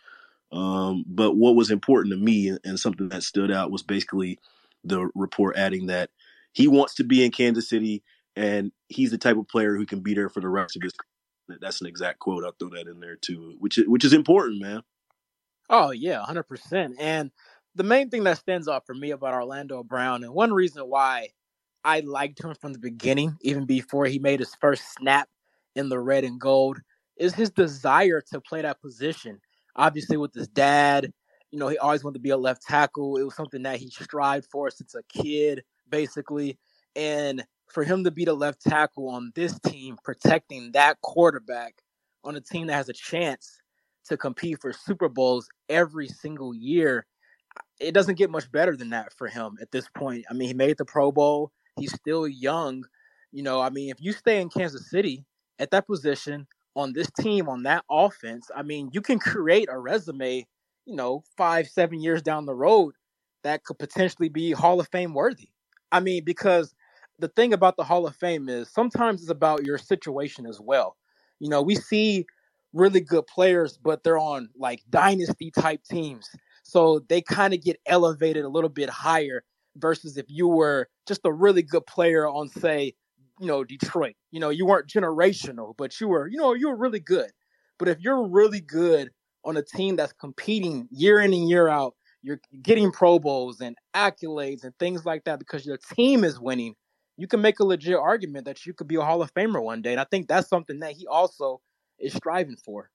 Um, 0.53 1.03
but 1.05 1.35
what 1.35 1.55
was 1.55 1.69
important 1.69 2.13
to 2.13 2.17
me 2.17 2.57
and 2.63 2.79
something 2.79 3.09
that 3.09 3.23
stood 3.23 3.51
out 3.51 3.71
was 3.71 3.83
basically 3.83 4.39
the 4.83 5.09
report 5.15 5.57
adding 5.57 5.87
that 5.87 6.09
he 6.53 6.67
wants 6.67 6.95
to 6.95 7.03
be 7.03 7.23
in 7.23 7.31
Kansas 7.31 7.69
City 7.69 8.03
and 8.35 8.71
he's 8.87 9.11
the 9.11 9.17
type 9.17 9.37
of 9.37 9.47
player 9.47 9.75
who 9.75 9.85
can 9.85 10.01
be 10.01 10.13
there 10.13 10.29
for 10.29 10.41
the 10.41 10.49
rest 10.49 10.75
of 10.75 10.83
his 10.83 10.93
career. 10.93 11.59
that's 11.59 11.81
an 11.81 11.87
exact 11.87 12.19
quote. 12.19 12.43
I'll 12.43 12.53
throw 12.59 12.69
that 12.69 12.87
in 12.87 12.99
there 12.99 13.15
too, 13.15 13.55
which 13.59 13.77
is, 13.77 13.87
which 13.87 14.05
is 14.05 14.13
important, 14.13 14.61
man. 14.61 14.81
Oh 15.69 15.91
yeah, 15.91 16.21
hundred 16.23 16.43
percent. 16.43 16.95
And 16.99 17.31
the 17.75 17.83
main 17.83 18.09
thing 18.09 18.23
that 18.23 18.37
stands 18.37 18.67
out 18.67 18.85
for 18.85 18.93
me 18.93 19.11
about 19.11 19.33
Orlando 19.33 19.83
Brown, 19.83 20.23
and 20.23 20.33
one 20.33 20.53
reason 20.53 20.83
why 20.83 21.29
I 21.83 21.99
liked 22.01 22.43
him 22.43 22.53
from 22.55 22.73
the 22.73 22.79
beginning, 22.79 23.37
even 23.41 23.65
before 23.65 24.05
he 24.05 24.19
made 24.19 24.39
his 24.39 24.55
first 24.59 24.83
snap 24.93 25.29
in 25.75 25.89
the 25.89 25.99
red 25.99 26.23
and 26.23 26.39
gold, 26.39 26.79
is 27.17 27.33
his 27.33 27.49
desire 27.49 28.21
to 28.31 28.41
play 28.41 28.61
that 28.61 28.81
position. 28.81 29.39
Obviously, 29.75 30.17
with 30.17 30.33
his 30.33 30.47
dad, 30.47 31.11
you 31.51 31.59
know, 31.59 31.67
he 31.67 31.77
always 31.77 32.03
wanted 32.03 32.15
to 32.15 32.21
be 32.21 32.29
a 32.31 32.37
left 32.37 32.61
tackle. 32.61 33.17
It 33.17 33.23
was 33.23 33.35
something 33.35 33.63
that 33.63 33.77
he 33.77 33.89
strived 33.89 34.47
for 34.51 34.69
since 34.69 34.95
a 34.95 35.03
kid, 35.03 35.63
basically. 35.89 36.57
And 36.95 37.45
for 37.67 37.83
him 37.83 38.03
to 38.03 38.11
be 38.11 38.25
the 38.25 38.33
left 38.33 38.61
tackle 38.61 39.09
on 39.09 39.31
this 39.35 39.59
team, 39.59 39.97
protecting 40.03 40.71
that 40.73 40.99
quarterback 41.01 41.75
on 42.23 42.35
a 42.35 42.41
team 42.41 42.67
that 42.67 42.73
has 42.73 42.89
a 42.89 42.93
chance 42.93 43.59
to 44.07 44.17
compete 44.17 44.59
for 44.61 44.73
Super 44.73 45.09
Bowls 45.09 45.47
every 45.69 46.07
single 46.07 46.53
year, 46.53 47.05
it 47.79 47.93
doesn't 47.93 48.17
get 48.17 48.29
much 48.29 48.51
better 48.51 48.75
than 48.75 48.89
that 48.89 49.13
for 49.13 49.27
him 49.27 49.57
at 49.61 49.71
this 49.71 49.87
point. 49.95 50.25
I 50.29 50.33
mean, 50.33 50.47
he 50.47 50.53
made 50.53 50.77
the 50.77 50.85
Pro 50.85 51.11
Bowl. 51.11 51.51
He's 51.77 51.93
still 51.93 52.27
young. 52.27 52.83
You 53.31 53.43
know, 53.43 53.61
I 53.61 53.69
mean, 53.69 53.89
if 53.89 53.97
you 53.99 54.13
stay 54.13 54.41
in 54.41 54.49
Kansas 54.49 54.89
City 54.89 55.25
at 55.59 55.71
that 55.71 55.87
position 55.87 56.47
on 56.75 56.93
this 56.93 57.09
team, 57.19 57.49
on 57.49 57.63
that 57.63 57.83
offense, 57.89 58.49
I 58.55 58.63
mean, 58.63 58.89
you 58.93 59.01
can 59.01 59.19
create 59.19 59.67
a 59.69 59.77
resume, 59.77 60.47
you 60.87 60.95
know, 60.95 61.23
five, 61.35 61.67
seven 61.67 62.01
years 62.01 62.21
down 62.21 62.45
the 62.45 62.55
road 62.55 62.95
that 63.43 63.63
could 63.65 63.77
potentially 63.77 64.29
be 64.29 64.51
Hall 64.51 64.79
of 64.79 64.87
Fame 64.87 65.13
worthy. 65.13 65.49
I 65.91 65.99
mean, 65.99 66.23
because 66.23 66.73
the 67.19 67.27
thing 67.27 67.53
about 67.53 67.75
the 67.75 67.83
Hall 67.83 68.07
of 68.07 68.15
Fame 68.15 68.49
is 68.49 68.69
sometimes 68.71 69.21
it's 69.21 69.29
about 69.29 69.65
your 69.65 69.77
situation 69.77 70.45
as 70.47 70.59
well. 70.59 70.95
You 71.39 71.49
know, 71.49 71.61
we 71.61 71.75
see 71.75 72.25
really 72.73 73.01
good 73.01 73.27
players, 73.27 73.77
but 73.77 74.03
they're 74.03 74.17
on 74.17 74.49
like 74.57 74.81
dynasty 74.89 75.51
type 75.51 75.83
teams. 75.83 76.29
So 76.63 77.01
they 77.09 77.21
kind 77.21 77.53
of 77.53 77.61
get 77.61 77.79
elevated 77.85 78.45
a 78.45 78.49
little 78.49 78.69
bit 78.69 78.89
higher 78.89 79.43
versus 79.75 80.17
if 80.17 80.25
you 80.29 80.47
were 80.47 80.87
just 81.07 81.21
a 81.25 81.31
really 81.31 81.63
good 81.63 81.85
player 81.85 82.27
on, 82.27 82.49
say, 82.49 82.93
you 83.39 83.47
know, 83.47 83.63
Detroit. 83.63 84.15
You 84.31 84.39
know, 84.39 84.49
you 84.49 84.65
weren't 84.65 84.87
generational, 84.87 85.75
but 85.77 85.99
you 85.99 86.07
were, 86.07 86.27
you 86.27 86.37
know, 86.37 86.53
you 86.53 86.69
were 86.69 86.77
really 86.77 86.99
good. 86.99 87.31
But 87.77 87.87
if 87.87 87.99
you're 87.99 88.27
really 88.27 88.61
good 88.61 89.11
on 89.47 89.57
a 89.57 89.63
team 89.63 89.95
that's 89.95 90.13
competing 90.13 90.87
year 90.91 91.21
in 91.21 91.33
and 91.33 91.49
year 91.49 91.69
out, 91.69 91.95
you're 92.21 92.41
getting 92.61 92.91
Pro 92.91 93.17
Bowls 93.17 93.61
and 93.61 93.77
accolades 93.95 94.63
and 94.63 94.77
things 94.77 95.05
like 95.05 95.23
that 95.23 95.39
because 95.39 95.65
your 95.65 95.77
team 95.95 96.23
is 96.23 96.39
winning, 96.39 96.75
you 97.15 97.27
can 97.27 97.41
make 97.41 97.59
a 97.59 97.63
legit 97.63 97.95
argument 97.95 98.45
that 98.45 98.65
you 98.65 98.73
could 98.73 98.87
be 98.87 98.95
a 98.95 99.01
Hall 99.01 99.21
of 99.21 99.33
Famer 99.33 99.63
one 99.63 99.81
day. 99.81 99.91
And 99.91 100.01
I 100.01 100.03
think 100.03 100.27
that's 100.27 100.49
something 100.49 100.79
that 100.79 100.91
he 100.91 101.07
also 101.07 101.61
is 101.97 102.13
striving 102.13 102.57
for. 102.57 102.91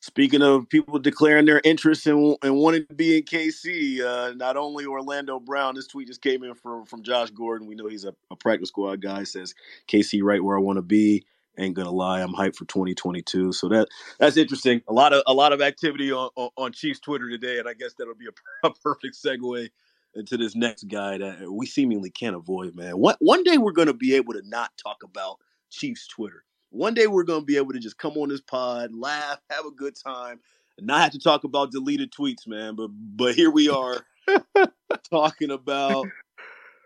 Speaking 0.00 0.42
of 0.42 0.68
people 0.68 0.98
declaring 0.98 1.46
their 1.46 1.60
interest 1.64 2.06
in, 2.08 2.36
in 2.42 2.56
wanting 2.56 2.86
to 2.88 2.94
be 2.94 3.16
in 3.16 3.22
KC, 3.22 4.00
uh, 4.00 4.34
not 4.34 4.56
only 4.56 4.84
Orlando 4.84 5.38
Brown, 5.38 5.76
this 5.76 5.86
tweet 5.86 6.08
just 6.08 6.20
came 6.20 6.42
in 6.42 6.54
from, 6.54 6.84
from 6.84 7.02
Josh 7.02 7.30
Gordon. 7.30 7.68
We 7.68 7.76
know 7.76 7.86
he's 7.86 8.04
a, 8.04 8.12
a 8.30 8.36
practice 8.36 8.68
squad 8.68 9.00
guy. 9.00 9.22
Says 9.22 9.54
KC 9.88 10.20
right 10.22 10.42
where 10.42 10.56
I 10.56 10.60
want 10.60 10.76
to 10.76 10.82
be. 10.82 11.24
Ain't 11.58 11.74
gonna 11.74 11.90
lie, 11.90 12.22
I'm 12.22 12.32
hyped 12.32 12.56
for 12.56 12.64
2022. 12.64 13.52
So 13.52 13.68
that 13.68 13.88
that's 14.18 14.36
interesting. 14.36 14.82
A 14.88 14.92
lot 14.92 15.12
of 15.12 15.22
a 15.26 15.34
lot 15.34 15.52
of 15.52 15.60
activity 15.60 16.10
on, 16.12 16.30
on, 16.36 16.50
on 16.56 16.72
Chiefs 16.72 17.00
Twitter 17.00 17.28
today, 17.28 17.58
and 17.58 17.68
I 17.68 17.74
guess 17.74 17.94
that'll 17.98 18.14
be 18.14 18.26
a, 18.26 18.66
a 18.66 18.72
perfect 18.72 19.16
segue 19.22 19.68
into 20.14 20.36
this 20.36 20.54
next 20.54 20.84
guy 20.84 21.18
that 21.18 21.50
we 21.50 21.66
seemingly 21.66 22.10
can't 22.10 22.36
avoid. 22.36 22.74
Man, 22.74 22.98
one 22.98 23.16
one 23.20 23.44
day 23.44 23.58
we're 23.58 23.72
gonna 23.72 23.92
be 23.92 24.14
able 24.14 24.32
to 24.32 24.42
not 24.44 24.70
talk 24.82 25.02
about 25.02 25.38
Chiefs 25.70 26.06
Twitter 26.06 26.44
one 26.72 26.94
day 26.94 27.06
we're 27.06 27.22
gonna 27.22 27.44
be 27.44 27.56
able 27.56 27.72
to 27.72 27.78
just 27.78 27.98
come 27.98 28.16
on 28.16 28.30
this 28.30 28.40
pod, 28.40 28.94
laugh, 28.94 29.38
have 29.50 29.66
a 29.66 29.70
good 29.70 29.94
time, 29.94 30.40
and 30.78 30.86
not 30.86 31.02
have 31.02 31.12
to 31.12 31.18
talk 31.18 31.44
about 31.44 31.70
deleted 31.70 32.12
tweets, 32.12 32.46
man. 32.46 32.74
But 32.74 32.88
but 32.90 33.34
here 33.34 33.50
we 33.50 33.68
are 33.68 34.04
talking 35.10 35.50
about 35.50 36.06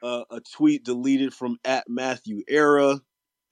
uh, 0.02 0.24
a 0.30 0.40
tweet 0.40 0.84
deleted 0.84 1.32
from 1.32 1.58
at 1.64 1.88
Mathieu 1.88 2.42
Era. 2.48 3.00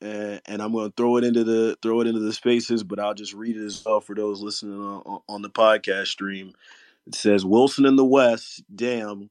And, 0.00 0.40
and 0.46 0.62
I'm 0.62 0.72
going 0.72 0.90
to 0.90 0.94
throw 0.96 1.16
it 1.16 1.24
into 1.24 1.44
the 1.44 1.76
throw 1.83 2.00
it 2.00 2.07
into 2.07 2.20
the 2.20 2.33
spaces, 2.33 2.83
but 2.83 2.98
I'll 2.98 3.14
just 3.14 3.35
read 3.35 3.57
it 3.57 3.64
as 3.64 3.83
well 3.85 4.00
for 4.00 4.14
those 4.14 4.42
listening 4.42 4.80
on, 4.80 5.20
on 5.28 5.42
the 5.42 5.50
podcast 5.50 6.09
stream. 6.09 6.52
It 7.07 7.14
says 7.14 7.44
Wilson 7.44 7.87
in 7.87 7.96
the 7.96 8.04
West. 8.04 8.62
Damn, 8.74 9.30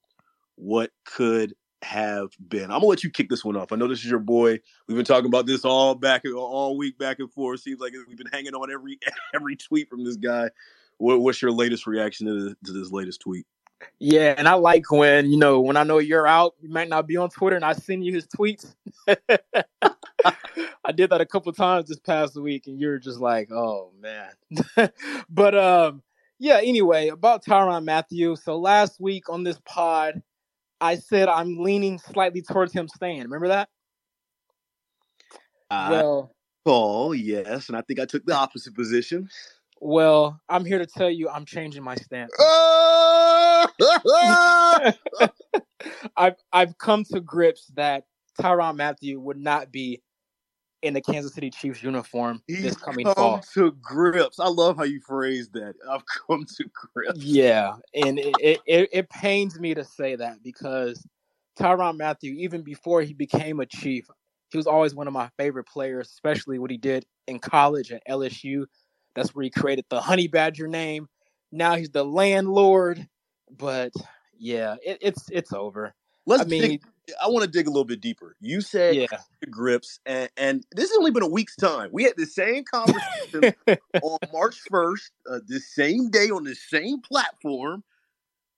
what 0.55 0.91
could 1.05 1.53
have 1.81 2.29
been? 2.39 2.65
I'm 2.65 2.79
gonna 2.79 2.85
let 2.85 3.03
you 3.03 3.09
kick 3.09 3.29
this 3.29 3.43
one 3.43 3.57
off. 3.57 3.71
I 3.71 3.75
know 3.75 3.87
this 3.87 3.99
is 3.99 4.09
your 4.09 4.19
boy. 4.19 4.59
We've 4.87 4.95
been 4.95 5.05
talking 5.05 5.27
about 5.27 5.45
this 5.45 5.65
all 5.65 5.95
back 5.95 6.23
all 6.35 6.77
week, 6.77 6.97
back 6.97 7.19
and 7.19 7.31
forth. 7.31 7.61
Seems 7.61 7.79
like 7.79 7.93
we've 8.07 8.17
been 8.17 8.29
hanging 8.31 8.53
on 8.53 8.71
every 8.71 8.99
every 9.35 9.55
tweet 9.55 9.89
from 9.89 10.03
this 10.03 10.15
guy. 10.15 10.49
What, 10.97 11.21
what's 11.21 11.41
your 11.41 11.51
latest 11.51 11.87
reaction 11.87 12.27
to, 12.27 12.33
the, 12.33 12.57
to 12.65 12.71
this 12.71 12.91
latest 12.91 13.21
tweet? 13.21 13.45
Yeah, 13.99 14.35
and 14.37 14.47
I 14.47 14.53
like 14.53 14.89
when 14.91 15.29
you 15.29 15.37
know 15.37 15.59
when 15.59 15.77
I 15.77 15.83
know 15.83 15.97
you're 15.97 16.27
out, 16.27 16.55
you 16.61 16.69
might 16.69 16.89
not 16.89 17.07
be 17.07 17.17
on 17.17 17.29
Twitter, 17.29 17.55
and 17.55 17.65
I 17.65 17.73
send 17.73 18.05
you 18.05 18.13
his 18.13 18.27
tweets. 18.27 18.73
I 20.85 20.91
did 20.91 21.09
that 21.11 21.21
a 21.21 21.25
couple 21.25 21.51
times 21.53 21.87
this 21.87 21.99
past 21.99 22.35
week, 22.35 22.67
and 22.67 22.79
you're 22.79 22.99
just 22.99 23.19
like, 23.19 23.51
"Oh 23.51 23.91
man," 23.99 24.31
but 25.29 25.55
um, 25.55 26.03
yeah. 26.39 26.59
Anyway, 26.61 27.07
about 27.07 27.45
Tyrann 27.45 27.85
Mathieu. 27.85 28.35
So 28.35 28.57
last 28.57 28.99
week 28.99 29.29
on 29.29 29.43
this 29.43 29.59
pod, 29.65 30.21
I 30.81 30.95
said 30.95 31.29
I'm 31.29 31.57
leaning 31.57 31.99
slightly 31.99 32.41
towards 32.41 32.73
him 32.73 32.87
staying. 32.87 33.21
Remember 33.21 33.47
that? 33.47 33.69
Uh, 35.71 35.87
well, 35.89 36.31
oh 36.65 37.13
yes, 37.13 37.69
and 37.69 37.77
I 37.77 37.81
think 37.81 37.99
I 37.99 38.05
took 38.05 38.25
the 38.25 38.35
opposite 38.35 38.75
position. 38.75 39.29
Well, 39.79 40.39
I'm 40.47 40.65
here 40.65 40.79
to 40.79 40.85
tell 40.85 41.09
you 41.09 41.29
I'm 41.29 41.45
changing 41.45 41.83
my 41.83 41.95
stance. 41.95 42.31
I've 46.17 46.35
I've 46.51 46.77
come 46.77 47.03
to 47.05 47.21
grips 47.21 47.67
that 47.75 48.03
Tyrann 48.39 48.77
Mathieu 48.77 49.19
would 49.19 49.37
not 49.37 49.71
be 49.71 50.01
in 50.83 50.93
the 50.93 51.01
Kansas 51.01 51.33
City 51.33 51.49
Chiefs 51.49 51.81
uniform 51.81 52.41
He's 52.47 52.61
this 52.61 52.75
coming 52.75 53.05
come 53.05 53.15
fall. 53.15 53.43
to 53.53 53.71
grips. 53.81 54.39
I 54.39 54.47
love 54.47 54.77
how 54.77 54.83
you 54.83 54.99
phrased 54.99 55.53
that. 55.53 55.75
I've 55.89 56.03
come 56.27 56.45
to 56.57 56.65
grips. 56.73 57.23
Yeah, 57.23 57.75
and 57.93 58.19
it, 58.19 58.59
it, 58.65 58.89
it 58.91 59.09
pains 59.09 59.59
me 59.59 59.73
to 59.73 59.83
say 59.83 60.15
that 60.15 60.43
because 60.43 61.05
Tyrann 61.57 61.97
Mathieu, 61.97 62.33
even 62.33 62.61
before 62.61 63.01
he 63.01 63.13
became 63.13 63.59
a 63.59 63.65
Chief, 63.65 64.05
he 64.49 64.57
was 64.57 64.67
always 64.67 64.93
one 64.93 65.07
of 65.07 65.13
my 65.13 65.29
favorite 65.37 65.65
players, 65.65 66.09
especially 66.09 66.59
what 66.59 66.69
he 66.69 66.77
did 66.77 67.05
in 67.27 67.39
college 67.39 67.91
at 67.91 68.05
LSU. 68.07 68.65
That's 69.15 69.33
where 69.33 69.43
he 69.43 69.49
created 69.49 69.85
the 69.89 70.01
Honey 70.01 70.27
Badger 70.27 70.67
name. 70.67 71.07
Now 71.51 71.75
he's 71.75 71.91
the 71.91 72.03
landlord, 72.03 73.07
but 73.57 73.91
yeah, 74.37 74.75
it, 74.83 74.97
it's 75.01 75.29
it's 75.31 75.53
over. 75.53 75.93
Let's 76.25 76.43
I 76.43 76.45
mean, 76.45 76.61
dig, 76.61 76.81
I 77.21 77.27
want 77.27 77.43
to 77.43 77.51
dig 77.51 77.67
a 77.67 77.69
little 77.69 77.85
bit 77.85 78.01
deeper. 78.01 78.35
You 78.39 78.61
said 78.61 78.95
yeah. 78.95 79.07
grips, 79.49 79.99
and, 80.05 80.29
and 80.37 80.65
this 80.71 80.89
has 80.89 80.97
only 80.97 81.11
been 81.11 81.23
a 81.23 81.27
week's 81.27 81.55
time. 81.55 81.89
We 81.91 82.03
had 82.03 82.13
the 82.15 82.25
same 82.25 82.63
conversation 82.63 83.53
on 84.01 84.19
March 84.31 84.59
1st, 84.71 85.09
uh, 85.29 85.39
the 85.47 85.59
same 85.59 86.09
day 86.09 86.29
on 86.29 86.43
the 86.43 86.55
same 86.55 87.01
platform. 87.01 87.83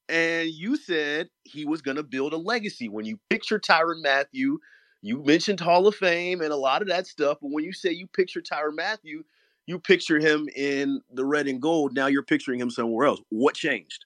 And 0.07 0.49
you 0.49 0.77
said 0.77 1.29
he 1.43 1.65
was 1.65 1.81
going 1.81 1.97
to 1.97 2.03
build 2.03 2.33
a 2.33 2.37
legacy. 2.37 2.89
When 2.89 3.05
you 3.05 3.19
picture 3.31 3.59
Tyrann 3.59 4.03
Mathieu, 4.03 4.59
you 5.01 5.23
mentioned 5.23 5.59
Hall 5.59 5.87
of 5.87 5.95
Fame 5.95 6.41
and 6.41 6.51
a 6.51 6.55
lot 6.55 6.83
of 6.83 6.87
that 6.89 7.07
stuff. 7.07 7.39
But 7.41 7.49
when 7.51 7.63
you 7.63 7.73
say 7.73 7.91
you 7.91 8.05
picture 8.05 8.41
Tyrann 8.41 8.75
Mathieu, 8.75 9.23
you 9.65 9.79
picture 9.79 10.19
him 10.19 10.47
in 10.55 11.01
the 11.11 11.25
red 11.25 11.47
and 11.47 11.59
gold. 11.59 11.95
Now 11.95 12.05
you're 12.05 12.21
picturing 12.21 12.59
him 12.59 12.69
somewhere 12.69 13.07
else. 13.07 13.19
What 13.29 13.55
changed? 13.55 14.05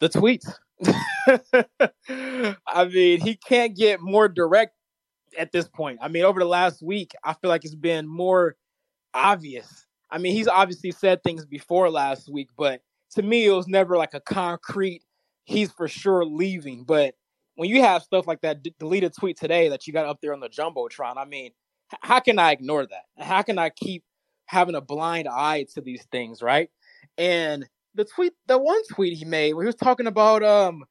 The 0.00 0.10
tweets. 0.10 0.46
I 2.08 2.84
mean, 2.92 3.20
he 3.20 3.36
can't 3.36 3.76
get 3.76 4.00
more 4.00 4.28
direct 4.28 4.74
at 5.38 5.52
this 5.52 5.68
point. 5.68 5.98
I 6.02 6.08
mean, 6.08 6.24
over 6.24 6.40
the 6.40 6.46
last 6.46 6.82
week, 6.82 7.12
I 7.24 7.34
feel 7.34 7.50
like 7.50 7.64
it's 7.64 7.74
been 7.74 8.06
more 8.06 8.56
obvious. 9.14 9.86
I 10.10 10.18
mean, 10.18 10.34
he's 10.34 10.48
obviously 10.48 10.90
said 10.92 11.22
things 11.22 11.46
before 11.46 11.90
last 11.90 12.28
week, 12.30 12.50
but 12.56 12.82
to 13.12 13.22
me, 13.22 13.46
it 13.46 13.52
was 13.52 13.68
never 13.68 13.96
like 13.96 14.14
a 14.14 14.20
concrete, 14.20 15.02
he's 15.44 15.72
for 15.72 15.88
sure 15.88 16.24
leaving. 16.24 16.84
But 16.84 17.14
when 17.56 17.68
you 17.70 17.82
have 17.82 18.02
stuff 18.02 18.26
like 18.26 18.40
that 18.42 18.62
d- 18.62 18.74
deleted 18.78 19.14
tweet 19.18 19.38
today 19.38 19.68
that 19.68 19.86
you 19.86 19.92
got 19.92 20.06
up 20.06 20.18
there 20.22 20.32
on 20.32 20.40
the 20.40 20.48
Jumbotron, 20.48 21.16
I 21.16 21.24
mean, 21.24 21.46
h- 21.92 21.98
how 22.02 22.20
can 22.20 22.38
I 22.38 22.52
ignore 22.52 22.86
that? 22.86 23.24
How 23.24 23.42
can 23.42 23.58
I 23.58 23.70
keep 23.70 24.04
having 24.46 24.74
a 24.74 24.80
blind 24.80 25.28
eye 25.28 25.66
to 25.74 25.80
these 25.80 26.04
things, 26.12 26.42
right? 26.42 26.70
And 27.18 27.68
the 27.94 28.04
tweet, 28.04 28.32
the 28.46 28.58
one 28.58 28.80
tweet 28.92 29.16
he 29.18 29.24
made 29.24 29.54
where 29.54 29.64
he 29.64 29.68
was 29.68 29.74
talking 29.74 30.06
about, 30.06 30.42
um, 30.42 30.84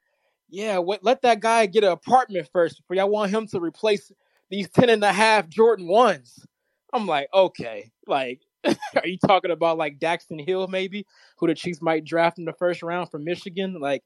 yeah, 0.49 0.77
what, 0.77 1.03
let 1.03 1.21
that 1.21 1.39
guy 1.39 1.65
get 1.65 1.83
an 1.83 1.91
apartment 1.91 2.49
first 2.51 2.77
before 2.77 2.95
y'all 2.95 3.09
want 3.09 3.31
him 3.31 3.47
to 3.47 3.59
replace 3.59 4.11
these 4.49 4.69
10 4.69 4.89
and 4.89 5.03
a 5.03 5.13
half 5.13 5.47
Jordan 5.47 5.87
ones. 5.87 6.45
I'm 6.91 7.05
like, 7.05 7.29
okay, 7.33 7.91
like, 8.07 8.41
are 8.65 9.07
you 9.07 9.17
talking 9.17 9.51
about 9.51 9.77
like 9.77 9.99
Daxton 9.99 10.45
Hill, 10.45 10.67
maybe, 10.67 11.05
who 11.37 11.47
the 11.47 11.55
Chiefs 11.55 11.81
might 11.81 12.03
draft 12.03 12.39
in 12.39 12.45
the 12.45 12.53
first 12.53 12.81
round 12.81 13.09
from 13.11 13.23
Michigan? 13.23 13.79
Like, 13.79 14.03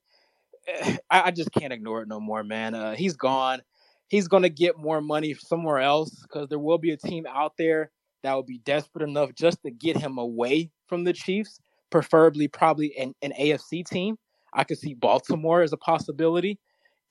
I, 0.84 0.98
I 1.10 1.32
just 1.32 1.52
can't 1.52 1.74
ignore 1.74 2.02
it 2.02 2.08
no 2.08 2.20
more, 2.20 2.44
man. 2.44 2.76
Uh, 2.76 2.96
he's 2.96 3.16
gone. 3.16 3.62
He's 4.08 4.28
going 4.28 4.44
to 4.44 4.50
get 4.50 4.78
more 4.78 5.02
money 5.02 5.34
somewhere 5.34 5.80
else 5.80 6.22
because 6.22 6.50
there 6.50 6.60
will 6.60 6.78
be 6.78 6.92
a 6.92 6.98
team 6.98 7.26
out 7.28 7.54
there 7.58 7.90
that 8.22 8.34
will 8.34 8.44
be 8.44 8.60
desperate 8.60 9.08
enough 9.08 9.34
just 9.34 9.64
to 9.64 9.72
get 9.72 9.98
him 9.98 10.18
away 10.18 10.70
from 10.88 11.04
the 11.04 11.14
Chiefs 11.14 11.60
preferably 11.94 12.48
probably 12.48 12.98
an, 12.98 13.14
an 13.22 13.32
AFC 13.40 13.86
team. 13.86 14.18
I 14.52 14.64
could 14.64 14.80
see 14.80 14.96
Baltimore 14.96 15.62
as 15.62 15.74
a 15.74 15.78
possibility. 15.78 16.58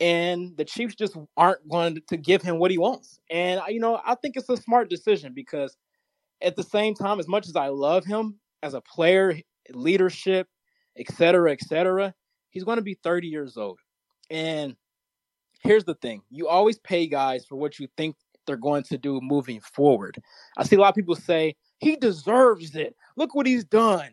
And 0.01 0.57
the 0.57 0.65
Chiefs 0.65 0.97
just 0.97 1.17
aren't 1.37 1.69
going 1.69 2.01
to 2.09 2.17
give 2.17 2.43
him 2.43 2.59
what 2.59 2.73
he 2.73 2.79
wants. 2.79 3.21
And, 3.31 3.61
you 3.69 3.79
know, 3.79 4.01
I 4.05 4.17
think 4.17 4.37
it's 4.37 4.49
a 4.49 4.57
smart 4.57 4.91
decision 4.91 5.35
because 5.35 5.77
at 6.43 6.57
the 6.57 6.65
same 6.65 6.97
time, 6.97 7.21
as 7.21 7.29
much 7.29 7.47
as 7.47 7.55
I 7.55 7.69
love 7.69 8.05
him 8.05 8.41
as 8.65 8.75
a 8.75 8.81
player, 8.81 9.39
leadership, 9.71 10.49
et 10.99 11.07
cetera, 11.13 11.53
et 11.53 11.61
cetera, 11.61 12.13
he's 12.51 12.65
going 12.65 12.79
to 12.79 12.83
be 12.83 12.99
30 13.05 13.29
years 13.29 13.57
old. 13.57 13.79
And 14.31 14.75
here's 15.63 15.85
the 15.85 15.95
thing 15.95 16.23
you 16.29 16.49
always 16.49 16.81
pay 16.81 17.07
guys 17.07 17.47
for 17.47 17.55
what 17.55 17.79
you 17.79 17.87
think 17.97 18.17
they're 18.49 18.57
going 18.57 18.83
to 18.83 18.99
do 18.99 19.21
moving 19.23 19.61
forward. 19.61 20.19
I 20.57 20.65
see 20.65 20.75
a 20.75 20.81
lot 20.81 20.89
of 20.89 20.97
people 20.97 21.15
say, 21.15 21.55
he 21.79 21.95
deserves 21.95 22.75
it. 22.75 22.97
Look 23.17 23.37
what 23.37 23.47
he's 23.47 23.65
done 23.65 24.11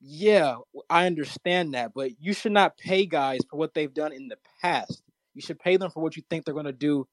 yeah, 0.00 0.56
I 0.88 1.06
understand 1.06 1.74
that, 1.74 1.92
but 1.94 2.12
you 2.20 2.32
should 2.32 2.52
not 2.52 2.78
pay 2.78 3.06
guys 3.06 3.40
for 3.50 3.56
what 3.56 3.74
they've 3.74 3.92
done 3.92 4.12
in 4.12 4.28
the 4.28 4.38
past. 4.62 5.02
You 5.34 5.42
should 5.42 5.58
pay 5.58 5.76
them 5.76 5.90
for 5.90 6.02
what 6.02 6.16
you 6.16 6.22
think 6.28 6.44
they're 6.44 6.54
going 6.54 6.66
to 6.66 6.72
do 6.72 7.06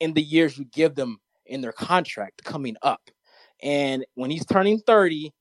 in 0.00 0.14
the 0.14 0.22
years 0.22 0.58
you 0.58 0.64
give 0.64 0.94
them 0.94 1.18
in 1.46 1.60
their 1.60 1.72
contract 1.72 2.44
coming 2.44 2.76
up. 2.82 3.02
And 3.62 4.04
when 4.14 4.30
he's 4.30 4.44
turning 4.44 4.80
30, 4.80 5.32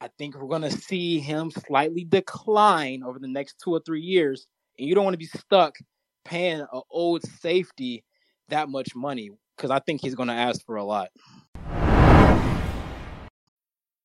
I 0.00 0.08
think 0.18 0.34
we're 0.34 0.48
going 0.48 0.62
to 0.62 0.70
see 0.70 1.20
him 1.20 1.50
slightly 1.50 2.04
decline 2.04 3.02
over 3.02 3.18
the 3.18 3.28
next 3.28 3.60
two 3.62 3.70
or 3.70 3.80
three 3.84 4.00
years 4.02 4.46
and 4.78 4.88
you 4.88 4.94
don't 4.94 5.04
want 5.04 5.14
to 5.14 5.18
be 5.18 5.26
stuck 5.26 5.76
paying 6.24 6.60
an 6.60 6.82
old 6.90 7.22
safety 7.40 8.04
that 8.48 8.68
much 8.68 8.94
money 8.94 9.30
because 9.56 9.70
I 9.70 9.78
think 9.80 10.00
he's 10.00 10.14
going 10.14 10.28
to 10.28 10.34
ask 10.34 10.64
for 10.64 10.76
a 10.76 10.84
lot. 10.84 11.10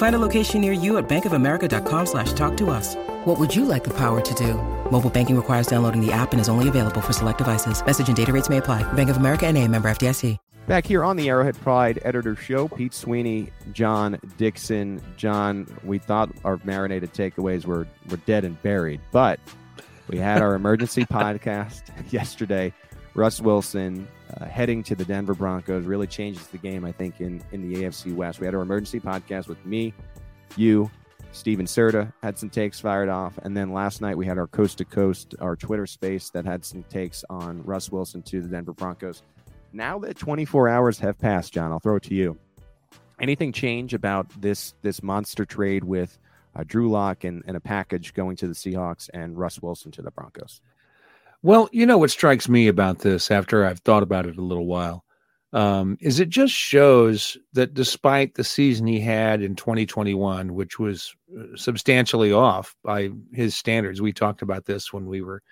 Find 0.00 0.14
a 0.14 0.18
location 0.18 0.62
near 0.62 0.72
you 0.72 0.96
at 0.96 1.10
bankofamerica.com 1.10 2.06
slash 2.06 2.32
talk 2.32 2.56
to 2.56 2.70
us. 2.70 2.94
What 3.26 3.38
would 3.38 3.54
you 3.54 3.66
like 3.66 3.84
the 3.84 3.92
power 3.92 4.22
to 4.22 4.34
do? 4.34 4.54
Mobile 4.90 5.10
banking 5.10 5.36
requires 5.36 5.66
downloading 5.66 6.00
the 6.00 6.10
app 6.10 6.32
and 6.32 6.40
is 6.40 6.48
only 6.48 6.68
available 6.68 7.02
for 7.02 7.12
select 7.12 7.36
devices. 7.36 7.84
Message 7.84 8.08
and 8.08 8.16
data 8.16 8.32
rates 8.32 8.48
may 8.48 8.56
apply. 8.56 8.82
Bank 8.94 9.10
of 9.10 9.18
America 9.18 9.46
and 9.46 9.58
a 9.58 9.68
member 9.68 9.90
FDIC. 9.90 10.38
Back 10.66 10.86
here 10.86 11.04
on 11.04 11.18
the 11.18 11.28
Arrowhead 11.28 11.60
Pride 11.60 12.00
Editor 12.02 12.34
Show, 12.34 12.68
Pete 12.68 12.94
Sweeney, 12.94 13.50
John 13.74 14.18
Dixon. 14.38 15.02
John, 15.18 15.66
we 15.84 15.98
thought 15.98 16.30
our 16.46 16.58
marinated 16.64 17.12
takeaways 17.12 17.66
were, 17.66 17.86
were 18.08 18.16
dead 18.24 18.46
and 18.46 18.60
buried, 18.62 19.02
but 19.12 19.38
we 20.08 20.16
had 20.16 20.40
our 20.40 20.54
emergency 20.54 21.04
podcast 21.12 21.82
yesterday. 22.10 22.72
Russ 23.12 23.38
Wilson 23.38 24.08
uh, 24.38 24.44
heading 24.44 24.82
to 24.84 24.94
the 24.94 25.04
Denver 25.04 25.34
Broncos 25.34 25.84
really 25.84 26.06
changes 26.06 26.46
the 26.48 26.58
game, 26.58 26.84
I 26.84 26.92
think, 26.92 27.20
in, 27.20 27.42
in 27.52 27.68
the 27.68 27.82
AFC 27.82 28.14
West. 28.14 28.40
We 28.40 28.46
had 28.46 28.54
our 28.54 28.62
emergency 28.62 29.00
podcast 29.00 29.48
with 29.48 29.64
me, 29.64 29.94
you, 30.56 30.90
Steven 31.32 31.66
Serta 31.66 32.12
had 32.22 32.38
some 32.38 32.50
takes 32.50 32.80
fired 32.80 33.08
off. 33.08 33.38
And 33.42 33.56
then 33.56 33.72
last 33.72 34.00
night 34.00 34.16
we 34.16 34.26
had 34.26 34.38
our 34.38 34.46
coast 34.46 34.78
to 34.78 34.84
coast, 34.84 35.34
our 35.40 35.56
Twitter 35.56 35.86
space 35.86 36.30
that 36.30 36.44
had 36.44 36.64
some 36.64 36.82
takes 36.84 37.24
on 37.30 37.62
Russ 37.64 37.90
Wilson 37.90 38.22
to 38.22 38.42
the 38.42 38.48
Denver 38.48 38.72
Broncos. 38.72 39.22
Now 39.72 39.98
that 40.00 40.18
24 40.18 40.68
hours 40.68 40.98
have 40.98 41.18
passed, 41.18 41.52
John, 41.52 41.70
I'll 41.70 41.78
throw 41.78 41.96
it 41.96 42.02
to 42.04 42.14
you. 42.14 42.36
Anything 43.20 43.52
change 43.52 43.94
about 43.94 44.28
this 44.40 44.74
this 44.82 45.02
monster 45.02 45.44
trade 45.44 45.84
with 45.84 46.18
uh, 46.56 46.64
Drew 46.66 46.90
Lock 46.90 47.24
and, 47.24 47.44
and 47.46 47.56
a 47.56 47.60
package 47.60 48.14
going 48.14 48.36
to 48.36 48.48
the 48.48 48.54
Seahawks 48.54 49.10
and 49.12 49.38
Russ 49.38 49.60
Wilson 49.62 49.92
to 49.92 50.02
the 50.02 50.10
Broncos? 50.10 50.60
Well, 51.42 51.68
you 51.72 51.86
know 51.86 51.98
what 51.98 52.10
strikes 52.10 52.48
me 52.48 52.68
about 52.68 52.98
this 52.98 53.30
after 53.30 53.64
I've 53.64 53.80
thought 53.80 54.02
about 54.02 54.26
it 54.26 54.36
a 54.36 54.42
little 54.42 54.66
while 54.66 55.04
um, 55.52 55.98
is 56.00 56.20
it 56.20 56.28
just 56.28 56.54
shows 56.54 57.36
that 57.54 57.74
despite 57.74 58.34
the 58.34 58.44
season 58.44 58.86
he 58.86 59.00
had 59.00 59.42
in 59.42 59.56
2021, 59.56 60.54
which 60.54 60.78
was 60.78 61.14
uh, 61.36 61.56
substantially 61.56 62.32
off 62.32 62.76
by 62.84 63.10
his 63.32 63.56
standards, 63.56 64.00
we 64.00 64.12
talked 64.12 64.42
about 64.42 64.64
this 64.64 64.92
when 64.92 65.06
we 65.06 65.22
were 65.22 65.42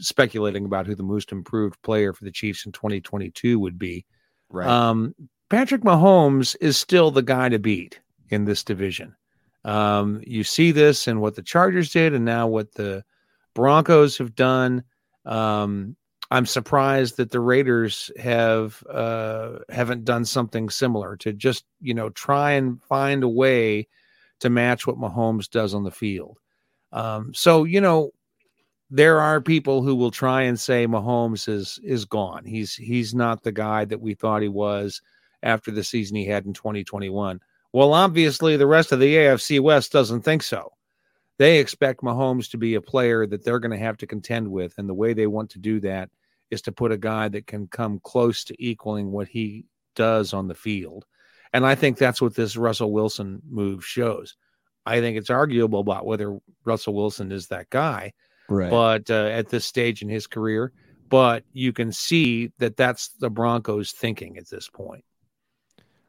speculating 0.00 0.64
about 0.64 0.86
who 0.86 0.96
the 0.96 1.02
most 1.02 1.30
improved 1.30 1.80
player 1.82 2.12
for 2.12 2.24
the 2.24 2.32
Chiefs 2.32 2.66
in 2.66 2.72
2022 2.72 3.58
would 3.58 3.78
be. 3.78 4.04
Right. 4.50 4.66
Um, 4.66 5.14
Patrick 5.48 5.82
Mahomes 5.82 6.56
is 6.60 6.76
still 6.76 7.12
the 7.12 7.22
guy 7.22 7.48
to 7.48 7.60
beat 7.60 8.00
in 8.30 8.44
this 8.44 8.64
division. 8.64 9.14
Um, 9.64 10.20
you 10.26 10.42
see 10.42 10.72
this 10.72 11.06
in 11.06 11.20
what 11.20 11.36
the 11.36 11.42
Chargers 11.42 11.92
did, 11.92 12.14
and 12.14 12.24
now 12.24 12.48
what 12.48 12.72
the 12.72 13.04
Broncos 13.54 14.18
have 14.18 14.34
done. 14.34 14.82
Um, 15.26 15.96
I'm 16.30 16.46
surprised 16.46 17.18
that 17.18 17.30
the 17.30 17.40
Raiders 17.40 18.10
have 18.18 18.82
uh, 18.90 19.58
haven't 19.68 20.04
done 20.04 20.24
something 20.24 20.70
similar 20.70 21.16
to 21.18 21.32
just 21.32 21.64
you 21.80 21.94
know 21.94 22.10
try 22.10 22.52
and 22.52 22.82
find 22.82 23.22
a 23.22 23.28
way 23.28 23.88
to 24.40 24.50
match 24.50 24.86
what 24.86 24.98
Mahomes 24.98 25.48
does 25.48 25.74
on 25.74 25.84
the 25.84 25.90
field. 25.90 26.38
Um, 26.92 27.32
so 27.34 27.64
you 27.64 27.80
know 27.80 28.10
there 28.90 29.20
are 29.20 29.40
people 29.40 29.82
who 29.82 29.94
will 29.94 30.10
try 30.10 30.42
and 30.42 30.58
say 30.58 30.86
Mahomes 30.86 31.48
is 31.48 31.78
is 31.82 32.04
gone. 32.04 32.44
He's 32.44 32.74
he's 32.74 33.14
not 33.14 33.42
the 33.42 33.52
guy 33.52 33.84
that 33.84 34.00
we 34.00 34.14
thought 34.14 34.42
he 34.42 34.48
was 34.48 35.00
after 35.42 35.70
the 35.70 35.84
season 35.84 36.16
he 36.16 36.26
had 36.26 36.46
in 36.46 36.52
2021. 36.52 37.40
Well, 37.72 37.92
obviously 37.92 38.56
the 38.56 38.66
rest 38.66 38.92
of 38.92 39.00
the 39.00 39.14
AFC 39.14 39.60
West 39.60 39.92
doesn't 39.92 40.22
think 40.22 40.42
so. 40.42 40.72
They 41.38 41.58
expect 41.58 42.02
Mahomes 42.02 42.50
to 42.50 42.58
be 42.58 42.74
a 42.74 42.80
player 42.80 43.26
that 43.26 43.44
they're 43.44 43.58
going 43.58 43.76
to 43.76 43.84
have 43.84 43.98
to 43.98 44.06
contend 44.06 44.50
with, 44.50 44.74
and 44.78 44.88
the 44.88 44.94
way 44.94 45.12
they 45.12 45.26
want 45.26 45.50
to 45.50 45.58
do 45.58 45.80
that 45.80 46.10
is 46.50 46.62
to 46.62 46.72
put 46.72 46.92
a 46.92 46.96
guy 46.96 47.28
that 47.28 47.46
can 47.46 47.66
come 47.66 48.00
close 48.02 48.44
to 48.44 48.64
equaling 48.64 49.10
what 49.10 49.28
he 49.28 49.66
does 49.94 50.32
on 50.32 50.48
the 50.48 50.54
field. 50.54 51.04
And 51.52 51.66
I 51.66 51.74
think 51.74 51.98
that's 51.98 52.22
what 52.22 52.34
this 52.34 52.56
Russell 52.56 52.92
Wilson 52.92 53.42
move 53.48 53.84
shows. 53.84 54.36
I 54.84 55.00
think 55.00 55.18
it's 55.18 55.30
arguable 55.30 55.80
about 55.80 56.06
whether 56.06 56.38
Russell 56.64 56.94
Wilson 56.94 57.32
is 57.32 57.48
that 57.48 57.70
guy, 57.70 58.12
right? 58.48 58.70
But 58.70 59.10
uh, 59.10 59.26
at 59.26 59.48
this 59.48 59.64
stage 59.64 60.02
in 60.02 60.08
his 60.08 60.26
career, 60.26 60.72
but 61.08 61.44
you 61.52 61.72
can 61.72 61.92
see 61.92 62.52
that 62.58 62.76
that's 62.76 63.08
the 63.08 63.30
Broncos 63.30 63.92
thinking 63.92 64.38
at 64.38 64.48
this 64.48 64.68
point. 64.68 65.04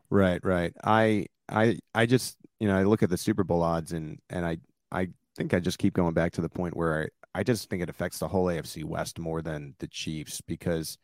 Right, 0.09 0.43
right. 0.43 0.73
I, 0.83 1.25
I, 1.49 1.79
I 1.93 2.05
just 2.05 2.37
you 2.59 2.67
know 2.67 2.77
I 2.77 2.83
look 2.83 3.03
at 3.03 3.09
the 3.09 3.17
Super 3.17 3.43
Bowl 3.43 3.63
odds 3.63 3.93
and 3.93 4.19
and 4.29 4.45
I 4.45 4.57
I 4.91 5.09
think 5.35 5.53
I 5.53 5.59
just 5.59 5.79
keep 5.79 5.93
going 5.93 6.13
back 6.13 6.33
to 6.33 6.41
the 6.41 6.49
point 6.49 6.75
where 6.75 7.09
I 7.33 7.43
just 7.43 7.69
think 7.69 7.83
it 7.83 7.89
affects 7.89 8.19
the 8.19 8.27
whole 8.27 8.45
AFC 8.45 8.83
West 8.83 9.19
more 9.19 9.41
than 9.41 9.75
the 9.79 9.87
Chiefs 9.87 10.41
because 10.41 10.97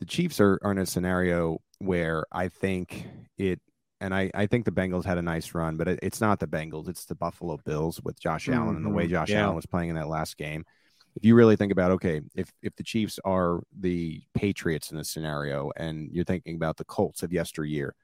the 0.00 0.06
Chiefs 0.06 0.40
are, 0.40 0.58
are 0.62 0.70
in 0.70 0.78
a 0.78 0.86
scenario 0.86 1.58
where 1.78 2.24
I 2.30 2.48
think 2.48 3.06
it, 3.36 3.60
and 4.00 4.14
I, 4.14 4.30
I 4.34 4.46
think 4.46 4.64
the 4.64 4.70
Bengals 4.70 5.04
had 5.04 5.18
a 5.18 5.22
nice 5.22 5.54
run, 5.54 5.76
but 5.76 5.88
it, 5.88 5.98
it's 6.02 6.20
not 6.20 6.38
the 6.38 6.46
Bengals, 6.46 6.88
it's 6.88 7.06
the 7.06 7.14
Buffalo 7.14 7.58
Bills 7.64 8.00
with 8.02 8.20
Josh 8.20 8.46
mm-hmm. 8.46 8.60
Allen 8.60 8.76
and 8.76 8.84
the 8.84 8.90
way 8.90 9.04
mm-hmm. 9.04 9.12
Josh 9.12 9.30
yeah. 9.30 9.42
Allen 9.42 9.56
was 9.56 9.66
playing 9.66 9.88
in 9.90 9.96
that 9.96 10.08
last 10.08 10.36
game. 10.36 10.64
If 11.16 11.24
you 11.24 11.36
really 11.36 11.56
think 11.56 11.70
about, 11.72 11.92
okay, 11.92 12.20
if 12.34 12.52
if 12.60 12.74
the 12.74 12.82
Chiefs 12.82 13.20
are 13.24 13.60
the 13.78 14.20
Patriots 14.34 14.90
in 14.90 14.98
this 14.98 15.10
scenario, 15.10 15.70
and 15.76 16.10
you're 16.12 16.24
thinking 16.24 16.56
about 16.56 16.76
the 16.76 16.84
Colts 16.84 17.22
of 17.22 17.32
yesteryear, 17.32 17.94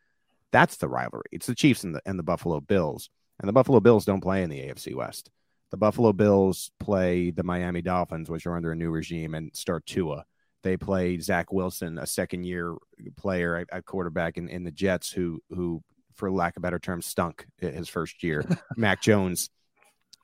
that's 0.52 0.76
the 0.76 0.88
rivalry. 0.88 1.24
It's 1.32 1.46
the 1.46 1.56
Chiefs 1.56 1.82
and 1.82 1.96
the 1.96 2.02
and 2.06 2.16
the 2.18 2.22
Buffalo 2.22 2.60
Bills, 2.60 3.10
and 3.40 3.48
the 3.48 3.52
Buffalo 3.52 3.80
Bills 3.80 4.04
don't 4.04 4.20
play 4.20 4.42
in 4.42 4.50
the 4.50 4.60
AFC 4.60 4.94
West 4.94 5.30
the 5.70 5.76
Buffalo 5.76 6.12
Bills 6.12 6.72
play 6.80 7.30
the 7.30 7.44
Miami 7.44 7.80
Dolphins, 7.80 8.28
which 8.28 8.46
are 8.46 8.56
under 8.56 8.72
a 8.72 8.76
new 8.76 8.90
regime, 8.90 9.34
and 9.34 9.54
start 9.54 9.86
Tua. 9.86 10.24
They 10.62 10.76
play 10.76 11.18
Zach 11.18 11.52
Wilson, 11.52 11.98
a 11.98 12.06
second 12.06 12.44
year 12.44 12.76
player 13.16 13.64
at, 13.70 13.86
quarterback 13.86 14.36
in, 14.36 14.48
in 14.48 14.64
the 14.64 14.72
Jets, 14.72 15.10
who 15.10 15.40
who, 15.48 15.82
for 16.16 16.30
lack 16.30 16.56
of 16.56 16.62
better 16.62 16.78
term, 16.78 17.00
stunk 17.00 17.46
his 17.58 17.88
first 17.88 18.22
year. 18.22 18.44
Mac 18.76 19.00
Jones 19.00 19.48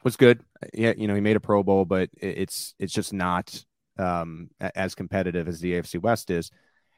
was 0.03 0.17
good. 0.17 0.43
Yeah, 0.75 0.93
you 0.97 1.09
know, 1.09 1.15
he 1.15 1.21
made 1.21 1.37
a 1.37 1.41
Pro 1.41 1.63
Bowl, 1.63 1.85
but 1.85 2.11
it's 2.17 2.75
it's 2.79 2.93
just 2.93 3.13
not 3.13 3.65
um, 3.99 4.51
as 4.61 4.95
competitive 4.95 5.49
as 5.49 5.61
the 5.61 5.75
AFC 5.75 6.03
West 6.03 6.31
is. 6.31 6.51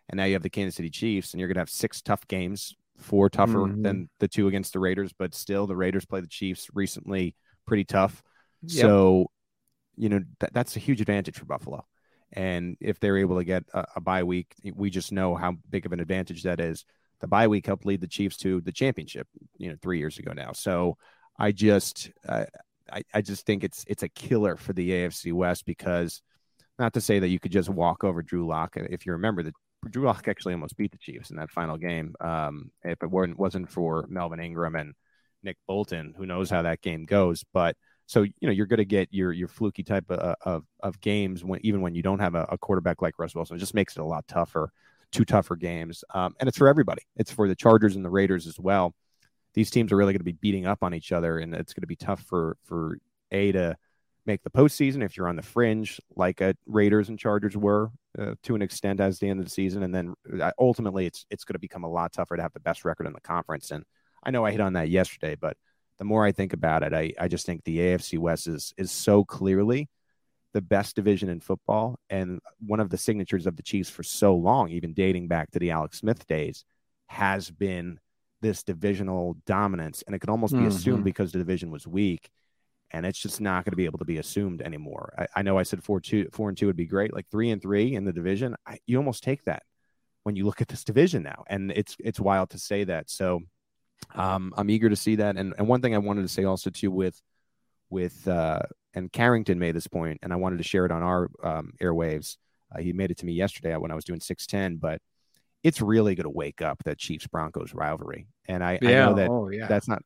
And 0.08 0.16
now 0.16 0.24
you 0.24 0.32
have 0.32 0.42
the 0.42 0.50
Kansas 0.50 0.76
City 0.76 0.90
Chiefs, 0.90 1.32
and 1.32 1.38
you're 1.38 1.48
going 1.48 1.56
to 1.56 1.60
have 1.60 1.70
six 1.70 2.00
tough 2.00 2.26
games, 2.28 2.74
four 2.98 3.30
tougher 3.30 3.58
mm-hmm. 3.58 3.82
than 3.82 4.10
the 4.20 4.28
two 4.28 4.48
against 4.48 4.72
the 4.72 4.80
Raiders, 4.80 5.12
but 5.18 5.34
still 5.34 5.66
the 5.66 5.76
Raiders 5.76 6.04
play 6.04 6.20
the 6.20 6.26
Chiefs 6.26 6.68
recently 6.74 7.34
pretty 7.66 7.84
tough. 7.84 8.22
Yep. 8.62 8.80
So, 8.82 9.30
you 9.96 10.08
know, 10.08 10.20
th- 10.40 10.52
that's 10.52 10.76
a 10.76 10.80
huge 10.80 11.00
advantage 11.00 11.38
for 11.38 11.44
Buffalo. 11.44 11.86
And 12.32 12.76
if 12.80 13.00
they're 13.00 13.18
able 13.18 13.38
to 13.38 13.44
get 13.44 13.64
a, 13.72 13.86
a 13.96 14.00
bye 14.00 14.24
week, 14.24 14.54
we 14.74 14.90
just 14.90 15.12
know 15.12 15.34
how 15.34 15.56
big 15.70 15.86
of 15.86 15.92
an 15.92 16.00
advantage 16.00 16.42
that 16.42 16.60
is. 16.60 16.84
The 17.20 17.26
bye 17.26 17.48
week 17.48 17.66
helped 17.66 17.86
lead 17.86 18.00
the 18.00 18.06
Chiefs 18.06 18.36
to 18.38 18.60
the 18.60 18.72
championship, 18.72 19.26
you 19.56 19.70
know, 19.70 19.76
three 19.80 19.98
years 19.98 20.18
ago 20.18 20.32
now. 20.32 20.52
So 20.52 20.96
I 21.38 21.52
just, 21.52 22.10
uh, 22.28 22.44
I, 22.92 23.02
I 23.14 23.22
just 23.22 23.46
think 23.46 23.64
it's 23.64 23.84
it's 23.86 24.02
a 24.02 24.08
killer 24.08 24.56
for 24.56 24.72
the 24.72 24.90
AFC 24.90 25.32
West 25.32 25.66
because 25.66 26.22
not 26.78 26.94
to 26.94 27.00
say 27.00 27.18
that 27.18 27.28
you 27.28 27.40
could 27.40 27.52
just 27.52 27.68
walk 27.68 28.04
over 28.04 28.22
Drew 28.22 28.46
Lock. 28.46 28.76
If 28.76 29.04
you 29.04 29.12
remember 29.12 29.42
that 29.42 29.54
Drew 29.88 30.04
Lock 30.04 30.28
actually 30.28 30.54
almost 30.54 30.76
beat 30.76 30.92
the 30.92 30.98
Chiefs 30.98 31.30
in 31.30 31.36
that 31.36 31.50
final 31.50 31.76
game. 31.76 32.14
Um, 32.20 32.70
if 32.82 33.02
it 33.02 33.10
weren't 33.10 33.38
wasn't 33.38 33.70
for 33.70 34.06
Melvin 34.08 34.40
Ingram 34.40 34.74
and 34.74 34.94
Nick 35.42 35.56
Bolton, 35.66 36.14
who 36.16 36.26
knows 36.26 36.50
how 36.50 36.62
that 36.62 36.82
game 36.82 37.04
goes. 37.04 37.44
But 37.52 37.76
so 38.06 38.22
you 38.22 38.32
know 38.42 38.50
you're 38.50 38.66
going 38.66 38.78
to 38.78 38.84
get 38.84 39.08
your 39.12 39.32
your 39.32 39.48
fluky 39.48 39.82
type 39.82 40.10
of, 40.10 40.36
of, 40.42 40.64
of 40.80 41.00
games 41.00 41.44
when 41.44 41.60
even 41.62 41.80
when 41.80 41.94
you 41.94 42.02
don't 42.02 42.18
have 42.18 42.34
a, 42.34 42.46
a, 42.50 42.58
quarterback 42.58 43.02
like 43.02 43.18
Russ 43.18 43.34
Wilson. 43.34 43.56
It 43.56 43.60
just 43.60 43.74
makes 43.74 43.96
it 43.96 44.00
a 44.00 44.04
lot 44.04 44.26
tougher, 44.26 44.72
two 45.12 45.24
tougher 45.24 45.56
games, 45.56 46.04
um, 46.12 46.34
and 46.40 46.48
it's 46.48 46.58
for 46.58 46.68
everybody. 46.68 47.02
It's 47.16 47.30
for 47.30 47.46
the 47.46 47.54
Chargers 47.54 47.96
and 47.96 48.04
the 48.04 48.10
Raiders 48.10 48.46
as 48.46 48.58
well. 48.58 48.94
these 49.54 49.70
teams 49.70 49.92
are 49.92 49.96
really 49.96 50.12
going 50.12 50.20
to 50.20 50.24
be 50.24 50.32
beating 50.32 50.66
up 50.66 50.82
on 50.82 50.94
each 50.94 51.12
other, 51.12 51.38
and 51.38 51.54
it's 51.54 51.72
going 51.72 51.82
to 51.82 51.86
be 51.86 51.96
tough 51.96 52.22
for 52.22 52.56
for 52.64 52.98
a 53.30 53.52
to 53.52 53.76
make 54.26 54.42
the 54.42 54.50
postseason 54.50 55.04
if 55.04 55.16
you're 55.16 55.28
on 55.28 55.36
the 55.36 55.42
fringe, 55.42 56.00
like 56.16 56.40
a 56.40 56.54
Raiders 56.66 57.08
and 57.08 57.18
Chargers 57.18 57.56
were 57.56 57.90
uh, 58.18 58.34
to 58.42 58.54
an 58.54 58.62
extent 58.62 59.00
as 59.00 59.18
the 59.18 59.28
end 59.28 59.40
of 59.40 59.46
the 59.46 59.50
season, 59.50 59.82
and 59.82 59.94
then 59.94 60.14
uh, 60.40 60.50
ultimately 60.58 61.06
it's 61.06 61.24
it's 61.30 61.44
going 61.44 61.54
to 61.54 61.60
become 61.60 61.84
a 61.84 61.90
lot 61.90 62.12
tougher 62.12 62.36
to 62.36 62.42
have 62.42 62.52
the 62.52 62.60
best 62.60 62.84
record 62.84 63.06
in 63.06 63.12
the 63.12 63.20
conference. 63.20 63.70
And 63.70 63.84
I 64.22 64.30
know 64.30 64.44
I 64.44 64.50
hit 64.50 64.60
on 64.60 64.74
that 64.74 64.88
yesterday, 64.88 65.36
but 65.40 65.56
the 65.98 66.04
more 66.04 66.24
I 66.24 66.32
think 66.32 66.52
about 66.52 66.82
it, 66.82 66.92
I, 66.92 67.12
I 67.18 67.28
just 67.28 67.46
think 67.46 67.64
the 67.64 67.78
AFC 67.78 68.18
West 68.18 68.46
is 68.46 68.72
is 68.76 68.90
so 68.90 69.24
clearly 69.24 69.88
the 70.54 70.62
best 70.62 70.96
division 70.96 71.28
in 71.28 71.40
football 71.40 71.98
and 72.08 72.40
one 72.66 72.80
of 72.80 72.90
the 72.90 72.96
signatures 72.96 73.46
of 73.46 73.56
the 73.56 73.62
Chiefs 73.62 73.90
for 73.90 74.02
so 74.02 74.34
long, 74.34 74.70
even 74.70 74.94
dating 74.94 75.28
back 75.28 75.50
to 75.50 75.58
the 75.58 75.70
Alex 75.70 75.98
Smith 75.98 76.26
days, 76.26 76.64
has 77.06 77.50
been 77.50 78.00
this 78.40 78.62
divisional 78.62 79.36
dominance. 79.46 80.02
And 80.06 80.14
it 80.14 80.20
can 80.20 80.30
almost 80.30 80.54
be 80.54 80.60
mm-hmm. 80.60 80.68
assumed 80.68 81.04
because 81.04 81.32
the 81.32 81.38
division 81.38 81.70
was 81.70 81.86
weak. 81.86 82.30
And 82.90 83.04
it's 83.04 83.18
just 83.18 83.40
not 83.40 83.64
going 83.64 83.72
to 83.72 83.76
be 83.76 83.84
able 83.84 83.98
to 83.98 84.04
be 84.04 84.18
assumed 84.18 84.62
anymore. 84.62 85.12
I, 85.18 85.26
I, 85.40 85.42
know 85.42 85.58
I 85.58 85.62
said 85.62 85.84
four 85.84 86.00
two 86.00 86.28
four 86.32 86.48
and 86.48 86.56
two 86.56 86.66
would 86.66 86.76
be 86.76 86.86
great, 86.86 87.12
like 87.12 87.28
three 87.30 87.50
and 87.50 87.60
three 87.60 87.94
in 87.94 88.04
the 88.04 88.12
division. 88.12 88.56
I, 88.66 88.78
you 88.86 88.96
almost 88.96 89.22
take 89.22 89.44
that 89.44 89.62
when 90.22 90.36
you 90.36 90.46
look 90.46 90.62
at 90.62 90.68
this 90.68 90.84
division 90.84 91.22
now, 91.22 91.44
and 91.48 91.70
it's 91.70 91.96
it's 91.98 92.18
wild 92.18 92.50
to 92.50 92.58
say 92.58 92.84
that. 92.84 93.10
So 93.10 93.40
um, 94.14 94.54
I'm 94.56 94.70
eager 94.70 94.88
to 94.88 94.96
see 94.96 95.16
that. 95.16 95.36
And 95.36 95.54
and 95.58 95.68
one 95.68 95.82
thing 95.82 95.94
I 95.94 95.98
wanted 95.98 96.22
to 96.22 96.28
say 96.28 96.44
also 96.44 96.70
too 96.70 96.90
with 96.90 97.20
with 97.90 98.26
uh, 98.26 98.60
and 98.94 99.12
Carrington 99.12 99.58
made 99.58 99.74
this 99.74 99.86
point, 99.86 100.20
and 100.22 100.32
I 100.32 100.36
wanted 100.36 100.58
to 100.58 100.64
share 100.64 100.84
it 100.84 100.92
on 100.92 101.02
our 101.02 101.30
um, 101.42 101.72
airwaves. 101.80 102.36
Uh, 102.74 102.80
he 102.80 102.92
made 102.92 103.10
it 103.10 103.18
to 103.18 103.26
me 103.26 103.32
yesterday 103.32 103.74
when 103.76 103.90
I 103.90 103.94
was 103.94 104.04
doing 104.04 104.20
610, 104.20 104.76
but 104.76 105.00
it's 105.62 105.80
really 105.80 106.14
going 106.14 106.24
to 106.24 106.30
wake 106.30 106.62
up 106.62 106.82
that 106.84 106.98
Chiefs 106.98 107.26
Broncos 107.26 107.74
rivalry. 107.74 108.26
And 108.46 108.62
I, 108.62 108.78
yeah. 108.80 108.88
I 108.88 108.92
know 108.92 109.14
that 109.14 109.30
oh, 109.30 109.48
yeah. 109.48 109.66
that's 109.66 109.88
not 109.88 110.02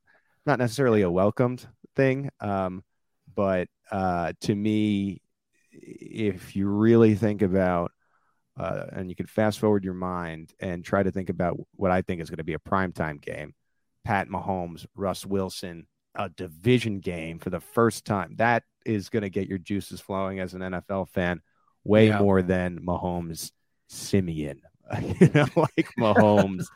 not 0.47 0.59
necessarily 0.59 1.03
a 1.03 1.11
welcomed 1.11 1.66
thing, 1.95 2.30
um, 2.40 2.82
but 3.34 3.68
uh, 3.90 4.32
to 4.43 4.55
me, 4.55 5.20
if 5.70 6.55
you 6.55 6.68
really 6.68 7.14
think 7.14 7.43
about 7.43 7.93
uh, 8.59 8.84
and 8.93 9.09
you 9.09 9.16
can 9.16 9.26
fast 9.26 9.59
forward 9.59 9.84
your 9.84 9.95
mind 9.95 10.53
and 10.61 10.84
try 10.84 11.03
to 11.03 11.11
think 11.11 11.30
about 11.30 11.59
what 11.76 11.90
I 11.90 12.03
think 12.03 12.20
is 12.20 12.30
going 12.30 12.38
to 12.38 12.45
be 12.45 12.55
a 12.55 12.59
primetime 12.59 13.20
game. 13.20 13.55
Pat 14.05 14.28
Mahomes, 14.28 14.86
Russ 14.95 15.24
Wilson, 15.24 15.86
a 16.14 16.28
division 16.28 17.01
game 17.01 17.38
for 17.38 17.51
the 17.51 17.61
first 17.61 18.05
time. 18.05 18.34
That 18.36 18.64
is 18.84 19.09
going 19.09 19.22
to 19.22 19.30
get 19.30 19.49
your 19.49 19.59
juices 19.59 20.01
flowing 20.01 20.40
as 20.40 20.55
an 20.55 20.61
NFL 20.61 21.09
fan 21.09 21.40
way 21.84 22.09
yeah. 22.09 22.18
more 22.18 22.43
than 22.43 22.80
Mahomes 22.80 23.53
Siemian. 23.88 24.61
you 25.20 25.30
know, 25.34 25.47
like 25.57 25.88
Mahomes 25.99 26.66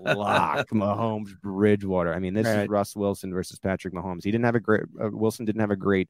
Lock, 0.00 0.68
Mahomes 0.72 1.38
Bridgewater. 1.40 2.12
I 2.12 2.18
mean, 2.18 2.34
this 2.34 2.46
right. 2.46 2.62
is 2.62 2.68
Russ 2.68 2.96
Wilson 2.96 3.32
versus 3.32 3.58
Patrick 3.58 3.94
Mahomes. 3.94 4.24
He 4.24 4.30
didn't 4.30 4.44
have 4.44 4.54
a 4.54 4.60
great 4.60 4.82
uh, 5.02 5.10
Wilson 5.10 5.44
didn't 5.44 5.60
have 5.60 5.70
a 5.70 5.76
great 5.76 6.08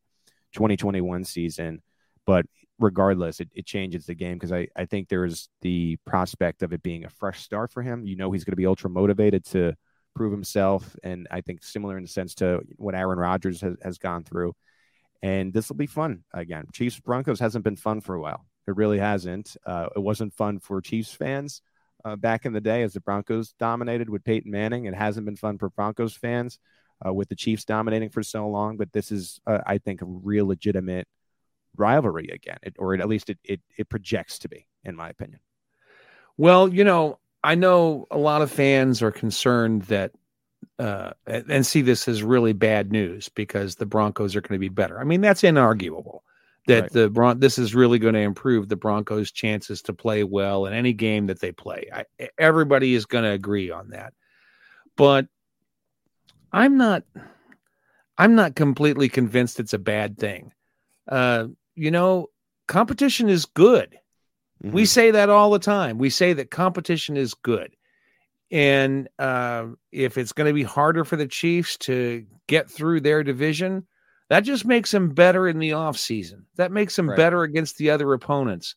2021 0.53 1.25
season, 1.25 1.83
but 2.27 2.47
regardless, 2.79 3.41
it, 3.41 3.49
it 3.55 3.66
changes 3.66 4.07
the 4.07 4.14
game 4.14 4.37
because 4.37 4.53
I, 4.53 4.68
I 4.75 4.87
think 4.87 5.09
there's 5.09 5.49
the 5.61 5.97
prospect 6.07 6.62
of 6.62 6.73
it 6.73 6.83
being 6.83 7.05
a 7.05 7.11
fresh 7.11 7.41
start 7.43 7.73
for 7.73 7.83
him. 7.83 8.07
You 8.07 8.16
know, 8.16 8.33
he's 8.33 8.45
going 8.45 8.53
to 8.53 8.57
be 8.57 8.66
ultra 8.66 8.91
motivated 8.91 9.45
to 9.47 9.75
prove 10.14 10.33
himself. 10.33 10.97
And 11.03 11.29
I 11.31 11.43
think 11.43 11.62
similar 11.62 11.97
in 11.97 12.03
the 12.03 12.09
sense 12.09 12.35
to 12.37 12.61
what 12.77 12.95
Aaron 12.95 13.18
Rodgers 13.18 13.61
has, 13.61 13.77
has 13.83 13.99
gone 13.99 14.25
through. 14.25 14.55
And 15.23 15.53
this 15.53 15.68
will 15.68 15.77
be 15.77 15.87
fun 15.87 16.25
again. 16.33 16.64
Chiefs 16.73 16.99
Broncos 16.99 17.41
hasn't 17.41 17.64
been 17.64 17.77
fun 17.77 18.01
for 18.01 18.14
a 18.14 18.21
while. 18.21 18.47
It 18.67 18.77
really 18.77 18.99
hasn't. 18.99 19.57
Uh, 19.65 19.89
it 19.95 20.01
wasn't 20.01 20.35
fun 20.35 20.59
for 20.59 20.81
Chiefs 20.81 21.13
fans 21.13 21.63
uh, 22.05 22.17
back 22.17 22.45
in 22.45 22.53
the 22.53 22.61
day 22.61 22.83
as 22.83 22.93
the 22.93 23.01
Broncos 23.01 23.53
dominated 23.59 24.09
with 24.09 24.25
Peyton 24.25 24.51
Manning. 24.51 24.85
It 24.85 24.95
hasn't 24.95 25.27
been 25.27 25.37
fun 25.37 25.59
for 25.59 25.71
Broncos 25.71 26.15
fans 26.15 26.59
uh, 27.05 27.13
with 27.13 27.29
the 27.29 27.35
Chiefs 27.35 27.65
dominating 27.65 28.11
for 28.11 28.23
so 28.23 28.49
long. 28.49 28.77
But 28.77 28.93
this 28.93 29.11
is, 29.11 29.41
uh, 29.47 29.61
I 29.67 29.79
think, 29.79 30.03
a 30.03 30.07
real 30.07 30.47
legitimate 30.47 31.09
rivalry 31.77 32.29
again, 32.33 32.59
it, 32.63 32.77
or 32.79 32.95
at 32.95 33.09
least 33.09 33.31
it, 33.31 33.39
it, 33.45 33.61
it 33.77 33.89
projects 33.89 34.41
to 34.41 34.49
be, 34.49 34.67
in 34.85 34.97
my 34.97 35.09
opinion. 35.09 35.41
Well, 36.37 36.69
you 36.69 36.85
know, 36.85 37.19
I 37.43 37.55
know 37.55 38.07
a 38.11 38.19
lot 38.19 38.43
of 38.43 38.51
fans 38.51 39.03
are 39.03 39.11
concerned 39.11 39.83
that 39.83 40.13
uh, 40.79 41.13
and 41.27 41.65
see 41.65 41.83
this 41.83 42.09
as 42.09 42.23
really 42.23 42.53
bad 42.53 42.91
news 42.91 43.29
because 43.29 43.75
the 43.75 43.87
Broncos 43.87 44.35
are 44.37 44.41
going 44.41 44.55
to 44.55 44.59
be 44.59 44.69
better. 44.69 44.99
I 44.99 45.05
mean, 45.05 45.21
that's 45.21 45.43
inarguable 45.43 46.21
that 46.67 46.83
right. 46.83 46.93
the 46.93 47.11
Bron- 47.11 47.41
this 47.41 47.59
is 47.59 47.75
really 47.75 47.99
going 47.99 48.15
to 48.15 48.21
improve 48.21 48.69
the 48.69 48.77
Broncos' 48.77 49.33
chances 49.33 49.83
to 49.83 49.93
play 49.93 50.25
well 50.25 50.67
in 50.67 50.73
any 50.73 50.93
game 50.93 51.27
that 51.27 51.41
they 51.41 51.53
play. 51.53 51.89
I, 51.93 52.29
everybody 52.39 52.95
is 52.95 53.07
going 53.07 53.25
to 53.25 53.31
agree 53.31 53.71
on 53.71 53.91
that, 53.91 54.13
but 54.97 55.27
I'm 56.53 56.77
not. 56.77 57.05
I'm 58.19 58.35
not 58.35 58.55
completely 58.55 59.09
convinced 59.09 59.61
it's 59.61 59.73
a 59.73 59.79
bad 59.79 60.19
thing. 60.19 60.53
Uh, 61.09 61.47
you 61.75 61.91
know, 61.91 62.29
competition 62.69 63.31
is 63.31 63.47
good. 63.47 63.99
Mm-hmm. 64.63 64.75
We 64.75 64.85
say 64.85 65.11
that 65.11 65.31
all 65.31 65.51
the 65.51 65.59
time. 65.59 65.97
We 65.97 66.11
say 66.11 66.35
that 66.35 66.51
competition 66.51 67.17
is 67.17 67.33
good. 67.33 67.75
And 68.51 69.09
uh, 69.19 69.69
if 69.91 70.19
it's 70.19 70.33
going 70.33 70.49
to 70.49 70.53
be 70.53 70.65
harder 70.65 71.05
for 71.05 71.17
the 71.17 71.27
Chiefs 71.27 71.79
to 71.79 72.27
get 72.47 72.71
through 72.71 73.01
their 73.01 73.23
division, 73.23 73.87
that 74.31 74.41
just 74.41 74.64
makes 74.64 74.93
them 74.93 75.11
better 75.11 75.49
in 75.49 75.59
the 75.59 75.70
offseason. 75.70 76.45
That 76.55 76.70
makes 76.70 76.95
them 76.95 77.11
right. 77.11 77.16
better 77.16 77.43
against 77.43 77.76
the 77.78 77.91
other 77.91 78.12
opponents. 78.12 78.76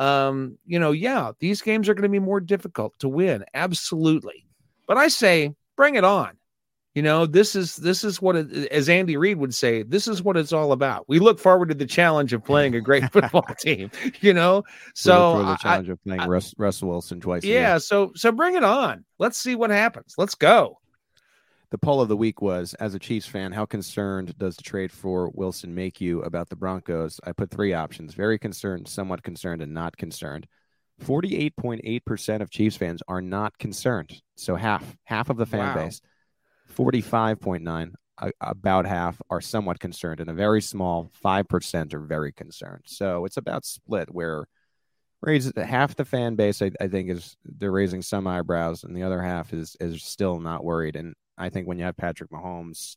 Um, 0.00 0.58
you 0.66 0.78
know, 0.80 0.90
yeah, 0.90 1.30
these 1.38 1.62
games 1.62 1.88
are 1.88 1.94
going 1.94 2.02
to 2.02 2.08
be 2.08 2.18
more 2.18 2.40
difficult 2.40 2.98
to 2.98 3.08
win. 3.08 3.44
Absolutely. 3.54 4.44
But 4.88 4.96
I 4.96 5.06
say, 5.06 5.54
bring 5.76 5.94
it 5.94 6.02
on. 6.02 6.32
You 6.94 7.02
know, 7.02 7.26
this 7.26 7.54
is 7.54 7.76
this 7.76 8.02
is 8.02 8.20
what 8.20 8.34
it, 8.34 8.50
as 8.72 8.88
Andy 8.88 9.16
Reid 9.16 9.36
would 9.36 9.54
say, 9.54 9.84
this 9.84 10.08
is 10.08 10.20
what 10.20 10.36
it's 10.36 10.52
all 10.52 10.72
about. 10.72 11.04
We 11.06 11.20
look 11.20 11.38
forward 11.38 11.68
to 11.68 11.76
the 11.76 11.86
challenge 11.86 12.32
of 12.32 12.44
playing 12.44 12.74
a 12.74 12.80
great 12.80 13.04
football 13.12 13.46
team. 13.60 13.92
You 14.20 14.34
know, 14.34 14.64
so 14.94 15.44
the 15.44 15.56
challenge 15.58 15.90
I, 15.90 15.92
of 15.92 16.02
playing 16.02 16.20
I, 16.22 16.26
Russ, 16.26 16.54
Russell 16.58 16.88
Wilson 16.88 17.20
twice. 17.20 17.44
Yeah, 17.44 17.78
so 17.78 18.10
so 18.16 18.32
bring 18.32 18.56
it 18.56 18.64
on. 18.64 19.04
Let's 19.20 19.38
see 19.38 19.54
what 19.54 19.70
happens. 19.70 20.14
Let's 20.18 20.34
go. 20.34 20.80
The 21.70 21.78
poll 21.78 22.00
of 22.00 22.08
the 22.08 22.16
week 22.16 22.40
was: 22.40 22.74
As 22.74 22.94
a 22.94 22.98
Chiefs 22.98 23.26
fan, 23.26 23.52
how 23.52 23.66
concerned 23.66 24.36
does 24.38 24.56
the 24.56 24.62
trade 24.62 24.90
for 24.90 25.30
Wilson 25.34 25.74
make 25.74 26.00
you 26.00 26.22
about 26.22 26.48
the 26.48 26.56
Broncos? 26.56 27.20
I 27.24 27.32
put 27.32 27.50
three 27.50 27.74
options: 27.74 28.14
very 28.14 28.38
concerned, 28.38 28.88
somewhat 28.88 29.22
concerned, 29.22 29.62
and 29.62 29.74
not 29.74 29.96
concerned. 29.96 30.46
48.8% 31.04 32.40
of 32.40 32.50
Chiefs 32.50 32.76
fans 32.76 33.02
are 33.06 33.22
not 33.22 33.56
concerned. 33.58 34.20
So 34.36 34.56
half, 34.56 34.96
half 35.04 35.30
of 35.30 35.36
the 35.36 35.46
fan 35.46 35.60
wow. 35.60 35.74
base 35.84 36.00
45.9, 36.76 37.92
uh, 38.18 38.30
about 38.40 38.86
half 38.86 39.20
are 39.30 39.40
somewhat 39.40 39.78
concerned, 39.80 40.20
and 40.20 40.30
a 40.30 40.34
very 40.34 40.60
small 40.60 41.10
5% 41.24 41.94
are 41.94 42.00
very 42.00 42.32
concerned. 42.32 42.82
So 42.86 43.24
it's 43.24 43.36
about 43.36 43.64
split 43.64 44.12
where 44.12 44.46
raise 45.20 45.52
half 45.56 45.96
the 45.96 46.04
fan 46.04 46.34
base, 46.34 46.62
I, 46.62 46.70
I, 46.80 46.88
think, 46.88 47.10
is 47.10 47.36
they're 47.44 47.72
raising 47.72 48.02
some 48.02 48.26
eyebrows, 48.26 48.84
and 48.84 48.96
the 48.96 49.02
other 49.02 49.22
half 49.22 49.52
is 49.52 49.76
is 49.80 50.02
still 50.02 50.40
not 50.40 50.64
worried. 50.64 50.96
And 50.96 51.14
I 51.38 51.48
think 51.48 51.66
when 51.66 51.78
you 51.78 51.84
have 51.84 51.96
Patrick 51.96 52.30
Mahomes, 52.30 52.96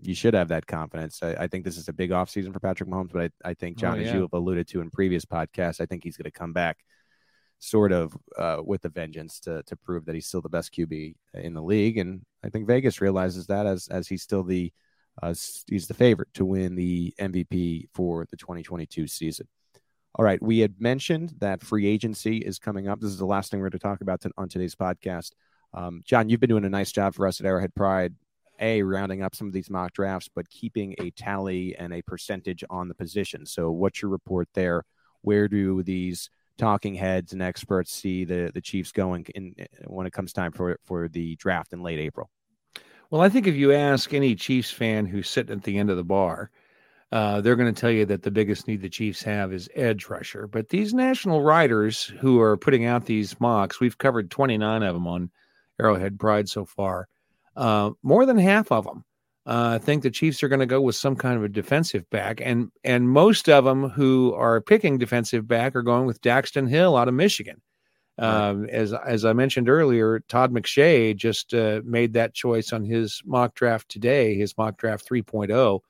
you 0.00 0.14
should 0.14 0.34
have 0.34 0.48
that 0.48 0.66
confidence. 0.66 1.22
I, 1.22 1.34
I 1.34 1.46
think 1.46 1.64
this 1.64 1.76
is 1.76 1.88
a 1.88 1.92
big 1.92 2.10
offseason 2.10 2.52
for 2.52 2.60
Patrick 2.60 2.88
Mahomes, 2.88 3.12
but 3.12 3.32
I, 3.44 3.50
I 3.50 3.54
think, 3.54 3.76
John, 3.76 3.98
oh, 3.98 4.00
yeah. 4.00 4.08
as 4.08 4.14
you 4.14 4.20
have 4.22 4.32
alluded 4.32 4.68
to 4.68 4.80
in 4.80 4.90
previous 4.90 5.24
podcasts, 5.24 5.80
I 5.80 5.86
think 5.86 6.02
he's 6.02 6.16
going 6.16 6.24
to 6.24 6.30
come 6.30 6.52
back 6.52 6.78
sort 7.62 7.92
of 7.92 8.16
uh, 8.36 8.60
with 8.64 8.84
a 8.84 8.88
vengeance 8.88 9.38
to 9.38 9.62
to 9.62 9.76
prove 9.76 10.04
that 10.06 10.16
he's 10.16 10.26
still 10.26 10.40
the 10.40 10.48
best 10.48 10.74
QB 10.74 11.14
in 11.34 11.54
the 11.54 11.62
league, 11.62 11.96
and 11.98 12.22
I 12.44 12.48
think 12.48 12.66
Vegas 12.66 13.00
realizes 13.00 13.46
that 13.46 13.66
as 13.66 13.88
as 13.88 14.08
he's 14.08 14.22
still 14.22 14.42
the 14.42 14.72
uh, 15.22 15.34
he's 15.68 15.86
the 15.86 15.94
favorite 15.94 16.32
to 16.34 16.44
win 16.44 16.74
the 16.74 17.14
MVP 17.20 17.88
for 17.94 18.26
the 18.30 18.36
2022 18.36 19.06
season. 19.06 19.46
All 20.14 20.24
right, 20.24 20.42
we 20.42 20.58
had 20.58 20.80
mentioned 20.80 21.34
that 21.38 21.62
free 21.62 21.86
agency 21.86 22.38
is 22.38 22.58
coming 22.58 22.88
up. 22.88 23.00
This 23.00 23.10
is 23.10 23.18
the 23.18 23.26
last 23.26 23.50
thing 23.50 23.60
we're 23.60 23.70
going 23.70 23.78
to 23.78 23.86
talk 23.86 24.00
about 24.00 24.24
on 24.36 24.48
today's 24.48 24.74
podcast. 24.74 25.32
Um, 25.74 26.02
John, 26.04 26.28
you've 26.28 26.40
been 26.40 26.50
doing 26.50 26.64
a 26.64 26.70
nice 26.70 26.92
job 26.92 27.14
for 27.14 27.26
us 27.26 27.40
at 27.40 27.46
Arrowhead 27.46 27.74
Pride. 27.74 28.14
A, 28.60 28.82
rounding 28.82 29.22
up 29.22 29.34
some 29.34 29.48
of 29.48 29.52
these 29.52 29.70
mock 29.70 29.92
drafts, 29.92 30.28
but 30.32 30.48
keeping 30.48 30.94
a 30.98 31.10
tally 31.10 31.74
and 31.76 31.92
a 31.92 32.02
percentage 32.02 32.62
on 32.70 32.86
the 32.86 32.94
position. 32.94 33.44
So, 33.44 33.72
what's 33.72 34.02
your 34.02 34.10
report 34.10 34.48
there? 34.54 34.84
Where 35.22 35.48
do 35.48 35.82
these 35.82 36.30
talking 36.58 36.94
heads 36.94 37.32
and 37.32 37.42
experts 37.42 37.92
see 37.92 38.24
the 38.24 38.50
the 38.54 38.60
Chiefs 38.60 38.92
going 38.92 39.26
in 39.34 39.56
when 39.86 40.06
it 40.06 40.12
comes 40.12 40.32
time 40.32 40.52
for 40.52 40.78
for 40.84 41.08
the 41.08 41.34
draft 41.36 41.72
in 41.72 41.82
late 41.82 41.98
April? 41.98 42.30
Well, 43.10 43.20
I 43.20 43.28
think 43.28 43.46
if 43.46 43.56
you 43.56 43.72
ask 43.72 44.14
any 44.14 44.34
Chiefs 44.34 44.70
fan 44.70 45.06
who's 45.06 45.28
sitting 45.28 45.56
at 45.56 45.64
the 45.64 45.78
end 45.78 45.90
of 45.90 45.96
the 45.96 46.04
bar, 46.04 46.50
uh, 47.10 47.40
they're 47.40 47.56
going 47.56 47.72
to 47.72 47.78
tell 47.78 47.90
you 47.90 48.06
that 48.06 48.22
the 48.22 48.30
biggest 48.30 48.66
need 48.66 48.80
the 48.80 48.88
Chiefs 48.88 49.22
have 49.22 49.52
is 49.52 49.68
edge 49.74 50.08
rusher. 50.08 50.46
But 50.46 50.70
these 50.70 50.94
national 50.94 51.42
writers 51.42 52.04
who 52.20 52.40
are 52.40 52.56
putting 52.56 52.86
out 52.86 53.04
these 53.04 53.38
mocks, 53.38 53.80
we've 53.80 53.98
covered 53.98 54.30
29 54.30 54.82
of 54.82 54.94
them 54.94 55.06
on 55.06 55.30
Arrowhead 55.82 56.18
Pride 56.18 56.48
so 56.48 56.64
far. 56.64 57.08
Uh, 57.56 57.90
more 58.02 58.24
than 58.24 58.38
half 58.38 58.72
of 58.72 58.84
them 58.84 59.04
uh, 59.44 59.78
think 59.78 60.02
the 60.02 60.10
Chiefs 60.10 60.42
are 60.42 60.48
going 60.48 60.60
to 60.60 60.66
go 60.66 60.80
with 60.80 60.94
some 60.94 61.16
kind 61.16 61.36
of 61.36 61.44
a 61.44 61.48
defensive 61.48 62.08
back, 62.10 62.40
and 62.40 62.70
and 62.84 63.08
most 63.08 63.48
of 63.48 63.64
them 63.64 63.88
who 63.90 64.34
are 64.34 64.60
picking 64.60 64.98
defensive 64.98 65.48
back 65.48 65.74
are 65.74 65.82
going 65.82 66.06
with 66.06 66.22
Daxton 66.22 66.68
Hill 66.68 66.96
out 66.96 67.08
of 67.08 67.14
Michigan. 67.14 67.60
Um, 68.18 68.66
as 68.66 68.92
as 68.92 69.24
I 69.24 69.32
mentioned 69.32 69.68
earlier, 69.68 70.20
Todd 70.28 70.52
McShay 70.52 71.16
just 71.16 71.54
uh, 71.54 71.80
made 71.84 72.12
that 72.12 72.34
choice 72.34 72.72
on 72.72 72.84
his 72.84 73.20
mock 73.24 73.54
draft 73.54 73.88
today, 73.88 74.36
his 74.36 74.56
mock 74.56 74.76
draft 74.76 75.08
3.0. 75.08 75.80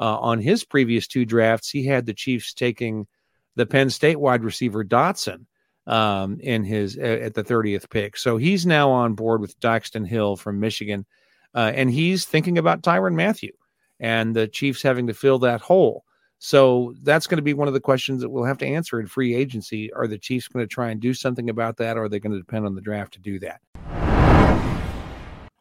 Uh, 0.00 0.18
on 0.18 0.40
his 0.40 0.64
previous 0.64 1.06
two 1.06 1.24
drafts, 1.24 1.70
he 1.70 1.84
had 1.84 2.06
the 2.06 2.14
Chiefs 2.14 2.52
taking 2.54 3.06
the 3.54 3.66
Penn 3.66 3.90
State 3.90 4.18
wide 4.18 4.42
receiver 4.42 4.84
Dotson 4.84 5.46
um, 5.88 6.38
in 6.40 6.62
his 6.62 6.96
at 6.98 7.34
the 7.34 7.42
30th 7.42 7.90
pick. 7.90 8.16
So 8.16 8.36
he's 8.36 8.66
now 8.66 8.90
on 8.90 9.14
board 9.14 9.40
with 9.40 9.58
Daxton 9.58 10.06
Hill 10.06 10.36
from 10.36 10.60
Michigan, 10.60 11.06
uh, 11.54 11.72
and 11.74 11.90
he's 11.90 12.24
thinking 12.24 12.58
about 12.58 12.82
Tyrann 12.82 13.14
Mathieu 13.14 13.50
and 13.98 14.36
the 14.36 14.46
Chiefs 14.46 14.82
having 14.82 15.08
to 15.08 15.14
fill 15.14 15.40
that 15.40 15.60
hole. 15.60 16.04
So 16.38 16.94
that's 17.02 17.26
going 17.26 17.38
to 17.38 17.42
be 17.42 17.54
one 17.54 17.66
of 17.66 17.74
the 17.74 17.80
questions 17.80 18.20
that 18.20 18.28
we'll 18.28 18.44
have 18.44 18.58
to 18.58 18.66
answer 18.66 19.00
in 19.00 19.08
free 19.08 19.34
agency. 19.34 19.92
Are 19.92 20.06
the 20.06 20.18
Chiefs 20.18 20.46
going 20.46 20.62
to 20.62 20.72
try 20.72 20.90
and 20.90 21.00
do 21.00 21.12
something 21.12 21.50
about 21.50 21.78
that, 21.78 21.96
or 21.96 22.04
are 22.04 22.08
they 22.08 22.20
going 22.20 22.32
to 22.32 22.38
depend 22.38 22.64
on 22.64 22.76
the 22.76 22.80
draft 22.80 23.14
to 23.14 23.20
do 23.20 23.40
that? 23.40 23.60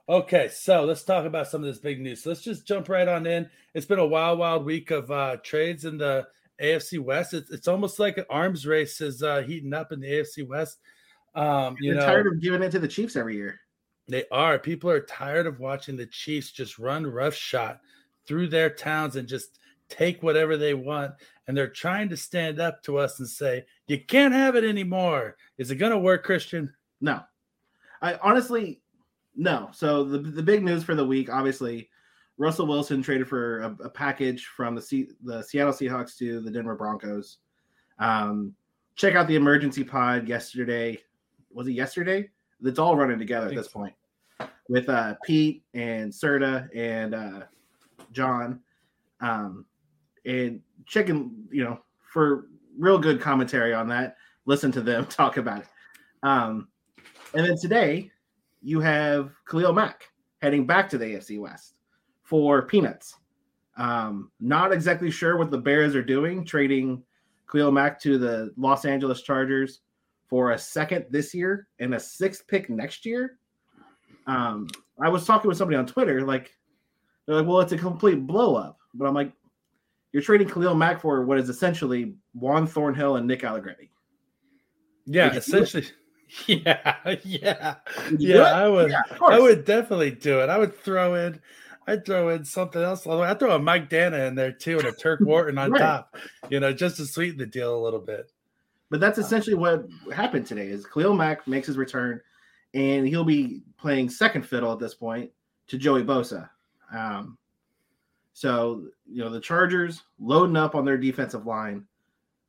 Okay, 0.10 0.50
so 0.50 0.86
let's 0.86 1.04
talk 1.04 1.26
about 1.26 1.48
some 1.48 1.62
of 1.62 1.68
this 1.68 1.80
big 1.80 2.00
news. 2.00 2.24
So 2.24 2.30
let's 2.30 2.44
just 2.44 2.68
jump 2.68 2.90
right 2.90 3.08
on 3.08 3.26
in. 3.26 3.50
It's 3.74 3.86
been 3.86 4.00
a 4.00 4.06
wild, 4.06 4.40
wild 4.40 4.66
week 4.66 4.92
of 4.92 5.10
uh, 5.10 5.38
trades 5.44 5.84
in 5.84 5.98
the 5.98 6.28
AFC 6.62 7.00
West. 7.00 7.34
It's, 7.34 7.52
it's 7.52 7.68
almost 7.68 8.00
like 8.00 8.18
an 8.18 8.26
arms 8.30 8.66
race 8.66 9.02
is 9.02 9.24
uh, 9.24 9.42
heating 9.42 9.74
up 9.74 9.92
in 9.92 10.00
the 10.00 10.08
AFC 10.08 10.48
West. 10.48 10.80
Um, 11.36 11.76
you 11.80 11.94
They're 11.94 12.02
know, 12.02 12.08
tired 12.08 12.28
of 12.28 12.42
giving 12.42 12.64
it 12.64 12.72
to 12.72 12.80
the 12.80 12.88
Chiefs 12.88 13.16
every 13.16 13.36
year. 13.36 13.60
They 14.08 14.26
are. 14.32 14.58
People 14.58 14.90
are 14.90 15.02
tired 15.02 15.48
of 15.48 15.60
watching 15.60 15.98
the 15.98 16.06
Chiefs 16.06 16.52
just 16.52 16.80
run 16.80 17.06
roughshod 17.06 17.80
through 18.26 18.48
their 18.48 18.70
towns 18.70 19.16
and 19.16 19.28
just 19.28 19.60
take 19.90 20.24
whatever 20.24 20.58
they 20.58 20.74
want. 20.74 21.14
And 21.48 21.56
they're 21.56 21.68
trying 21.68 22.10
to 22.10 22.18
stand 22.18 22.60
up 22.60 22.84
to 22.84 22.98
us 22.98 23.20
and 23.20 23.28
say, 23.28 23.66
you 23.88 24.04
can't 24.04 24.34
have 24.34 24.56
it 24.56 24.64
anymore. 24.64 25.38
Is 25.58 25.72
it 25.72 25.76
going 25.76 25.92
to 25.92 25.98
work, 25.98 26.26
Kristian? 26.26 26.70
No. 27.02 27.22
I 28.02 28.16
honestly, 28.22 28.82
no. 29.36 29.70
So 29.74 30.04
the, 30.04 30.20
the 30.20 30.44
big 30.44 30.64
news 30.64 30.84
for 30.84 30.96
the 30.96 31.06
week, 31.06 31.30
obviously, 31.32 31.90
Russell 32.38 32.68
Wilson 32.68 33.02
traded 33.02 33.28
for 33.28 33.62
a, 33.62 33.78
a 33.86 33.90
package 33.90 34.46
from 34.46 34.76
the 34.76 34.82
C, 34.82 35.08
the 35.24 35.42
Seattle 35.42 35.74
Seahawks 35.74 36.18
to 36.18 36.40
the 36.40 36.52
Denver 36.52 36.76
Broncos. 36.76 37.38
Um, 38.00 38.54
check 38.96 39.16
out 39.16 39.28
the 39.28 39.36
emergency 39.36 39.84
pod 39.84 40.28
yesterday. 40.28 41.00
Was 41.52 41.68
it 41.68 41.74
yesterday? 41.74 42.30
It's 42.64 42.80
all 42.80 42.96
running 42.96 43.20
together 43.20 43.48
at 43.48 43.56
this 43.56 43.68
point 43.68 43.94
with 44.70 44.90
uh, 44.90 45.16
Pete 45.26 45.64
and 45.74 46.12
Serta 46.12 46.68
and 46.76 47.16
uh, 47.16 47.42
John. 48.12 48.60
Um, 49.20 49.66
and 50.26 50.62
checking, 50.86 51.32
you 51.52 51.64
know, 51.64 51.80
for 52.02 52.48
real 52.78 53.00
good 53.00 53.20
commentary 53.20 53.74
on 53.74 53.88
that. 53.90 54.18
Listen 54.46 54.72
to 54.74 54.82
them 54.82 55.06
talk 55.10 55.38
about 55.38 55.62
it. 55.62 55.68
Um, 56.22 56.68
and 57.34 57.46
then 57.46 57.58
today, 57.60 58.12
you 58.62 58.80
have 58.80 59.32
Khalil 59.50 59.74
Mack 59.74 60.10
heading 60.42 60.68
back 60.68 60.90
to 60.90 60.98
the 60.98 61.06
AFC 61.06 61.40
West 61.40 61.77
for 62.28 62.64
peanuts. 62.64 63.16
Um, 63.78 64.32
not 64.42 64.74
exactly 64.74 65.10
sure 65.10 65.38
what 65.38 65.50
the 65.50 65.58
Bears 65.58 65.96
are 65.96 66.04
doing, 66.04 66.44
trading 66.44 67.02
Khalil 67.50 67.72
Mack 67.72 68.02
to 68.02 68.18
the 68.18 68.52
Los 68.58 68.84
Angeles 68.84 69.22
Chargers 69.22 69.80
for 70.28 70.52
a 70.52 70.58
second 70.58 71.06
this 71.10 71.34
year 71.34 71.70
and 71.80 71.96
a 71.96 72.00
sixth 72.00 72.46
pick 72.48 72.70
next 72.70 73.06
year. 73.06 73.38
Um, 74.26 74.68
I 75.02 75.08
was 75.08 75.26
talking 75.26 75.48
with 75.48 75.58
somebody 75.58 75.78
on 75.78 75.86
Twitter, 75.86 76.22
like, 76.26 76.54
they're 77.26 77.38
like, 77.38 77.48
well, 77.48 77.62
it's 77.62 77.72
a 77.72 77.78
complete 77.78 78.28
blow 78.28 78.56
up. 78.56 78.78
But 78.94 79.08
I'm 79.08 79.14
like, 79.14 79.32
you're 80.12 80.24
trading 80.24 80.50
Khalil 80.50 80.76
Mack 80.76 81.00
for 81.00 81.24
what 81.24 81.40
is 81.40 81.48
essentially 81.48 82.14
Juan 82.34 82.68
Thornhill 82.68 83.16
and 83.16 83.26
Nick 83.26 83.46
Allegretti. 83.46 83.90
Yeah, 85.06 85.34
essentially. 85.34 85.88
Yeah, 86.46 86.98
yeah, 87.24 87.76
yeah. 88.18 88.42
I 88.42 88.68
would, 88.68 88.92
Yeah, 88.92 89.02
I 89.22 89.40
would 89.40 89.64
definitely 89.64 90.12
do 90.12 90.42
it. 90.42 90.50
I 90.50 90.58
would 90.58 90.78
throw 90.78 91.16
in, 91.16 91.40
I'd 91.88 92.06
throw 92.06 92.30
in 92.30 92.44
something 92.44 92.82
else. 92.82 93.08
I'd 93.08 93.40
throw 93.40 93.56
a 93.56 93.60
Mike 93.60 93.90
Danna 93.90 94.28
in 94.28 94.36
there 94.36 94.52
too, 94.52 94.78
and 94.78 94.88
a 94.88 94.92
Turk 94.92 95.20
Wharton 95.24 95.58
on 95.58 95.72
Right. 95.72 95.80
top. 95.80 96.16
You 96.50 96.60
know, 96.60 96.74
just 96.74 96.98
to 96.98 97.06
sweeten 97.06 97.38
the 97.38 97.46
deal 97.46 97.76
a 97.76 97.82
little 97.84 98.00
bit. 98.02 98.32
But 98.90 99.00
that's 99.00 99.18
essentially 99.18 99.56
what 99.56 99.86
happened 100.14 100.46
today. 100.46 100.68
Is 100.68 100.86
Khalil 100.86 101.14
Mack 101.14 101.48
makes 101.48 101.68
his 101.68 101.78
return, 101.78 102.22
and 102.74 103.08
he'll 103.08 103.24
be 103.24 103.62
playing 103.78 104.10
second 104.10 104.44
fiddle 104.44 104.72
at 104.72 104.80
this 104.80 104.94
point 104.94 105.32
to 105.68 105.78
Joey 105.78 106.04
Bosa. 106.04 106.50
Um, 106.94 107.38
so 108.34 108.84
you 109.10 109.24
know 109.24 109.30
the 109.30 109.40
Chargers 109.42 110.04
loading 110.20 110.56
up 110.58 110.76
on 110.76 110.86
their 110.86 110.98
defensive 110.98 111.46
line. 111.46 111.86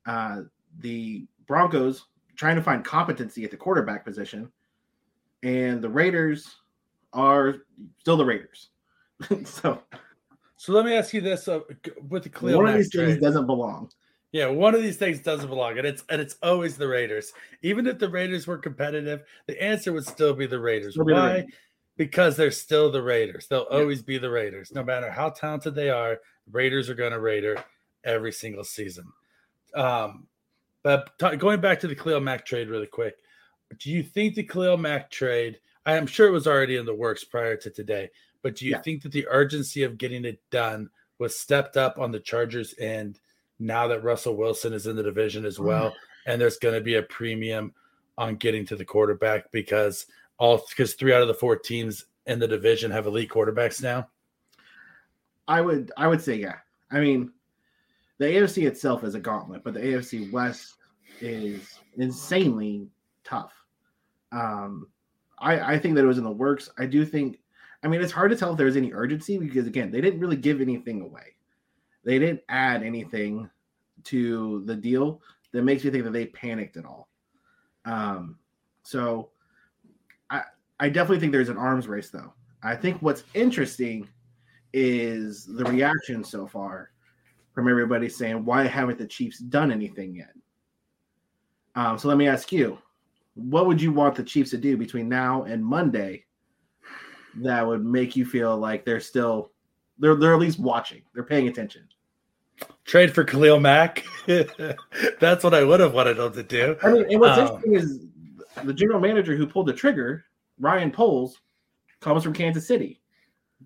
Uh, 0.07 0.43
the 0.81 1.27
Broncos 1.47 2.07
trying 2.37 2.57
to 2.57 2.63
find 2.63 2.85
competency 2.85 3.45
at 3.45 3.51
the 3.51 3.57
quarterback 3.57 4.05
position, 4.05 4.51
and 5.43 5.83
the 5.83 5.89
Raiders 5.89 6.57
are 7.13 7.57
still 7.99 8.17
the 8.17 8.25
Raiders. 8.25 8.69
so 9.45 9.83
So 10.59 10.73
let 10.73 10.85
me 10.85 10.95
ask 10.95 11.15
you 11.15 11.21
this: 11.21 11.49
uh, 11.49 11.61
with 12.09 12.25
the 12.25 12.29
Khalil 12.29 12.57
one 12.57 12.67
of 12.67 12.73
Mack 12.73 12.79
these 12.79 12.95
things 12.95 13.21
doesn't 13.21 13.47
belong. 13.47 13.91
Yeah, 14.33 14.49
one 14.49 14.75
of 14.75 14.83
these 14.83 14.97
things 14.97 15.21
doesn't 15.21 15.49
belong, 15.49 15.79
and 15.79 15.87
it's 15.87 16.05
and 16.11 16.21
it's 16.21 16.37
always 16.43 16.77
the 16.77 16.89
Raiders. 16.89 17.33
Even 17.63 17.87
if 17.87 17.99
the 17.99 18.09
Raiders 18.09 18.47
were 18.47 18.59
competitive, 18.59 19.23
the 19.47 19.61
answer 19.63 19.93
would 19.93 20.05
still 20.05 20.35
be 20.35 20.47
the 20.47 20.59
Raiders. 20.59 20.97
Be 20.97 21.05
the 21.05 21.13
Why? 21.13 21.33
Raiders. 21.33 21.53
Because 21.97 22.37
they're 22.37 22.51
still 22.51 22.91
the 22.91 23.03
Raiders. 23.03 23.47
They'll 23.47 23.67
always 23.71 24.03
be 24.03 24.19
the 24.19 24.31
Raiders, 24.31 24.71
no 24.73 24.85
matter 24.85 25.11
how 25.11 25.31
talented 25.31 25.75
they 25.75 25.91
are. 25.91 26.19
Raiders 26.51 26.89
are 26.91 26.95
going 26.95 27.13
to 27.13 27.21
Raider 27.21 27.57
every 28.05 28.33
single 28.33 28.65
season. 28.65 29.05
Um, 29.75 30.27
but 30.83 31.19
t- 31.19 31.37
going 31.37 31.61
back 31.61 31.81
to 31.81 31.89
the 31.89 31.97
Khalil 31.97 32.21
Mack 32.21 32.47
trade, 32.47 32.69
really 32.69 32.87
quick, 32.87 33.17
do 33.79 33.91
you 33.91 34.03
think 34.03 34.35
the 34.35 34.45
Khalil 34.45 34.77
Mack 34.77 35.11
trade? 35.11 35.59
I 35.87 35.95
am 35.95 36.07
sure 36.07 36.29
it 36.29 36.33
was 36.33 36.47
already 36.47 36.77
in 36.77 36.87
the 36.87 36.95
works 36.95 37.25
prior 37.25 37.57
to 37.57 37.71
today, 37.71 38.11
but 38.43 38.57
do 38.57 38.65
you 38.67 38.73
Yeah. 38.73 38.81
think 38.83 39.03
that 39.03 39.13
the 39.13 39.27
urgency 39.29 39.83
of 39.83 39.99
getting 39.99 40.25
it 40.25 40.41
done 40.51 40.91
was 41.19 41.37
stepped 41.37 41.77
up 41.77 41.99
on 41.99 42.13
the 42.13 42.21
Chargers 42.21 42.75
end 42.79 43.21
now 43.59 43.89
that 43.89 44.05
Russell 44.05 44.37
Wilson 44.37 44.73
is 44.73 44.87
in 44.87 44.95
the 44.97 45.03
division 45.03 45.45
as 45.45 45.59
well, 45.59 45.95
and 46.27 46.41
there's 46.41 46.59
going 46.59 46.75
to 46.75 46.81
be 46.81 46.95
a 46.95 47.03
premium 47.03 47.75
on 48.17 48.37
getting 48.37 48.65
to 48.67 48.77
the 48.77 48.85
quarterback 48.85 49.51
because 49.51 50.07
all 50.39 50.65
because 50.69 50.95
three 50.95 51.13
out 51.13 51.23
of 51.23 51.29
the 51.29 51.35
four 51.35 51.57
teams 51.57 52.07
in 52.27 52.39
the 52.39 52.47
division 52.47 52.91
have 52.91 53.07
elite 53.07 53.31
quarterbacks 53.31 53.83
now. 53.83 54.09
I 55.49 55.61
would 55.61 55.91
I 55.97 56.07
would 56.07 56.21
say 56.21 56.37
yeah. 56.37 56.57
I 56.91 57.01
mean, 57.01 57.33
the 58.19 58.27
AFC 58.27 58.67
itself 58.67 59.03
is 59.05 59.15
a 59.15 59.21
gauntlet, 59.21 59.65
but 59.65 59.75
the 59.75 59.81
AFC 59.81 60.31
West 60.31 60.75
is 61.21 61.81
insanely 61.97 62.87
tough. 63.25 63.53
Um, 64.31 64.87
I 65.39 65.75
I 65.75 65.79
think 65.79 65.97
that 65.97 66.05
it 66.05 66.09
was 66.09 66.19
in 66.19 66.25
the 66.25 66.31
works. 66.31 66.71
I 66.79 66.87
do 66.87 67.05
think. 67.05 67.41
I 67.83 67.89
mean, 67.89 68.01
it's 68.01 68.13
hard 68.13 68.31
to 68.31 68.37
tell 68.37 68.53
if 68.53 68.57
there 68.57 68.67
was 68.67 68.77
any 68.77 68.93
urgency 68.93 69.39
because 69.39 69.67
again, 69.67 69.91
they 69.91 70.01
didn't 70.01 70.21
really 70.21 70.37
give 70.37 70.61
anything 70.61 71.01
away. 71.01 71.37
They 72.05 72.19
didn't 72.19 72.41
add 72.49 72.83
anything 72.83 73.49
to 74.05 74.65
the 74.65 74.75
deal 74.75 75.21
that 75.53 75.63
makes 75.63 75.85
me 75.85 75.91
think 75.91 76.05
that 76.05 76.13
they 76.13 76.27
panicked 76.27 76.77
at 76.77 76.85
all. 76.85 77.09
Um, 77.85 78.39
so 78.83 79.31
I 80.31 80.43
I 80.81 80.89
definitely 80.89 81.21
think 81.21 81.33
there's 81.33 81.49
an 81.49 81.57
arms 81.57 81.89
race 81.89 82.11
though. 82.11 82.33
I 82.63 82.75
think 82.75 83.01
what's 83.01 83.25
interesting 83.35 84.09
is 84.73 85.47
the 85.47 85.65
reaction 85.65 86.25
so 86.25 86.47
far 86.47 86.91
from 87.55 87.69
everybody 87.69 88.09
saying, 88.09 88.45
why 88.45 88.65
haven't 88.65 88.99
the 88.99 89.07
Chiefs 89.07 89.39
done 89.39 89.73
anything 89.73 90.15
yet? 90.15 90.33
Um, 91.75 91.99
so 91.99 92.09
let 92.09 92.17
me 92.17 92.29
ask 92.29 92.53
you, 92.53 92.79
what 93.35 93.67
would 93.67 93.81
you 93.81 93.93
want 93.93 94.15
the 94.15 94.23
Chiefs 94.23 94.51
to 94.51 94.59
do 94.59 94.77
between 94.77 95.09
now 95.09 95.45
and 95.45 95.65
Monday 95.65 96.25
that 97.43 97.67
would 97.67 97.85
make 97.85 98.17
you 98.17 98.25
feel 98.25 98.57
like 98.57 98.85
they're 98.85 99.01
still 99.01 99.51
they're 99.99 100.15
they're 100.17 100.35
at 100.35 100.41
least 100.41 100.59
watching, 100.59 101.03
they're 101.15 101.25
paying 101.25 101.49
attention? 101.49 101.83
Trade 102.85 103.15
for 103.15 103.25
Khalil 103.25 103.61
Mack. 103.61 104.05
That's 104.27 105.45
what 105.45 105.55
I 105.55 105.63
would 105.65 105.81
have 105.81 105.95
wanted 105.95 106.17
them 106.17 106.33
to 106.33 106.43
do. 106.43 106.77
I 106.83 106.93
mean, 106.93 107.07
and 107.11 107.21
what's 107.21 107.39
Um, 107.39 107.63
interesting 107.65 107.75
is 107.75 108.07
the 108.65 108.75
general 108.75 109.01
manager 109.01 109.37
who 109.37 109.47
pulled 109.47 109.67
the 109.67 109.73
trigger, 109.73 110.25
Ryan 110.59 110.91
Poles, 110.91 111.41
comes 112.01 112.25
from 112.25 112.33
Kansas 112.33 112.67
City. 112.67 113.01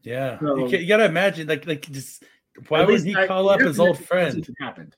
Yeah, 0.02 0.38
So- 0.40 0.66
you, 0.66 0.78
you 0.78 0.86
gotta 0.86 1.04
imagine, 1.04 1.46
like, 1.48 1.66
like 1.66 1.82
just 1.90 2.24
why 2.68 2.84
would 2.84 3.02
he 3.02 3.14
I- 3.14 3.26
call 3.26 3.48
up 3.48 3.60
his 3.60 3.78
old 3.80 3.98
friend? 3.98 4.46
Happened. 4.60 4.96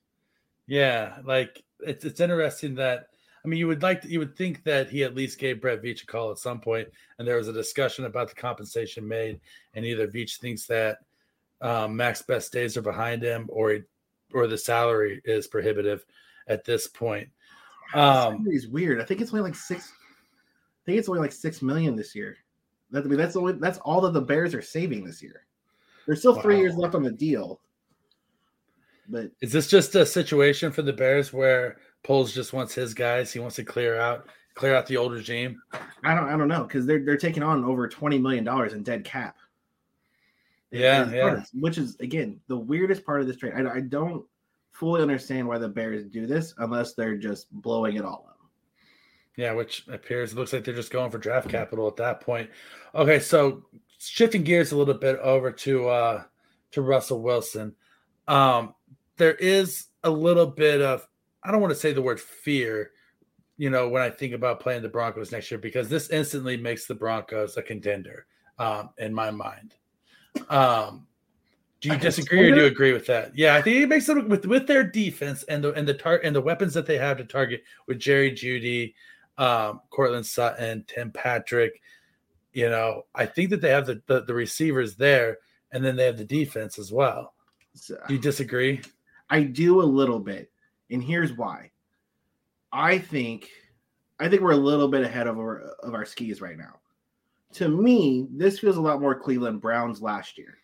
Yeah, 0.66 1.18
like 1.25 1.62
it's 1.81 2.05
it's 2.05 2.20
interesting 2.20 2.77
that 2.77 3.09
I 3.45 3.49
mean 3.49 3.59
you 3.59 3.66
would 3.66 3.82
like 3.82 4.01
to, 4.03 4.09
you 4.09 4.18
would 4.20 4.36
think 4.36 4.64
that 4.64 4.88
he 4.88 5.05
at 5.05 5.14
least 5.14 5.38
gave 5.38 5.61
Brett 5.61 5.82
Veach 5.82 6.03
a 6.03 6.07
call 6.07 6.30
at 6.30 6.38
some 6.38 6.61
point, 6.61 6.88
and 7.18 7.28
there 7.28 7.36
was 7.36 7.49
a 7.49 7.53
discussion 7.53 8.07
about 8.07 8.28
the 8.28 8.34
compensation 8.34 9.07
made, 9.07 9.40
and 9.74 9.84
either 9.84 10.09
Veach 10.09 10.38
thinks 10.38 10.66
that 10.66 10.99
um, 11.61 11.95
Mack's 11.95 12.22
best 12.22 12.53
days 12.53 12.76
are 12.76 12.82
behind 12.82 13.22
him, 13.22 13.47
or 13.49 13.72
he, 13.72 13.80
or 14.32 14.47
the 14.47 14.57
salary 14.57 15.20
is 15.24 15.47
prohibitive 15.47 16.05
at 16.49 16.64
this 16.64 16.86
point. 16.86 17.28
Um, 17.95 18.47
is 18.49 18.66
weird. 18.66 19.01
I 19.01 19.05
think 19.05 19.20
it's 19.20 19.32
only 19.32 19.42
like 19.42 19.55
six. 19.55 19.92
I 19.92 20.86
think 20.86 20.99
it's 20.99 21.09
only 21.09 21.20
like 21.20 21.32
six 21.32 21.62
million 21.62 21.97
this 21.97 22.14
year. 22.14 22.36
That 22.90 23.05
I 23.05 23.07
mean, 23.07 23.18
that's 23.18 23.36
only 23.36 23.53
that's 23.55 23.78
all 23.78 24.01
that 24.03 24.14
the 24.14 24.20
Bears 24.20 24.55
are 24.55 24.62
saving 24.62 25.05
this 25.05 25.22
year. 25.22 25.45
There's 26.07 26.20
still 26.20 26.40
three 26.40 26.57
Wow. 26.57 26.61
years 26.62 26.76
left 26.76 26.95
on 26.95 27.03
the 27.03 27.11
deal, 27.11 27.61
but 29.09 29.30
Is 29.40 29.53
this 29.53 29.68
just 29.68 29.95
a 29.95 30.05
situation 30.05 30.72
for 30.72 30.82
the 30.82 30.92
Bears 30.92 31.32
where 31.32 31.78
Poles 32.05 32.33
just 32.33 32.53
wants 32.53 32.75
his 32.75 32.95
guys? 32.95 33.33
He 33.33 33.41
wants 33.41 33.57
to 33.57 33.65
clear 33.65 33.99
out 33.99 34.27
clear 34.55 34.77
out 34.77 34.87
the 34.87 34.97
old 34.97 35.13
regime? 35.13 35.61
I 36.05 36.15
don't 36.15 36.29
I 36.29 36.37
don't 36.37 36.49
know 36.49 36.63
because 36.63 36.87
they're 36.87 37.05
they're 37.05 37.17
taking 37.17 37.43
on 37.43 37.65
over 37.65 37.89
twenty 37.89 38.19
million 38.19 38.45
dollars 38.45 38.75
in 38.75 38.85
dead 38.85 39.05
cap. 39.05 39.37
Yeah, 40.71 41.11
yeah. 41.11 41.43
Which 41.55 41.79
is 41.79 41.97
again 42.01 42.41
the 42.47 42.57
weirdest 42.57 43.05
part 43.05 43.21
of 43.21 43.27
this 43.27 43.37
trade. 43.37 43.55
I, 43.57 43.77
I 43.77 43.81
don't 43.81 44.25
fully 44.73 45.03
understand 45.03 45.49
why 45.49 45.59
the 45.59 45.69
Bears 45.69 46.05
do 46.05 46.27
this 46.27 46.55
unless 46.59 46.95
they're 46.95 47.17
just 47.17 47.51
blowing 47.53 47.97
it 47.97 48.05
all 48.05 48.27
up. 48.29 48.39
Yeah, 49.37 49.53
which 49.53 49.87
appears 49.89 50.33
it 50.33 50.37
looks 50.37 50.53
like 50.53 50.65
they're 50.65 50.75
just 50.75 50.93
going 50.93 51.11
for 51.11 51.19
draft 51.19 51.49
capital 51.49 51.89
at 51.89 51.97
that 51.97 52.21
point. 52.21 52.51
Okay, 52.95 53.19
so 53.19 53.65
shifting 53.99 54.45
gears 54.45 54.73
a 54.73 54.77
little 54.77 54.95
bit 54.95 55.19
over 55.21 55.51
to 55.51 55.89
uh 55.89 56.23
to 56.73 56.83
Russell 56.83 57.23
Wilson. 57.23 57.75
Um 58.29 58.75
there 59.17 59.35
is 59.35 59.87
a 60.03 60.11
little 60.11 60.47
bit 60.47 60.83
of 60.83 61.07
I 61.45 61.51
don't 61.51 61.61
want 61.61 61.72
to 61.72 61.78
say 61.78 61.92
the 61.92 62.03
word 62.03 62.20
fear, 62.20 62.92
you 63.57 63.70
know, 63.70 63.88
when 63.88 64.03
I 64.03 64.11
think 64.11 64.32
about 64.32 64.61
playing 64.61 64.82
the 64.82 64.88
Broncos 64.88 65.32
next 65.32 65.51
year 65.51 65.59
because 65.59 65.88
this 65.88 66.11
instantly 66.11 66.57
makes 66.57 66.86
the 66.86 66.95
Broncos 66.95 67.57
a 67.57 67.62
contender 67.62 68.26
um 68.59 68.90
in 68.99 69.12
my 69.12 69.30
mind. 69.30 69.74
Um 70.49 71.07
do 71.84 71.90
you 71.90 71.99
disagree 71.99 72.51
or 72.51 72.55
do 72.55 72.61
you 72.62 72.66
agree 72.66 72.95
with 72.95 73.05
that? 73.07 73.36
Yeah, 73.36 73.55
I 73.55 73.61
think 73.61 73.76
it 73.76 73.88
makes 73.90 74.07
them 74.07 74.26
with 74.26 74.47
with 74.47 74.66
their 74.66 74.84
defense 74.84 75.42
and 75.42 75.62
the 75.62 75.74
and 75.74 75.86
the 75.86 75.92
tar- 75.92 76.22
and 76.24 76.34
the 76.34 76.40
weapons 76.40 76.72
that 76.72 76.86
they 76.86 76.97
have 76.97 77.18
to 77.18 77.24
target 77.24 77.62
with 77.86 77.99
Jerry 77.99 78.32
Jeudy, 78.32 78.95
um, 79.36 79.82
Courtland 79.90 80.24
Sutton, 80.24 80.86
Tim 80.88 81.11
Patrick. 81.11 81.82
You 82.55 82.70
know, 82.70 83.03
I 83.14 83.26
think 83.26 83.51
that 83.51 83.61
they 83.61 83.68
have 83.68 83.84
the, 83.84 84.01
the, 84.07 84.22
the 84.22 84.32
receivers 84.32 84.97
there, 84.97 85.38
and 85.72 85.84
then 85.84 85.95
they 85.95 86.07
have 86.07 86.16
the 86.16 86.24
defense 86.24 86.78
as 86.78 86.90
well. 86.90 87.34
do 87.86 88.14
you 88.14 88.18
disagree? 88.18 88.80
I 89.28 89.42
do 89.42 89.82
a 89.82 89.84
little 89.84 90.20
bit, 90.20 90.51
and 90.95 91.03
here's 91.03 91.32
why. 91.32 91.70
I 92.72 92.99
think, 92.99 93.51
I 94.18 94.28
think 94.28 94.42
we're 94.42 94.53
a 94.53 94.57
little 94.57 94.88
bit 94.88 95.05
ahead 95.05 95.26
of 95.26 95.38
our 95.38 95.61
of 95.82 95.95
our 95.95 96.05
skis 96.05 96.40
right 96.40 96.57
now. 96.57 96.80
To 97.55 97.68
me, 97.68 98.26
this 98.30 98.59
feels 98.59 98.76
a 98.76 98.80
lot 98.80 99.01
more 99.01 99.14
Cleveland 99.14 99.61
Browns 99.61 100.01
last 100.01 100.38
year 100.38 100.57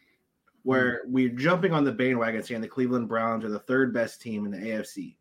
where 0.63 1.03
hmm. 1.05 1.13
we're 1.13 1.29
jumping 1.31 1.73
on 1.73 1.85
the 1.85 1.93
bandwagon 1.93 2.43
saying 2.43 2.61
the 2.61 2.69
Cleveland 2.69 3.09
Browns 3.09 3.45
are 3.45 3.51
the 3.51 3.59
third 3.61 3.93
best 3.93 4.21
team 4.21 4.45
in 4.45 4.51
the 4.51 4.59
AFC. 4.59 5.17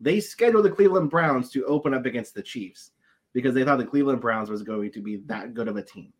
They 0.00 0.20
scheduled 0.20 0.64
the 0.64 0.70
Cleveland 0.70 1.10
Browns 1.10 1.50
to 1.52 1.64
open 1.66 1.94
up 1.94 2.06
against 2.06 2.34
the 2.34 2.42
Chiefs 2.42 2.90
because 3.32 3.54
they 3.54 3.64
thought 3.64 3.78
the 3.78 3.86
Cleveland 3.86 4.20
Browns 4.20 4.50
was 4.50 4.62
going 4.62 4.92
to 4.92 5.00
be 5.00 5.16
that 5.26 5.54
good 5.54 5.68
of 5.68 5.76
a 5.76 5.82
team. 5.82 6.12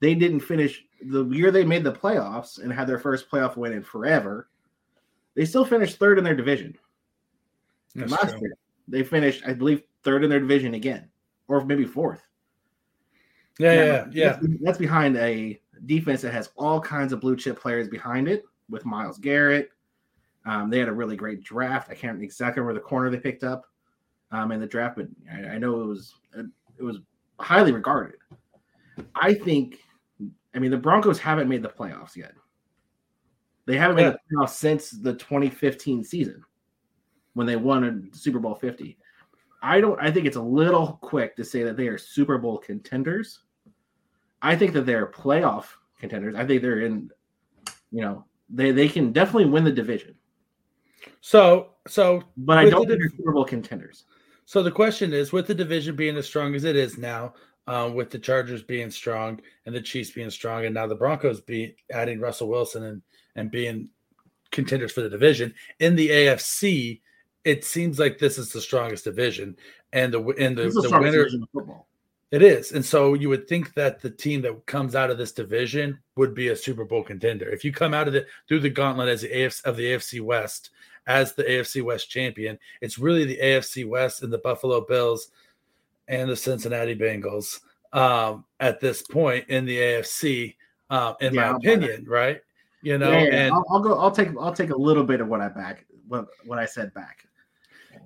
They 0.00 0.14
didn't 0.14 0.40
finish 0.40 0.84
the 1.02 1.24
year 1.26 1.50
they 1.50 1.64
made 1.64 1.84
the 1.84 1.92
playoffs 1.92 2.62
and 2.62 2.72
had 2.72 2.86
their 2.86 2.98
first 2.98 3.30
playoff 3.30 3.56
win 3.56 3.72
in 3.72 3.82
forever. 3.82 4.48
They 5.34 5.44
still 5.44 5.64
finished 5.64 5.98
third 5.98 6.18
in 6.18 6.24
their 6.24 6.36
division. 6.36 6.76
That's 7.94 8.12
Last 8.12 8.32
true. 8.32 8.40
year, 8.42 8.54
they 8.88 9.02
finished, 9.02 9.42
I 9.46 9.52
believe, 9.52 9.82
third 10.02 10.24
in 10.24 10.30
their 10.30 10.40
division 10.40 10.74
again, 10.74 11.08
or 11.48 11.64
maybe 11.64 11.84
fourth. 11.84 12.26
Yeah, 13.58 13.74
Now, 13.74 13.82
yeah, 13.82 14.06
yeah. 14.10 14.38
That's, 14.40 14.62
that's 14.62 14.78
behind 14.78 15.16
a 15.16 15.60
defense 15.86 16.22
that 16.22 16.32
has 16.32 16.50
all 16.56 16.80
kinds 16.80 17.12
of 17.12 17.20
blue 17.20 17.36
chip 17.36 17.58
players 17.58 17.88
behind 17.88 18.28
it 18.28 18.44
with 18.68 18.84
Myles 18.84 19.18
Garrett. 19.18 19.70
Um, 20.46 20.70
they 20.70 20.78
had 20.78 20.88
a 20.88 20.92
really 20.92 21.16
great 21.16 21.42
draft. 21.42 21.90
I 21.90 21.94
can't 21.94 22.22
exactly 22.22 22.60
remember 22.60 22.80
the 22.80 22.86
corner 22.86 23.10
they 23.10 23.18
picked 23.18 23.44
up 23.44 23.64
um, 24.30 24.52
in 24.52 24.60
the 24.60 24.66
draft, 24.66 24.96
but 24.96 25.06
I, 25.32 25.54
I 25.54 25.58
know 25.58 25.80
it 25.80 25.86
was 25.86 26.14
it 26.36 26.82
was 26.82 26.98
highly 27.38 27.72
regarded. 27.72 28.16
I 29.14 29.34
think, 29.34 29.78
I 30.54 30.58
mean, 30.58 30.70
the 30.70 30.76
Broncos 30.76 31.18
haven't 31.18 31.48
made 31.48 31.62
the 31.62 31.68
playoffs 31.68 32.16
yet. 32.16 32.32
They 33.66 33.76
haven't 33.76 33.96
made 33.96 34.06
the 34.06 34.18
playoffs 34.32 34.50
since 34.50 34.90
the 34.90 35.14
2015 35.14 36.04
season 36.04 36.44
when 37.34 37.46
they 37.46 37.56
won 37.56 37.84
a 37.84 38.16
Super 38.16 38.38
Bowl 38.38 38.54
50. 38.54 38.96
I 39.62 39.80
don't. 39.80 39.98
I 40.00 40.10
think 40.10 40.26
it's 40.26 40.36
a 40.36 40.42
little 40.42 40.98
quick 41.00 41.36
to 41.36 41.44
say 41.44 41.62
that 41.62 41.76
they 41.76 41.88
are 41.88 41.98
Super 41.98 42.38
Bowl 42.38 42.58
contenders. 42.58 43.40
I 44.42 44.56
think 44.56 44.72
that 44.74 44.86
they're 44.86 45.06
playoff 45.06 45.66
contenders. 45.98 46.34
I 46.34 46.44
think 46.44 46.62
they're 46.62 46.80
in. 46.80 47.10
You 47.90 48.02
know, 48.02 48.24
they 48.50 48.72
they 48.72 48.88
can 48.88 49.12
definitely 49.12 49.46
win 49.46 49.64
the 49.64 49.72
division, 49.72 50.14
So, 51.20 51.70
so, 51.86 52.22
but 52.36 52.58
I 52.58 52.68
don't 52.68 52.86
the 52.86 52.96
think 52.96 53.00
they're 53.00 53.18
Super 53.18 53.32
Bowl 53.32 53.44
contenders. 53.44 54.04
So 54.44 54.62
the 54.62 54.70
question 54.70 55.14
is, 55.14 55.32
with 55.32 55.46
the 55.46 55.54
division 55.54 55.96
being 55.96 56.16
as 56.16 56.26
strong 56.26 56.54
as 56.54 56.64
it 56.64 56.76
is 56.76 56.98
now, 56.98 57.32
um, 57.66 57.94
with 57.94 58.10
the 58.10 58.18
Chargers 58.18 58.62
being 58.62 58.90
strong 58.90 59.40
and 59.64 59.74
the 59.74 59.80
Chiefs 59.80 60.10
being 60.10 60.28
strong, 60.28 60.66
and 60.66 60.74
now 60.74 60.86
the 60.86 60.94
Broncos 60.94 61.40
be 61.40 61.76
adding 61.90 62.20
Russell 62.20 62.48
Wilson 62.48 62.84
and 62.84 63.02
and 63.36 63.50
being 63.50 63.88
contenders 64.52 64.92
for 64.92 65.00
the 65.00 65.08
division 65.08 65.54
in 65.80 65.96
the 65.96 66.08
AFC, 66.10 67.00
it 67.44 67.64
seems 67.64 67.98
like 67.98 68.18
this 68.18 68.38
is 68.38 68.52
the 68.52 68.60
strongest 68.60 69.04
division, 69.04 69.56
and 69.92 70.12
the 70.12 70.20
and 70.38 70.56
the, 70.56 70.64
the 70.64 70.88
the 70.88 70.98
winner. 70.98 71.18
division 71.18 71.40
in 71.42 71.46
football. 71.52 71.86
It 72.30 72.42
is, 72.42 72.72
and 72.72 72.84
so 72.84 73.14
you 73.14 73.28
would 73.28 73.46
think 73.46 73.74
that 73.74 74.00
the 74.00 74.10
team 74.10 74.42
that 74.42 74.66
comes 74.66 74.96
out 74.96 75.10
of 75.10 75.18
this 75.18 75.30
division 75.30 76.00
would 76.16 76.34
be 76.34 76.48
a 76.48 76.56
Super 76.56 76.84
Bowl 76.84 77.04
contender. 77.04 77.48
If 77.48 77.64
you 77.64 77.72
come 77.72 77.94
out 77.94 78.08
of 78.08 78.12
the 78.12 78.26
through 78.48 78.60
the 78.60 78.70
gauntlet 78.70 79.08
as 79.08 79.22
the 79.22 79.28
AFC 79.28 79.64
of 79.64 79.76
the 79.76 79.84
AFC 79.84 80.20
West 80.20 80.70
as 81.06 81.34
the 81.34 81.44
AFC 81.44 81.82
West 81.82 82.10
champion, 82.10 82.58
it's 82.80 82.98
really 82.98 83.24
the 83.24 83.38
AFC 83.38 83.86
West 83.86 84.22
and 84.22 84.32
the 84.32 84.38
Buffalo 84.38 84.80
Bills 84.80 85.28
and 86.08 86.28
the 86.28 86.36
Cincinnati 86.36 86.96
Bengals 86.96 87.60
um, 87.92 88.44
at 88.60 88.80
this 88.80 89.02
point 89.02 89.48
in 89.48 89.64
the 89.64 89.78
AFC, 89.78 90.56
um, 90.90 91.14
in 91.20 91.34
Yeah, 91.34 91.52
my 91.52 91.56
opinion, 91.56 92.04
right? 92.06 92.40
You 92.82 92.98
know, 92.98 93.12
Yeah, 93.12 93.22
yeah, 93.24 93.46
and 93.46 93.54
I'll, 93.54 93.64
I'll 93.70 93.80
go. 93.80 93.98
I'll 93.98 94.10
take. 94.10 94.30
I'll 94.38 94.52
take 94.52 94.70
a 94.70 94.76
little 94.76 95.04
bit 95.04 95.20
of 95.20 95.28
what 95.28 95.40
I 95.40 95.48
back. 95.48 95.86
What 96.08 96.26
what 96.44 96.58
I 96.58 96.66
said 96.66 96.92
back. 96.94 97.26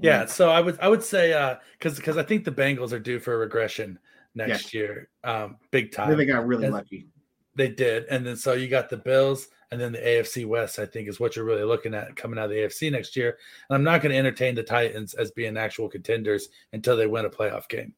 Yeah, 0.00 0.26
so 0.26 0.50
I 0.50 0.60
would 0.60 0.78
I 0.80 0.88
would 0.88 1.02
say 1.02 1.32
uh 1.32 1.56
because 1.72 1.96
because 1.96 2.16
I 2.16 2.22
think 2.22 2.44
the 2.44 2.52
Bengals 2.52 2.92
are 2.92 2.98
due 2.98 3.18
for 3.18 3.34
a 3.34 3.38
regression 3.38 3.98
next 4.34 4.72
Yeah. 4.72 4.80
year, 4.80 5.08
um, 5.24 5.56
big 5.70 5.92
time. 5.92 6.16
they 6.16 6.24
got 6.26 6.46
really 6.46 6.64
And 6.66 6.74
lucky. 6.74 7.06
They 7.54 7.68
did, 7.68 8.04
and 8.04 8.24
then 8.24 8.36
so 8.36 8.52
you 8.52 8.68
got 8.68 8.88
the 8.88 8.96
Bills, 8.96 9.48
and 9.72 9.80
then 9.80 9.90
the 9.90 9.98
AFC 9.98 10.46
West. 10.46 10.78
I 10.78 10.86
think 10.86 11.08
is 11.08 11.18
what 11.18 11.34
you're 11.34 11.44
really 11.44 11.64
looking 11.64 11.92
at 11.92 12.14
coming 12.14 12.38
out 12.38 12.44
of 12.44 12.50
the 12.50 12.58
AFC 12.58 12.90
next 12.92 13.16
year. 13.16 13.36
And 13.68 13.74
I'm 13.76 13.82
not 13.82 14.00
going 14.00 14.12
to 14.12 14.18
entertain 14.18 14.54
the 14.54 14.62
Titans 14.62 15.14
as 15.14 15.32
being 15.32 15.56
actual 15.56 15.88
contenders 15.88 16.50
until 16.72 16.96
they 16.96 17.08
win 17.08 17.24
a 17.24 17.30
playoff 17.30 17.68
game. 17.68 17.94